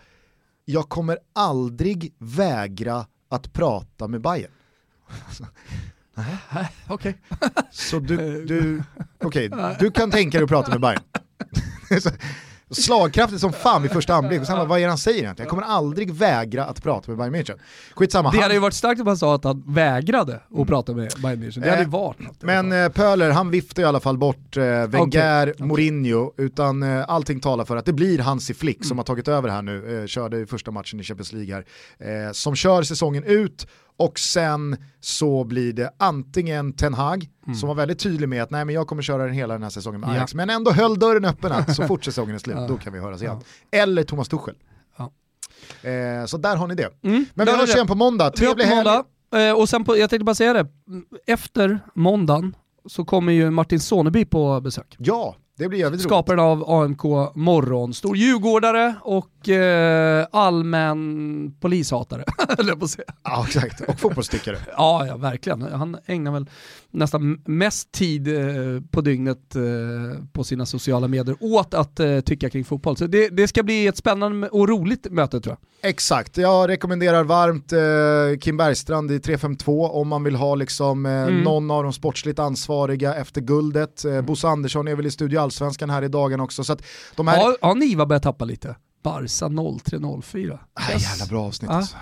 jag 0.66 0.90
kommer 0.90 1.20
aldrig 1.34 2.14
vägra 2.18 3.06
att 3.30 3.54
prata 3.54 4.08
med 4.08 4.22
Bayern. 4.22 4.52
Okej. 6.88 7.16
Okay. 7.30 7.50
Så 7.72 8.00
du, 8.00 8.46
du, 8.46 8.84
okay, 9.28 9.50
du 9.80 9.92
kan 9.92 10.12
tänka 10.12 10.38
dig 10.38 10.44
att 10.44 10.50
prata 10.50 10.72
med 10.72 10.82
Bayern? 10.82 11.02
Slagkraftigt 12.70 13.42
som 13.42 13.54
fan 13.54 13.82
vid 13.82 13.92
första 13.92 14.16
anblick, 14.16 14.42
och 14.42 14.48
sen 14.48 14.68
vad 14.68 14.80
är 14.80 14.84
det 14.84 14.90
han 14.90 14.98
säger 14.98 15.20
egentligen? 15.20 15.46
Jag 15.46 15.50
kommer 15.50 15.64
aldrig 15.64 16.14
vägra 16.14 16.66
att 16.66 16.84
prata 16.84 17.12
med 17.12 17.18
Bayern 17.18 17.36
München. 17.36 17.60
Skitsamma. 17.96 18.32
Det 18.32 18.40
hade 18.40 18.54
ju 18.54 18.60
varit 18.60 18.74
starkt 18.74 19.02
om 19.02 19.08
han 19.08 19.18
sa 19.18 19.36
att 19.36 19.44
han 19.44 19.64
vägrade 19.68 20.36
att 20.36 20.52
mm. 20.52 20.68
prata 20.68 20.94
med 20.94 21.12
Bayern 21.24 21.44
München, 21.44 21.62
det 21.62 21.70
hade 21.70 21.82
ju 21.82 21.90
varit 21.90 22.20
något. 22.20 22.42
Men 22.42 22.72
eh, 22.72 22.90
Pöler, 22.90 23.32
han 23.32 23.52
viftar 23.52 23.84
i 23.84 23.86
alla 23.86 24.00
fall 24.00 24.18
bort 24.18 24.58
eh, 24.58 24.64
Wenger, 24.64 25.50
okay. 25.50 25.68
Mourinho, 25.68 26.32
utan 26.38 26.84
eh, 26.84 27.06
allting 27.08 27.40
talar 27.40 27.66
för 27.66 27.78
att 27.78 27.86
det 27.86 27.94
blir 27.94 28.20
Hansi 28.20 28.54
Flick 28.54 28.78
mm. 28.78 28.84
som 28.84 28.98
har 28.98 29.06
tagit 29.06 29.28
över 29.28 29.50
här 29.50 29.62
nu, 29.62 30.02
eh, 30.02 30.08
körde 30.08 30.40
i 30.40 30.46
första 30.46 30.72
matchen 30.72 31.00
i 31.00 31.04
Champions 31.04 31.34
League 31.34 31.56
här, 31.56 31.66
eh, 32.28 32.32
som 32.32 32.56
kör 32.56 32.84
säsongen 32.84 33.24
ut 33.24 33.68
och 33.98 34.20
sen 34.20 34.78
så 35.00 35.44
blir 35.44 35.74
det 35.74 35.92
antingen 35.98 36.74
Ten 36.74 36.94
Hag, 36.94 37.30
mm. 37.46 37.56
som 37.56 37.68
var 37.68 37.76
väldigt 37.76 38.00
tydlig 38.00 38.30
med 38.30 38.44
att 38.44 38.52
nej 38.52 38.66
men 38.66 38.76
jag 38.76 38.88
kommer 38.88 39.02
köra 39.02 39.26
den 39.26 39.34
hela 39.34 39.54
den 39.54 39.64
här 39.64 39.70
säsongen 39.70 40.02
med 40.02 40.10
Ajax, 40.10 40.34
ja. 40.34 40.38
men 40.38 40.50
ändå 40.50 40.72
höll 40.72 41.00
dörren 41.00 41.26
öppen 41.26 41.52
att 41.52 41.76
så 41.76 41.84
fort 41.88 42.04
säsongen 42.04 42.36
är 42.36 42.40
slut, 42.40 42.56
ja. 42.60 42.68
då 42.68 42.78
kan 42.78 42.94
vi 42.94 43.00
höras 43.00 43.22
igen. 43.22 43.42
Ja. 43.72 43.80
Eller 43.80 44.04
Thomas 44.04 44.28
Tuchel. 44.28 44.56
Eh, 45.82 46.26
så 46.26 46.38
där 46.38 46.56
har 46.56 46.68
ni 46.68 46.76
det. 46.76 46.90
Mm, 47.04 47.26
men 47.34 47.46
vi 47.46 47.52
hörs 47.52 47.76
igen 47.76 47.88
på 47.88 47.96
måndag, 47.96 48.30
trevlig 48.30 48.66
helg. 48.66 48.90
Eh, 49.36 49.52
och 49.52 49.70
sen 49.70 49.84
på, 49.84 49.98
jag 49.98 50.10
tänkte 50.10 50.24
bara 50.24 50.36
säga 50.36 50.54
det, 50.54 50.68
efter 51.28 51.80
måndagen 51.94 52.56
så 52.86 53.06
kommer 53.06 53.34
ju 53.34 53.50
Martin 53.50 53.80
Soneby 53.80 54.26
på 54.26 54.62
besök. 54.62 54.96
Ja, 55.00 55.36
Det 55.58 55.70
blir 55.70 55.80
jävligt 55.80 56.02
Skaparen 56.02 56.40
av 56.40 56.70
AMK 56.70 57.04
Morgon, 57.36 57.94
stor 57.94 58.18
djurgårdare 58.18 58.96
och 59.02 59.50
eh, 59.50 60.28
allmän 60.32 61.56
polishatare, 61.60 62.24
höll 62.58 62.68
jag 62.68 62.80
på 62.80 62.86
att 62.86 62.92
säga. 62.92 63.14
Ja, 63.24 63.46
exakt. 63.48 63.82
Och 63.82 64.00
fotbollstyckare. 64.00 64.58
ja, 64.78 65.06
ja, 65.08 65.18
verkligen. 65.18 65.62
Han 65.62 65.98
ägnar 66.06 66.32
väl 66.32 66.50
nästan 66.92 67.42
mest 67.46 67.92
tid 67.92 68.28
eh, 68.28 68.82
på 68.92 69.02
dygnet 69.02 69.56
eh, 69.56 69.62
på 70.34 70.44
sina 70.44 70.66
sociala 70.66 71.08
medier 71.08 71.38
åt 71.40 71.74
att 71.74 72.00
eh, 72.00 72.20
tycka 72.20 72.50
kring 72.50 72.66
fotboll. 72.66 72.98
Så 72.98 73.08
det, 73.08 73.30
det, 73.30 73.48
ska 73.48 73.64
bli 73.64 73.88
ett 73.88 73.98
spännande 73.98 74.50
och 74.50 74.70
roligt 74.70 75.12
möte 75.12 75.42
tror 75.42 75.58
jag. 75.60 75.90
Exakt, 75.90 76.38
jag 76.38 76.70
rekommenderar 76.70 77.24
varmt 77.24 77.74
eh, 77.74 78.40
Kim 78.40 78.58
Bergstrand 78.58 79.12
i 79.12 79.20
352 79.20 79.90
om 79.90 80.08
man 80.08 80.24
vill 80.24 80.36
ha 80.36 80.56
liksom, 80.56 81.06
eh, 81.06 81.12
mm. 81.12 81.42
någon 81.42 81.72
av 81.72 81.84
de 81.84 81.94
sportsligt 81.94 82.40
ansvariga 82.40 83.16
efter 83.16 83.42
guldet. 83.42 84.06
Eh, 84.06 84.22
Bosse 84.22 84.48
Andersson 84.48 84.88
är 84.88 84.96
väl 84.96 85.06
i 85.06 85.12
Studio 85.12 85.45
Allsvenskan 85.46 85.90
här 85.90 86.02
i 86.02 86.08
dagen 86.08 86.40
också. 86.40 86.64
Så 86.64 86.78
de 87.16 87.28
här... 87.28 87.38
Har, 87.38 87.58
har 87.62 87.76
Niva 87.76 88.06
börjat 88.06 88.24
tappa 88.24 88.46
lite? 88.46 88.76
Barca 89.04 89.50
0304. 89.80 90.60
Ah, 90.74 90.92
yes. 90.92 91.04
Jävla 91.04 91.26
bra 91.26 91.46
avsnitt 91.46 91.72
ah. 91.72 91.74
alltså. 91.74 91.96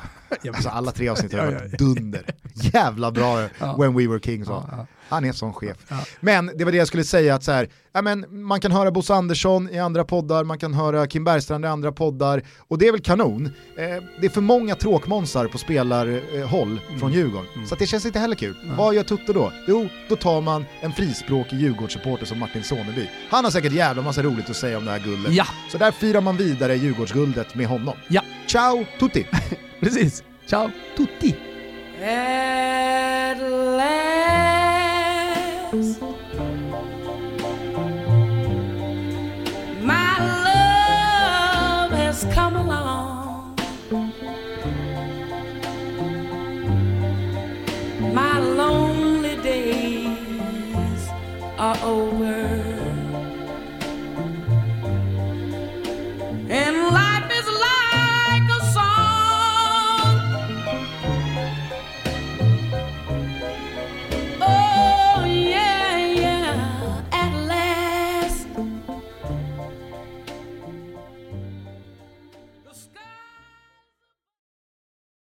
Alltså. 0.47 0.69
Alla 0.69 0.91
tre 0.91 1.09
avsnitt 1.09 1.33
har 1.33 1.45
varit 1.45 1.77
dunder. 1.77 2.25
Jävla 2.53 3.11
bra. 3.11 3.47
When 3.77 3.97
We 3.97 4.07
Were 4.07 4.19
Kings. 4.19 4.47
Ja. 4.47 4.87
Han 5.13 5.23
är 5.23 5.27
en 5.27 5.33
sån 5.33 5.53
chef. 5.53 5.77
Men 6.19 6.51
det 6.57 6.63
var 6.63 6.71
det 6.71 6.77
jag 6.77 6.87
skulle 6.87 7.03
säga, 7.03 7.35
att 7.35 7.43
så 7.43 7.51
här, 7.51 7.69
ja, 7.91 8.01
men 8.01 8.45
man 8.45 8.59
kan 8.59 8.71
höra 8.71 8.91
Bosse 8.91 9.13
Andersson 9.13 9.69
i 9.69 9.79
andra 9.79 10.03
poddar, 10.03 10.43
man 10.43 10.57
kan 10.57 10.73
höra 10.73 11.07
Kim 11.07 11.23
Bergstrand 11.23 11.65
i 11.65 11.67
andra 11.67 11.91
poddar, 11.91 12.43
och 12.67 12.77
det 12.77 12.87
är 12.87 12.91
väl 12.91 13.01
kanon. 13.01 13.45
Eh, 13.45 14.03
det 14.21 14.25
är 14.25 14.29
för 14.29 14.41
många 14.41 14.75
tråkmånsar 14.75 15.47
på 15.47 15.57
spelarhåll 15.57 16.79
eh, 16.91 16.99
från 16.99 17.11
Djurgården, 17.11 17.47
mm. 17.55 17.67
så 17.67 17.75
det 17.75 17.87
känns 17.87 18.05
inte 18.05 18.19
heller 18.19 18.35
kul. 18.35 18.55
Mm. 18.63 18.77
Vad 18.77 18.95
gör 18.95 19.03
Tutte 19.03 19.33
då? 19.33 19.51
Jo, 19.67 19.89
då 20.09 20.15
tar 20.15 20.41
man 20.41 20.65
en 20.81 20.91
frispråkig 20.91 21.59
Djurgårdssupporter 21.59 22.25
som 22.25 22.39
Martin 22.39 22.63
Soneby. 22.63 23.09
Han 23.29 23.43
har 23.43 23.51
säkert 23.51 23.73
jävla 23.73 24.01
massa 24.01 24.21
roligt 24.23 24.49
att 24.49 24.55
säga 24.55 24.77
om 24.77 24.85
det 24.85 24.91
här 24.91 24.99
guldet. 24.99 25.33
Ja. 25.33 25.45
Så 25.71 25.77
där 25.77 25.91
firar 25.91 26.21
man 26.21 26.37
vidare 26.37 26.75
Djurgårdsguldet 26.75 27.55
med 27.55 27.67
honom. 27.67 27.95
Ja. 28.07 28.21
Ciao 28.47 28.85
tutti! 28.99 29.27
Precis. 29.83 30.23
Ciao 30.47 30.71
tutti! 30.95 31.35
At 31.99 33.37
last, 33.75 33.99
my 48.13 48.39
lonely 48.39 49.35
days 49.41 51.09
are 51.57 51.77
over. 51.83 52.52